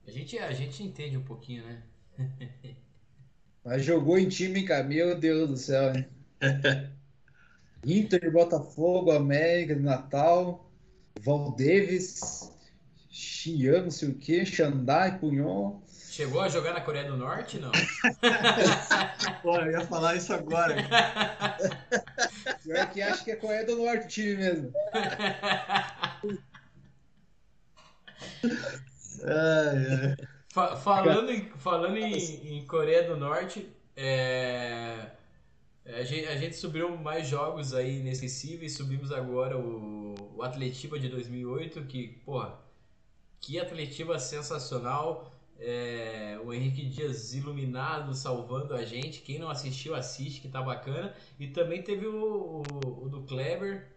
A 0.08 0.12
gente, 0.12 0.38
a 0.38 0.52
gente 0.52 0.84
entende 0.84 1.18
um 1.18 1.24
pouquinho, 1.24 1.64
né? 1.64 1.84
Mas 3.64 3.86
jogou 3.86 4.18
em 4.18 4.28
time, 4.28 4.64
cara. 4.64 4.84
Meu 4.84 5.18
Deus 5.18 5.50
do 5.50 5.58
céu, 5.58 5.96
hein? 5.96 6.06
Inter, 7.86 8.32
Botafogo, 8.32 9.12
América 9.12 9.76
Natal, 9.76 10.70
Val 11.22 11.52
Davis, 11.56 12.52
Xian, 13.10 13.84
não 13.84 13.92
sei 13.92 14.10
o 14.10 14.16
que, 14.16 14.46
Xandai, 14.46 15.20
Punhon. 15.20 15.82
Chegou 16.12 16.42
a 16.42 16.50
jogar 16.50 16.74
na 16.74 16.82
Coreia 16.82 17.06
do 17.06 17.16
Norte, 17.16 17.58
não? 17.58 17.72
Pô, 19.42 19.56
eu 19.62 19.72
ia 19.72 19.88
falar 19.88 20.16
isso 20.18 20.34
agora. 20.34 20.76
Pior 22.64 22.90
que 22.90 23.02
acho 23.02 23.24
que 23.24 23.32
é 23.32 23.36
Coreia 23.38 23.66
do 23.66 23.78
Norte 23.78 24.06
o 24.06 24.08
time 24.10 24.36
mesmo. 24.36 24.74
Ai, 29.24 29.86
ai. 29.88 30.18
Fa- 30.54 30.76
falando 30.76 31.32
em, 31.32 31.50
falando 31.58 31.98
em, 31.98 32.58
em 32.58 32.66
Coreia 32.66 33.08
do 33.08 33.16
Norte, 33.16 33.70
é, 33.96 35.12
a, 35.86 36.04
gente, 36.04 36.28
a 36.28 36.36
gente 36.38 36.56
subiu 36.56 36.98
mais 36.98 37.28
jogos 37.28 37.74
aí 37.74 38.00
inesquecíveis. 38.00 38.76
Subimos 38.76 39.12
agora 39.12 39.58
o, 39.58 40.16
o 40.38 40.44
Atletiba 40.44 41.00
de 41.00 41.10
2008, 41.10 41.84
que, 41.86 42.10
porra, 42.26 42.60
que 43.42 43.60
Atletiba 43.60 44.20
sensacional. 44.20 45.31
É, 45.64 46.40
o 46.44 46.52
Henrique 46.52 46.84
Dias 46.88 47.36
iluminado, 47.36 48.16
salvando 48.16 48.74
a 48.74 48.84
gente. 48.84 49.22
Quem 49.22 49.38
não 49.38 49.50
assistiu, 49.50 49.94
assiste, 49.94 50.42
que 50.42 50.50
tá 50.50 50.60
bacana. 50.60 51.14
E 51.40 51.48
também 51.48 51.84
teve 51.84 52.08
o, 52.08 52.64
o, 52.64 53.06
o 53.06 53.10
do 53.10 53.22
Kleber, 53.22 53.88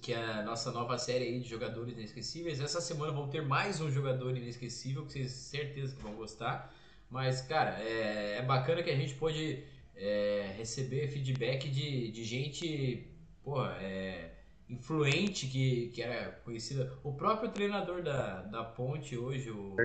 que 0.00 0.14
é 0.14 0.24
a 0.24 0.42
nossa 0.42 0.72
nova 0.72 0.96
série 0.96 1.26
aí 1.26 1.40
de 1.40 1.48
jogadores 1.48 1.92
inesquecíveis. 1.92 2.58
Essa 2.58 2.80
semana 2.80 3.12
vão 3.12 3.28
ter 3.28 3.42
mais 3.42 3.82
um 3.82 3.90
jogador 3.90 4.34
inesquecível, 4.34 5.04
que 5.04 5.12
vocês 5.12 5.30
certeza 5.30 5.94
que 5.94 6.02
vão 6.02 6.14
gostar. 6.14 6.74
Mas, 7.10 7.42
cara, 7.42 7.78
é, 7.82 8.38
é 8.38 8.42
bacana 8.42 8.82
que 8.82 8.90
a 8.90 8.96
gente 8.96 9.14
pôde 9.14 9.62
é, 9.94 10.54
receber 10.56 11.08
feedback 11.08 11.68
de, 11.68 12.10
de 12.10 12.24
gente, 12.24 13.06
porra, 13.44 13.76
é, 13.82 14.30
influente 14.70 15.46
que, 15.46 15.88
que 15.88 16.00
era 16.02 16.32
conhecida. 16.44 16.98
O 17.04 17.12
próprio 17.12 17.50
treinador 17.50 18.02
da, 18.02 18.42
da 18.42 18.64
Ponte 18.64 19.18
hoje, 19.18 19.50
o. 19.50 19.76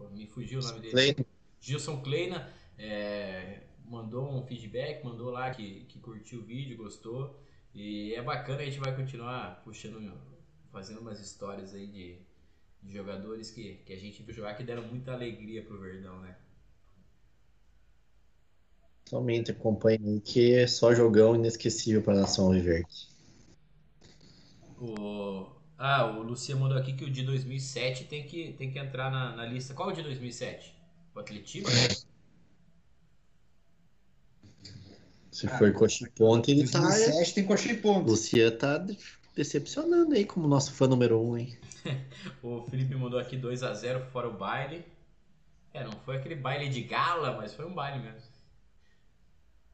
Pô, 0.00 0.08
me 0.08 0.26
fugiu 0.26 0.60
o 0.60 0.62
nome 0.62 0.80
dele. 0.80 0.92
Kleina. 0.92 1.26
Gilson 1.60 2.00
Kleina 2.00 2.50
é, 2.78 3.64
mandou 3.84 4.32
um 4.32 4.42
feedback, 4.46 5.04
mandou 5.04 5.30
lá 5.30 5.50
que, 5.50 5.84
que 5.84 5.98
curtiu 5.98 6.40
o 6.40 6.44
vídeo, 6.44 6.78
gostou. 6.78 7.38
E 7.74 8.14
é 8.14 8.22
bacana, 8.22 8.62
a 8.62 8.64
gente 8.64 8.80
vai 8.80 8.96
continuar 8.96 9.62
puxando, 9.62 10.18
fazendo 10.72 11.00
umas 11.00 11.20
histórias 11.20 11.74
aí 11.74 11.86
de, 11.86 12.18
de 12.82 12.92
jogadores 12.92 13.50
que, 13.50 13.74
que 13.84 13.92
a 13.92 13.98
gente 13.98 14.22
viu 14.22 14.34
jogar 14.34 14.54
que 14.54 14.64
deram 14.64 14.82
muita 14.84 15.12
alegria 15.12 15.62
pro 15.62 15.78
Verdão, 15.78 16.18
né? 16.20 16.34
Somente 19.04 19.50
acompanhe 19.50 20.00
aí 20.02 20.20
que 20.20 20.54
é 20.54 20.66
só 20.66 20.94
jogão 20.94 21.34
inesquecível 21.34 22.00
para 22.00 22.14
a 22.14 22.20
nação 22.22 22.50
Viverde. 22.50 23.08
O... 24.80 25.59
Ah, 25.82 26.04
o 26.04 26.22
Luciano 26.22 26.60
mandou 26.60 26.76
aqui 26.76 26.92
que 26.92 27.04
o 27.04 27.10
de 27.10 27.22
2007 27.22 28.04
tem 28.04 28.26
que, 28.26 28.52
tem 28.52 28.70
que 28.70 28.78
entrar 28.78 29.10
na, 29.10 29.34
na 29.34 29.46
lista. 29.46 29.72
Qual 29.72 29.88
é 29.88 29.92
o 29.94 29.96
de 29.96 30.02
2007? 30.02 30.74
O 31.14 31.18
Atletiba? 31.18 31.70
Se 35.32 35.48
for 35.48 35.72
coxa 35.72 36.04
e 36.04 36.10
ponte, 36.10 36.50
ele 36.50 36.68
tá. 36.68 36.80
2007 36.80 37.34
tem 37.34 37.46
coxa 37.46 37.72
e 37.72 37.78
ponto. 37.78 38.10
Luciano 38.10 38.58
tá 38.58 38.86
decepcionando 39.34 40.14
aí 40.14 40.26
como 40.26 40.46
nosso 40.46 40.70
fã 40.74 40.86
número 40.86 41.18
um, 41.18 41.38
hein? 41.38 41.58
O 42.42 42.60
Felipe 42.64 42.94
mandou 42.94 43.18
aqui 43.18 43.38
2 43.38 43.62
a 43.62 43.72
0 43.72 44.04
fora 44.12 44.28
o 44.28 44.36
baile. 44.36 44.84
É, 45.72 45.82
não 45.82 45.92
foi 46.04 46.18
aquele 46.18 46.34
baile 46.34 46.68
de 46.68 46.82
gala, 46.82 47.38
mas 47.38 47.54
foi 47.54 47.64
um 47.64 47.72
baile 47.72 48.00
mesmo. 48.00 48.28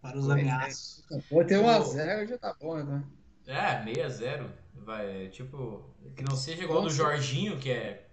Para 0.01 0.17
os 0.17 0.31
ameaços. 0.31 1.05
Pô, 1.29 1.45
ter 1.45 1.59
1x0 1.59 2.29
já 2.29 2.39
tá 2.39 2.55
bom, 2.61 2.77
né? 2.77 3.03
É, 3.49 3.83
6 3.83 3.99
a 3.99 4.09
0 4.09 4.66
Vai, 4.85 5.29
tipo, 5.29 5.83
que 6.17 6.23
não 6.23 6.37
seja 6.37 6.63
igual 6.65 6.83
do 6.83 6.91
Jorginho, 6.91 7.59
que 7.59 7.71
é, 7.71 8.07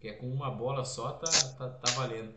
que 0.00 0.08
é 0.08 0.12
com 0.12 0.28
uma 0.30 0.50
bola 0.50 0.84
só, 0.84 1.12
tá, 1.12 1.26
tá, 1.58 1.68
tá 1.70 1.90
valendo. 1.92 2.32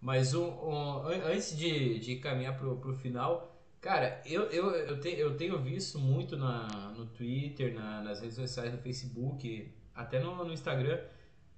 Mas 0.00 0.34
um, 0.34 0.44
um, 0.48 0.98
an- 1.06 1.24
antes 1.26 1.56
de, 1.56 1.98
de 2.00 2.16
caminhar 2.16 2.56
pro, 2.58 2.76
pro 2.78 2.94
final, 2.94 3.56
cara, 3.80 4.20
eu, 4.26 4.44
eu, 4.50 4.70
eu, 4.72 5.00
te, 5.00 5.08
eu 5.10 5.36
tenho 5.36 5.58
visto 5.62 5.98
muito 5.98 6.36
na, 6.36 6.66
no 6.96 7.06
Twitter, 7.06 7.74
na- 7.74 8.02
nas 8.02 8.20
redes 8.20 8.36
sociais, 8.36 8.72
no 8.72 8.78
Facebook, 8.82 9.72
até 9.94 10.18
no, 10.20 10.44
no 10.44 10.52
Instagram, 10.52 11.00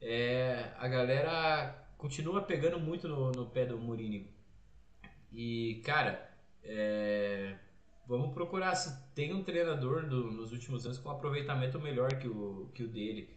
é, 0.01 0.71
a 0.79 0.87
galera 0.89 1.87
continua 1.99 2.43
pegando 2.43 2.79
muito 2.79 3.09
no, 3.09 3.33
no 3.33 3.47
pé 3.47 3.65
do 3.67 3.79
Mourinho. 3.79 4.27
E, 5.33 5.83
cara, 5.85 6.31
é, 6.63 7.57
vamos 8.07 8.33
procurar 8.35 8.75
se 8.75 8.95
tem 9.15 9.33
um 9.35 9.43
treinador 9.43 10.07
do- 10.07 10.31
nos 10.31 10.53
últimos 10.53 10.85
anos 10.85 10.99
com 10.99 11.09
um 11.09 11.13
aproveitamento 11.13 11.79
melhor 11.81 12.09
que 12.19 12.29
o, 12.29 12.69
que 12.75 12.83
o 12.85 12.89
dele. 12.89 13.29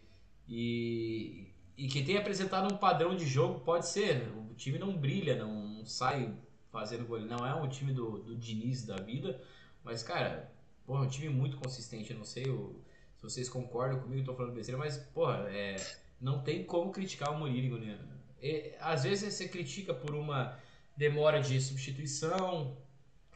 E, 0.48 1.48
e 1.76 1.88
que 1.88 2.02
tem 2.02 2.16
apresentado 2.16 2.72
um 2.72 2.76
padrão 2.78 3.14
de 3.16 3.26
jogo, 3.26 3.60
pode 3.60 3.86
ser. 3.88 4.28
O 4.50 4.54
time 4.54 4.78
não 4.78 4.96
brilha, 4.96 5.36
não, 5.36 5.84
sai 5.84 6.34
fazendo 6.70 7.06
gol. 7.06 7.20
Não 7.20 7.46
é 7.46 7.54
um 7.54 7.68
time 7.68 7.92
do, 7.92 8.18
do 8.18 8.36
Diniz 8.36 8.84
da 8.84 8.96
vida, 8.96 9.40
mas, 9.84 10.02
cara, 10.02 10.50
porra, 10.86 11.04
é 11.04 11.06
um 11.06 11.10
time 11.10 11.28
muito 11.28 11.56
consistente. 11.58 12.10
Eu 12.12 12.18
não 12.18 12.24
sei 12.24 12.44
se 12.44 13.22
vocês 13.22 13.48
concordam 13.48 14.00
comigo, 14.00 14.24
tô 14.24 14.34
falando 14.34 14.54
besteira, 14.54 14.78
mas, 14.78 14.96
porra, 14.96 15.46
é, 15.50 15.76
não 16.20 16.42
tem 16.42 16.64
como 16.64 16.90
criticar 16.92 17.32
o 17.32 17.38
Mourinho, 17.38 17.78
né? 17.78 17.98
E, 18.42 18.72
às 18.80 19.04
vezes 19.04 19.34
você 19.34 19.48
critica 19.48 19.92
por 19.92 20.14
uma 20.14 20.58
demora 20.96 21.40
de 21.40 21.60
substituição 21.60 22.76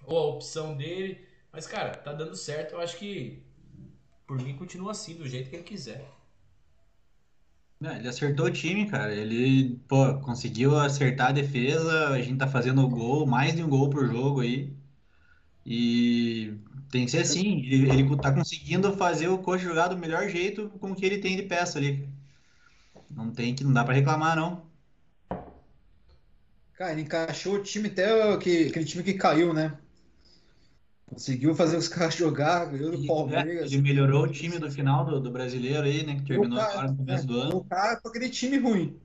ou 0.04 0.18
a 0.18 0.26
opção 0.26 0.76
dele, 0.76 1.24
mas, 1.52 1.66
cara, 1.66 1.90
tá 1.94 2.12
dando 2.12 2.34
certo. 2.36 2.72
Eu 2.72 2.80
acho 2.80 2.96
que, 2.96 3.42
por 4.26 4.40
mim, 4.40 4.56
continua 4.56 4.92
assim, 4.92 5.14
do 5.14 5.28
jeito 5.28 5.50
que 5.50 5.56
ele 5.56 5.62
quiser. 5.62 6.04
Não, 7.78 7.96
ele 7.96 8.08
acertou 8.08 8.46
o 8.46 8.50
time, 8.50 8.88
cara. 8.88 9.14
Ele, 9.14 9.76
pô, 9.88 10.14
conseguiu 10.20 10.78
acertar 10.78 11.28
a 11.28 11.32
defesa. 11.32 12.10
A 12.10 12.22
gente 12.22 12.38
tá 12.38 12.46
fazendo 12.46 12.88
gol, 12.88 13.26
mais 13.26 13.56
de 13.56 13.62
um 13.62 13.68
gol 13.68 13.90
por 13.90 14.06
jogo 14.06 14.40
aí. 14.40 14.72
E 15.66 16.54
tem 16.90 17.04
que 17.04 17.10
ser 17.10 17.18
assim. 17.18 17.60
Ele, 17.66 17.90
ele 17.90 18.16
tá 18.18 18.32
conseguindo 18.32 18.96
fazer 18.96 19.28
o 19.28 19.38
coach 19.38 19.62
jogar 19.62 19.88
do 19.88 19.98
melhor 19.98 20.28
jeito 20.28 20.70
com 20.80 20.92
o 20.92 20.94
que 20.94 21.04
ele 21.04 21.18
tem 21.18 21.36
de 21.36 21.42
peça 21.42 21.78
ali. 21.78 22.08
Não 23.10 23.30
tem 23.32 23.54
que, 23.54 23.64
não 23.64 23.72
dá 23.72 23.84
pra 23.84 23.94
reclamar, 23.94 24.36
não. 24.36 24.64
Cara, 26.74 26.92
ele 26.92 27.02
encaixou 27.02 27.54
o 27.56 27.62
time 27.62 27.88
até 27.88 28.36
que, 28.38 28.68
aquele 28.68 28.84
time 28.84 29.02
que 29.04 29.14
caiu, 29.14 29.52
né? 29.52 29.76
Conseguiu 31.12 31.54
fazer 31.54 31.76
os 31.76 31.88
caras 31.88 32.14
jogar, 32.14 32.66
ganhou 32.66 32.96
do 32.96 33.06
Palmeiras. 33.06 33.72
ele 33.72 33.82
melhorou 33.82 34.24
o 34.24 34.28
time 34.32 34.58
do 34.58 34.70
final 34.70 35.04
do, 35.04 35.20
do 35.20 35.30
brasileiro 35.30 35.82
aí, 35.82 36.04
né? 36.04 36.16
Que 36.16 36.24
terminou 36.24 36.58
cara, 36.58 36.72
agora 36.72 36.90
no 36.90 36.96
começo 36.96 37.26
do 37.26 37.40
ano. 37.40 37.56
O 37.58 37.64
cara 37.64 38.00
com 38.00 38.08
aquele 38.08 38.28
time 38.28 38.58
ruim. 38.58 38.96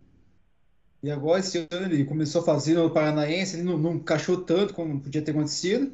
E 1.03 1.11
agora 1.11 1.39
esse 1.39 1.67
ano 1.69 1.85
ele 1.85 2.05
começou 2.05 2.41
a 2.41 2.45
fazer 2.45 2.73
no 2.73 2.89
Paranaense, 2.89 3.57
ele 3.57 3.63
não, 3.63 3.77
não 3.77 3.95
encaixou 3.95 4.41
tanto 4.41 4.73
como 4.73 4.99
podia 4.99 5.21
ter 5.21 5.31
acontecido. 5.31 5.91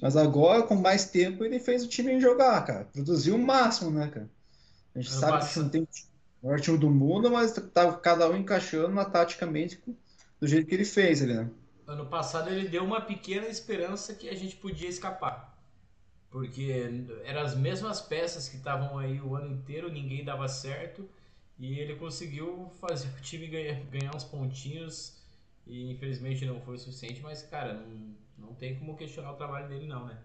Mas 0.00 0.14
agora, 0.16 0.62
com 0.62 0.76
mais 0.76 1.06
tempo, 1.06 1.42
ele 1.44 1.58
fez 1.58 1.82
o 1.82 1.88
time 1.88 2.20
jogar, 2.20 2.62
cara. 2.66 2.84
Produziu 2.92 3.34
o 3.34 3.38
máximo, 3.38 3.90
né, 3.90 4.08
cara? 4.08 4.28
A 4.94 5.00
gente 5.00 5.10
Ano 5.10 5.20
sabe 5.20 5.32
que 5.38 5.38
passado- 5.44 5.62
não 5.64 5.70
tem 5.70 5.82
o 6.42 6.46
maior 6.46 6.60
time 6.60 6.76
do 6.78 6.90
mundo, 6.90 7.30
mas 7.30 7.52
tá 7.52 7.92
cada 7.94 8.28
um 8.30 8.36
encaixando 8.36 8.88
na 8.90 9.04
taticamente 9.06 9.80
do 10.38 10.46
jeito 10.46 10.66
que 10.66 10.74
ele 10.74 10.84
fez 10.84 11.22
ali, 11.22 11.32
né? 11.34 11.48
Ano 11.86 12.06
passado 12.06 12.50
ele 12.50 12.68
deu 12.68 12.84
uma 12.84 13.00
pequena 13.00 13.46
esperança 13.46 14.14
que 14.14 14.28
a 14.28 14.34
gente 14.34 14.56
podia 14.56 14.88
escapar. 14.88 15.56
Porque 16.30 16.72
eram 17.24 17.42
as 17.42 17.56
mesmas 17.56 18.00
peças 18.00 18.48
que 18.48 18.56
estavam 18.56 18.98
aí 18.98 19.20
o 19.20 19.36
ano 19.36 19.54
inteiro, 19.54 19.90
ninguém 19.90 20.24
dava 20.24 20.48
certo. 20.48 21.08
E 21.58 21.78
ele 21.78 21.94
conseguiu 21.94 22.70
fazer 22.80 23.08
o 23.08 23.22
time 23.22 23.46
ganhar, 23.46 23.80
ganhar 23.84 24.14
uns 24.14 24.24
pontinhos. 24.24 25.16
E 25.66 25.90
infelizmente 25.92 26.44
não 26.44 26.60
foi 26.60 26.74
o 26.74 26.78
suficiente, 26.78 27.20
mas 27.22 27.42
cara, 27.42 27.74
não, 27.74 28.16
não 28.36 28.54
tem 28.54 28.78
como 28.78 28.96
questionar 28.96 29.32
o 29.32 29.36
trabalho 29.36 29.68
dele 29.68 29.86
não, 29.86 30.06
né? 30.06 30.18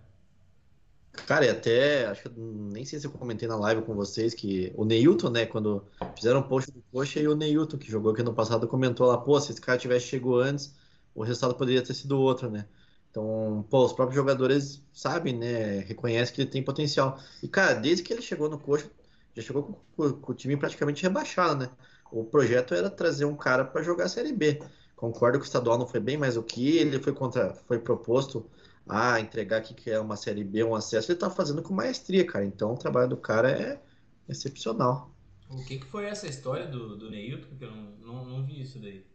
Cara, 1.27 1.45
e 1.45 1.49
até, 1.49 2.05
acho 2.05 2.23
que 2.23 2.29
nem 2.39 2.85
sei 2.85 2.99
se 2.99 3.05
eu 3.05 3.11
comentei 3.11 3.47
na 3.47 3.55
live 3.57 3.81
com 3.81 3.93
vocês 3.93 4.33
que 4.33 4.71
o 4.75 4.85
Neilton, 4.85 5.29
né, 5.29 5.45
quando 5.45 5.85
fizeram 6.15 6.39
um 6.39 6.43
post 6.43 6.71
do 6.71 6.81
Coxa 6.91 7.19
e 7.19 7.27
o 7.27 7.35
Neilton, 7.35 7.77
que 7.77 7.91
jogou 7.91 8.13
aqui 8.13 8.23
no 8.23 8.33
passado, 8.33 8.67
comentou 8.67 9.07
lá, 9.07 9.17
pô, 9.17 9.39
se 9.39 9.51
esse 9.51 9.59
cara 9.59 9.77
tivesse 9.77 10.07
chegado 10.07 10.35
antes, 10.35 10.73
o 11.13 11.23
resultado 11.23 11.55
poderia 11.55 11.83
ter 11.83 11.93
sido 11.93 12.19
outro, 12.19 12.49
né? 12.49 12.67
Então, 13.09 13.65
pô, 13.69 13.85
os 13.85 13.93
próprios 13.93 14.15
jogadores 14.15 14.83
sabem, 14.93 15.37
né, 15.37 15.79
reconhecem 15.81 16.33
que 16.33 16.41
ele 16.41 16.49
tem 16.49 16.63
potencial. 16.63 17.19
E, 17.43 17.47
cara, 17.47 17.73
desde 17.75 18.03
que 18.03 18.13
ele 18.13 18.21
chegou 18.21 18.49
no 18.49 18.57
Coxa, 18.59 18.89
já 19.35 19.41
chegou 19.43 19.63
com, 19.63 19.73
com- 19.95 20.21
com 20.21 20.31
o 20.31 20.35
time 20.35 20.55
praticamente 20.57 21.03
rebaixado, 21.03 21.55
né? 21.65 21.69
O 22.11 22.25
projeto 22.25 22.73
era 22.73 22.89
trazer 22.89 23.25
um 23.25 23.35
cara 23.35 23.63
para 23.65 23.81
jogar 23.83 24.05
a 24.05 24.09
Série 24.09 24.33
B. 24.33 24.61
Concordo 24.95 25.39
que 25.39 25.45
o 25.45 25.47
estadual 25.47 25.77
não 25.77 25.87
foi 25.87 25.99
bem, 25.99 26.17
mas 26.17 26.37
o 26.37 26.43
que 26.43 26.77
ele 26.77 26.99
foi 26.99 27.13
contra, 27.13 27.53
foi 27.67 27.79
proposto 27.79 28.49
a 28.87 29.19
entregar 29.19 29.57
aqui 29.57 29.73
que 29.73 29.89
é 29.89 29.99
uma 29.99 30.15
Série 30.17 30.43
B, 30.43 30.63
um 30.63 30.75
acesso, 30.75 31.11
ele 31.11 31.19
tá 31.19 31.29
fazendo 31.29 31.61
com 31.63 31.73
maestria, 31.73 32.25
cara. 32.25 32.45
Então 32.45 32.73
o 32.73 32.77
trabalho 32.77 33.09
do 33.09 33.17
cara 33.17 33.49
é 33.51 33.81
excepcional. 34.27 35.11
O 35.49 35.63
que, 35.63 35.77
que 35.79 35.85
foi 35.85 36.05
essa 36.05 36.25
história 36.27 36.65
do, 36.67 36.97
do 36.97 37.09
Neilton? 37.11 37.55
Que 37.55 37.63
eu 37.65 37.71
não, 37.71 37.91
não, 37.99 38.25
não 38.25 38.45
vi 38.45 38.61
isso 38.61 38.79
daí. 38.79 39.05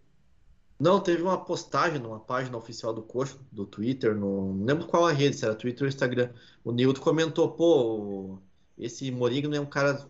Não, 0.78 1.00
teve 1.00 1.22
uma 1.22 1.42
postagem 1.42 1.98
numa 1.98 2.20
página 2.20 2.56
oficial 2.56 2.92
do 2.92 3.02
Coxa, 3.02 3.38
do 3.50 3.64
Twitter, 3.64 4.14
no, 4.14 4.52
não 4.52 4.64
lembro 4.66 4.86
qual 4.86 5.06
a 5.06 5.12
rede, 5.12 5.36
se 5.36 5.44
era 5.44 5.54
Twitter 5.54 5.84
ou 5.84 5.88
Instagram. 5.88 6.30
O 6.62 6.70
Nilton 6.70 7.00
comentou, 7.00 7.50
pô, 7.50 8.38
esse 8.78 9.10
Morigno 9.10 9.54
é 9.54 9.60
um 9.60 9.66
cara 9.66 10.06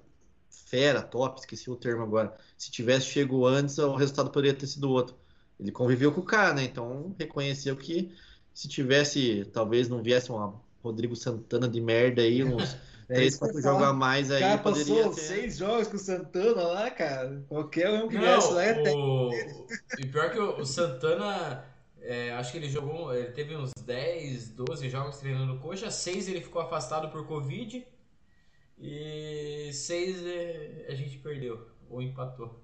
fera, 0.50 1.02
top, 1.02 1.38
esqueci 1.40 1.70
o 1.70 1.76
termo 1.76 2.02
agora. 2.02 2.36
Se 2.58 2.70
tivesse 2.70 3.06
chego 3.06 3.46
antes, 3.46 3.78
o 3.78 3.94
resultado 3.94 4.30
poderia 4.30 4.58
ter 4.58 4.66
sido 4.66 4.90
outro. 4.90 5.16
Ele 5.58 5.70
conviveu 5.70 6.12
com 6.12 6.20
o 6.20 6.24
cara, 6.24 6.52
né? 6.54 6.64
Então 6.64 7.14
reconheceu 7.18 7.76
que 7.76 8.12
se 8.52 8.68
tivesse, 8.68 9.44
talvez 9.52 9.88
não 9.88 10.02
viesse 10.02 10.30
uma 10.30 10.60
Rodrigo 10.82 11.14
Santana 11.16 11.68
de 11.68 11.80
merda 11.80 12.22
aí, 12.22 12.42
uns 12.42 12.76
É 13.08 13.14
três, 13.14 13.34
isso 13.34 13.38
quatro 13.38 13.60
falar. 13.62 13.78
jogos 13.78 13.88
a 13.88 13.92
mais 13.92 14.30
aí, 14.30 14.40
cara 14.40 14.58
poderia 14.58 15.04
passou 15.04 15.14
ter. 15.14 15.20
seis 15.20 15.56
jogos 15.58 15.88
com 15.88 15.96
o 15.96 15.98
Santana 15.98 16.62
lá, 16.62 16.90
cara. 16.90 17.44
Qualquer 17.48 17.90
um 17.90 18.08
que 18.08 18.18
viesse 18.18 18.52
lá 18.52 18.64
é 18.64 18.82
o... 18.94 19.30
E 19.98 20.06
pior 20.06 20.30
que 20.30 20.38
o, 20.38 20.58
o 20.60 20.66
Santana, 20.66 21.64
é, 22.00 22.32
acho 22.32 22.52
que 22.52 22.58
ele 22.58 22.68
jogou, 22.68 23.14
ele 23.14 23.30
teve 23.32 23.56
uns 23.56 23.70
10, 23.84 24.50
12 24.50 24.88
jogos 24.90 25.18
treinando 25.18 25.58
coxa, 25.60 25.90
seis 25.90 26.28
ele 26.28 26.40
ficou 26.40 26.60
afastado 26.62 27.10
por 27.10 27.26
Covid 27.26 27.86
e 28.78 29.70
seis 29.72 30.24
é, 30.26 30.86
a 30.88 30.94
gente 30.94 31.18
perdeu, 31.18 31.66
ou 31.88 32.02
empatou. 32.02 32.62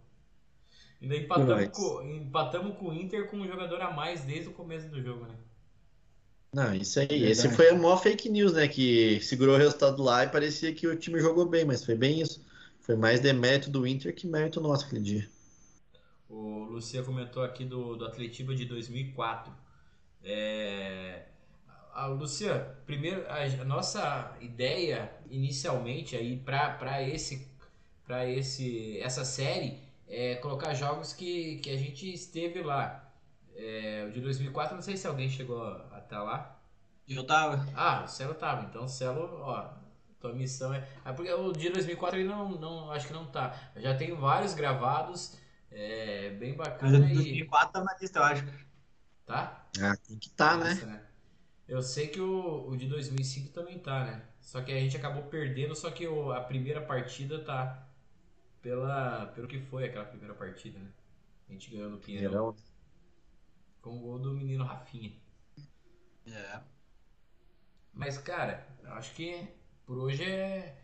Ainda 1.01 1.17
empatamos, 1.17 1.69
Nice. 1.69 1.71
com, 1.73 2.03
empatamos 2.03 2.77
com 2.79 2.89
o 2.91 2.95
Inter 2.95 3.29
com 3.29 3.37
um 3.39 3.47
jogador 3.47 3.81
a 3.83 3.91
mais 3.91 4.23
desde 4.25 4.49
o 4.49 4.53
começo 4.53 4.89
do 4.89 5.03
jogo, 5.03 5.25
né? 5.27 5.35
Não, 6.55 6.75
isso 6.75 7.01
aí. 7.01 7.07
Verdade. 7.07 7.31
Esse 7.31 7.49
foi 7.51 7.71
a 7.71 7.75
maior 7.75 7.97
fake 7.97 8.29
news, 8.29 8.53
né? 8.53 8.69
Que 8.69 9.19
segurou 9.21 9.55
o 9.55 9.59
resultado 9.59 10.03
lá 10.03 10.25
e 10.25 10.29
parecia 10.29 10.75
que 10.75 10.87
o 10.87 10.97
time 10.97 11.19
jogou 11.19 11.47
bem, 11.47 11.65
mas 11.65 11.85
foi 11.85 11.95
bem 11.95 12.21
isso. 12.21 12.45
Foi 12.81 12.95
mais 12.95 13.21
demérito 13.21 13.71
do 13.71 13.87
Inter 13.87 14.15
que 14.15 14.27
mérito 14.27 14.61
nosso 14.61 14.85
aquele 14.85 15.01
dia. 15.01 15.31
O 16.29 16.65
Lucia 16.65 17.03
comentou 17.03 17.43
aqui 17.43 17.65
do, 17.65 17.97
do 17.97 18.05
Atletiba 18.05 18.55
de 18.55 18.67
2004. 18.67 19.53
É... 20.23 21.23
A, 21.95 22.07
Luciano, 22.07 22.65
primeiro, 22.87 23.25
a, 23.29 23.45
a, 23.45 23.65
nossa 23.65 24.37
ideia 24.41 25.13
inicialmente 25.31 26.17
aí 26.17 26.39
para 26.39 27.03
esse, 27.07 27.47
pra 28.07 28.29
esse, 28.29 28.99
essa 29.01 29.25
série 29.25 29.79
é 30.09 30.37
colocar 30.37 30.73
jogos 30.75 31.13
que, 31.13 31.57
que 31.57 31.71
a 31.71 31.77
gente 31.77 32.13
esteve 32.13 32.63
lá. 32.63 32.99
É, 33.55 34.07
o 34.09 34.13
de 34.13 34.21
2004, 34.21 34.75
não 34.75 34.83
sei 34.83 34.97
se 34.97 35.07
alguém 35.07 35.29
chegou 35.29 35.63
até 36.03 36.19
lá. 36.19 36.59
Eu 37.09 37.27
tava. 37.27 37.67
Ah, 37.75 38.05
o 38.05 38.09
Celo 38.09 38.35
tava. 38.35 38.65
Então, 38.65 38.87
Celo, 38.87 39.41
ó, 39.41 39.75
tua 40.21 40.33
missão 40.33 40.73
é. 40.73 40.89
Ah, 41.05 41.13
porque 41.13 41.33
o 41.33 41.53
de 41.53 41.69
2004 41.71 42.19
ele 42.19 42.29
não, 42.29 42.51
não. 42.53 42.91
Acho 42.93 43.07
que 43.07 43.13
não 43.13 43.27
tá. 43.27 43.55
Eu 43.75 43.83
já 43.83 43.97
tenho 43.97 44.17
vários 44.17 44.55
gravados. 44.55 45.37
É 45.71 46.31
bem 46.31 46.55
bacana. 46.55 46.99
Mas 46.99 47.01
o 47.01 47.09
de 47.09 47.15
2004 47.15 47.73
tá 47.73 47.85
na 47.85 47.97
lista, 47.99 48.19
eu 48.19 48.25
acho. 48.25 48.45
Tá? 49.27 49.67
Ah, 49.81 49.97
tem 49.97 50.19
que 50.19 50.31
tá, 50.31 50.57
né? 50.57 50.75
né? 50.75 51.03
Eu 51.67 51.81
sei 51.81 52.09
que 52.09 52.21
o, 52.21 52.69
o 52.69 52.77
de 52.77 52.87
2005 52.87 53.53
também 53.53 53.79
tá, 53.79 54.05
né? 54.05 54.23
Só 54.41 54.61
que 54.61 54.73
a 54.73 54.79
gente 54.79 54.97
acabou 54.97 55.23
perdendo, 55.25 55.75
só 55.75 55.91
que 55.91 56.07
o, 56.07 56.33
a 56.33 56.41
primeira 56.41 56.81
partida 56.81 57.43
tá 57.43 57.89
pela, 58.61 59.27
pelo 59.35 59.49
que 59.49 59.59
foi 59.59 59.85
aquela 59.85 60.05
primeira 60.05 60.35
partida, 60.35 60.79
né? 60.79 60.89
A 61.49 61.53
gente 61.53 61.71
ganhou 61.71 61.91
no 61.91 61.99
Pinheirão. 61.99 62.55
Com 63.81 63.97
o 63.97 64.01
gol 64.01 64.19
do 64.19 64.33
menino 64.33 64.65
Rafinha. 64.65 65.13
É. 66.27 66.61
Mas, 67.93 68.19
cara, 68.19 68.67
acho 68.85 69.15
que 69.15 69.49
por 69.85 69.99
hoje 69.99 70.25
é, 70.25 70.77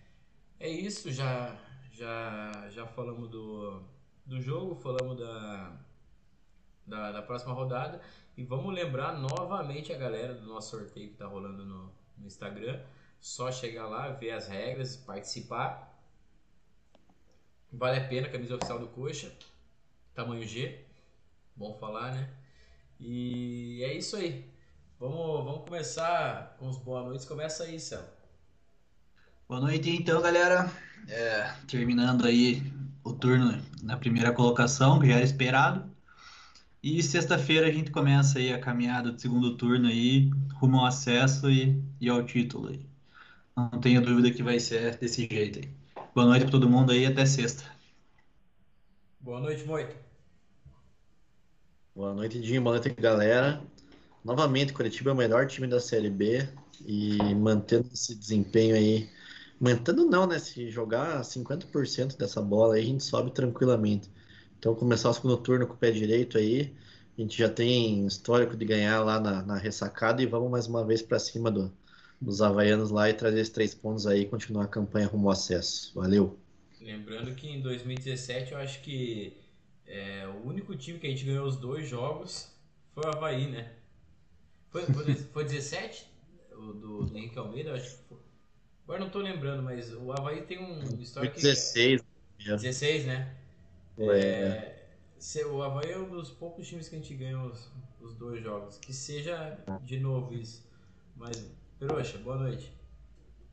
é 0.60 0.68
isso. 0.68 1.10
Já, 1.12 1.56
já, 1.92 2.68
já 2.70 2.86
falamos 2.86 3.28
do, 3.30 3.82
do 4.26 4.40
jogo, 4.40 4.74
falamos 4.74 5.18
da, 5.18 5.76
da, 6.86 7.12
da 7.12 7.22
próxima 7.22 7.54
rodada. 7.54 8.00
E 8.36 8.44
vamos 8.44 8.74
lembrar 8.74 9.18
novamente 9.18 9.92
a 9.92 9.98
galera 9.98 10.34
do 10.34 10.46
nosso 10.46 10.76
sorteio 10.76 11.10
que 11.10 11.16
tá 11.16 11.26
rolando 11.26 11.64
no, 11.64 11.92
no 12.16 12.26
Instagram. 12.26 12.80
Só 13.20 13.50
chegar 13.50 13.86
lá, 13.88 14.10
ver 14.10 14.30
as 14.32 14.46
regras, 14.48 14.96
participar. 14.96 15.88
Vale 17.72 17.98
a 17.98 18.08
pena, 18.08 18.28
camisa 18.28 18.56
oficial 18.56 18.78
do 18.78 18.88
Coxa. 18.88 19.32
Tamanho 20.14 20.46
G. 20.46 20.84
Bom 21.56 21.74
falar, 21.74 22.12
né? 22.12 22.32
E 23.00 23.82
é 23.82 23.92
isso 23.94 24.16
aí. 24.16 24.57
Vamos, 25.00 25.44
vamos 25.44 25.64
começar 25.64 26.56
com 26.58 26.68
os 26.68 26.76
boa 26.76 27.04
noites. 27.04 27.24
Começa 27.24 27.62
aí, 27.62 27.78
Céu. 27.78 28.02
Boa 29.48 29.60
noite, 29.60 29.88
então, 29.90 30.20
galera. 30.20 30.68
É, 31.06 31.54
terminando 31.68 32.26
aí 32.26 32.64
o 33.04 33.12
turno 33.12 33.62
na 33.80 33.96
primeira 33.96 34.32
colocação, 34.32 34.98
que 34.98 35.06
já 35.06 35.14
era 35.14 35.24
esperado. 35.24 35.88
E 36.82 37.00
sexta-feira 37.00 37.68
a 37.68 37.70
gente 37.70 37.92
começa 37.92 38.40
aí 38.40 38.52
a 38.52 38.58
caminhada 38.58 39.12
do 39.12 39.20
segundo 39.20 39.56
turno 39.56 39.86
aí, 39.86 40.30
rumo 40.54 40.80
ao 40.80 40.86
acesso 40.86 41.48
e, 41.48 41.80
e 42.00 42.08
ao 42.08 42.24
título 42.24 42.70
aí. 42.70 42.84
Não 43.56 43.80
tenho 43.80 44.02
dúvida 44.02 44.32
que 44.32 44.42
vai 44.42 44.58
ser 44.58 44.96
desse 44.98 45.28
jeito 45.30 45.60
aí. 45.60 45.70
Boa 46.12 46.26
noite 46.26 46.42
para 46.42 46.50
todo 46.50 46.68
mundo 46.68 46.90
aí, 46.90 47.06
até 47.06 47.24
sexta. 47.24 47.62
Boa 49.20 49.38
noite, 49.40 49.64
Moito. 49.64 49.94
Boa 51.94 52.12
noite, 52.12 52.40
Dinho. 52.40 52.62
Boa 52.62 52.80
noite, 52.80 53.00
galera. 53.00 53.62
Novamente, 54.24 54.72
Curitiba 54.72 55.10
é 55.10 55.12
o 55.12 55.16
melhor 55.16 55.46
time 55.46 55.66
da 55.66 55.80
Série 55.80 56.10
B 56.10 56.48
e 56.84 57.16
mantendo 57.34 57.88
esse 57.92 58.14
desempenho 58.14 58.74
aí. 58.74 59.08
Mantendo 59.60 60.04
não, 60.04 60.26
né? 60.26 60.38
Se 60.38 60.70
jogar 60.70 61.22
50% 61.22 62.16
dessa 62.16 62.40
bola 62.40 62.74
aí, 62.74 62.82
a 62.82 62.86
gente 62.86 63.04
sobe 63.04 63.30
tranquilamente. 63.30 64.10
Então, 64.58 64.74
começar 64.74 65.10
o 65.10 65.14
segundo 65.14 65.36
turno 65.36 65.66
com 65.66 65.74
o 65.74 65.76
pé 65.76 65.90
direito 65.90 66.38
aí. 66.38 66.74
A 67.16 67.20
gente 67.20 67.36
já 67.36 67.48
tem 67.48 68.06
histórico 68.06 68.56
de 68.56 68.64
ganhar 68.64 69.02
lá 69.04 69.18
na, 69.18 69.42
na 69.42 69.56
ressacada 69.56 70.22
e 70.22 70.26
vamos 70.26 70.50
mais 70.50 70.66
uma 70.66 70.84
vez 70.84 71.02
para 71.02 71.18
cima 71.18 71.50
do, 71.50 71.72
dos 72.20 72.40
Havaianos 72.40 72.90
lá 72.90 73.10
e 73.10 73.14
trazer 73.14 73.40
esses 73.40 73.52
três 73.52 73.74
pontos 73.74 74.06
aí 74.06 74.22
e 74.22 74.26
continuar 74.26 74.64
a 74.64 74.68
campanha 74.68 75.06
rumo 75.06 75.28
ao 75.28 75.32
acesso. 75.32 75.92
Valeu! 75.94 76.38
Lembrando 76.80 77.34
que 77.34 77.48
em 77.48 77.60
2017 77.60 78.52
eu 78.52 78.58
acho 78.58 78.80
que 78.82 79.36
é, 79.84 80.28
o 80.28 80.46
único 80.46 80.76
time 80.76 80.98
que 80.98 81.06
a 81.06 81.10
gente 81.10 81.24
ganhou 81.24 81.46
os 81.46 81.56
dois 81.56 81.88
jogos 81.88 82.52
foi 82.94 83.04
o 83.04 83.08
Havaí, 83.08 83.48
né? 83.48 83.72
Foi, 84.70 84.82
foi, 84.86 85.14
foi 85.14 85.44
17? 85.44 86.06
O 86.52 86.72
do, 86.72 87.06
do 87.06 87.18
Henrique 87.18 87.38
Almeida? 87.38 87.74
Acho 87.74 87.96
que 87.96 88.04
foi. 88.08 88.18
Agora 88.84 89.00
não 89.00 89.10
tô 89.10 89.18
lembrando, 89.18 89.62
mas 89.62 89.92
o 89.92 90.12
Havaí 90.12 90.42
tem 90.42 90.58
um 90.58 90.82
histórico. 91.00 91.36
16. 91.36 92.02
Que... 92.38 92.50
16, 92.50 93.06
né? 93.06 93.36
É, 93.98 94.74
é, 95.36 95.46
o 95.46 95.62
Havaí 95.62 95.90
é 95.90 95.98
um 95.98 96.08
dos 96.08 96.30
poucos 96.30 96.66
times 96.66 96.88
que 96.88 96.96
a 96.96 96.98
gente 96.98 97.14
ganha 97.14 97.40
os, 97.42 97.70
os 98.00 98.14
dois 98.14 98.42
jogos. 98.42 98.78
Que 98.78 98.92
seja 98.92 99.58
de 99.82 100.00
novo 100.00 100.34
isso. 100.34 100.66
Mas 101.16 101.50
Peroxa, 101.78 102.18
boa 102.18 102.36
noite. 102.36 102.72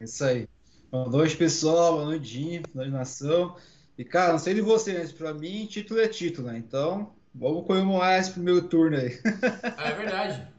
Isso 0.02 0.24
aí. 0.24 0.50
Boa 0.90 1.08
noite, 1.08 1.38
pessoal. 1.38 1.94
Boa 1.94 2.06
noite, 2.06 2.26
Dinho. 2.26 2.62
Boa 2.74 2.86
noite, 2.86 2.92
nação. 2.92 3.56
E, 3.96 4.04
cara, 4.04 4.32
não 4.32 4.40
sei 4.40 4.56
de 4.56 4.62
você, 4.62 4.98
mas 4.98 5.12
pra 5.12 5.32
mim, 5.32 5.68
título 5.68 6.00
é 6.00 6.08
título, 6.08 6.48
né? 6.48 6.58
Então, 6.58 7.14
vamos 7.34 7.68
comemorar 7.68 8.20
esse 8.20 8.32
primeiro 8.32 8.68
turno 8.68 8.98
aí. 8.98 9.20
Ah, 9.78 9.90
é 9.90 9.96
verdade. 9.96 10.55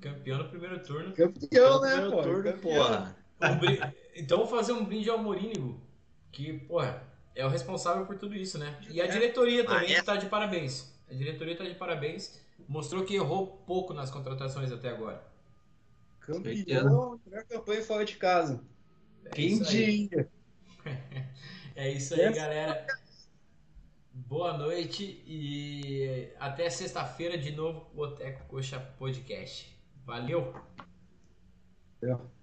Campeão 0.00 0.38
no 0.38 0.48
primeiro 0.48 0.82
turno. 0.82 1.12
Campeão, 1.12 1.80
né, 1.80 2.10
pô? 2.10 2.22
Turno, 2.22 2.52
porra. 2.58 3.16
Um 3.40 4.00
então, 4.14 4.38
vou 4.38 4.46
fazer 4.46 4.72
um 4.72 4.84
brinde 4.84 5.08
ao 5.08 5.18
Morínigo, 5.18 5.80
que, 6.30 6.52
porra, 6.60 7.02
é 7.34 7.44
o 7.44 7.48
responsável 7.48 8.04
por 8.06 8.18
tudo 8.18 8.34
isso, 8.34 8.58
né? 8.58 8.78
E 8.90 9.00
a 9.00 9.06
diretoria 9.06 9.64
também 9.64 9.94
ah, 9.94 9.98
é? 9.98 10.02
tá 10.02 10.16
de 10.16 10.26
parabéns. 10.26 10.92
A 11.10 11.14
diretoria 11.14 11.56
tá 11.56 11.64
de 11.64 11.74
parabéns. 11.74 12.40
Mostrou 12.68 13.04
que 13.04 13.14
errou 13.14 13.46
pouco 13.66 13.94
nas 13.94 14.10
contratações 14.10 14.70
até 14.70 14.90
agora. 14.90 15.24
Campeão, 16.20 17.20
melhor 17.26 17.44
campanha 17.44 17.82
fora 17.82 18.04
de 18.04 18.16
casa. 18.16 18.62
É 19.24 19.30
Quem 19.30 19.60
diria? 19.62 20.28
é 21.74 21.90
isso 21.90 22.14
aí, 22.14 22.32
galera. 22.32 22.86
Boa 24.12 24.56
noite 24.56 25.22
e 25.26 26.28
até 26.38 26.68
sexta-feira 26.68 27.38
de 27.38 27.52
novo, 27.52 27.90
Boteco 27.94 28.44
Coxa 28.46 28.78
Podcast. 28.98 29.79
Valeu! 30.06 30.52
Valeu. 32.02 32.39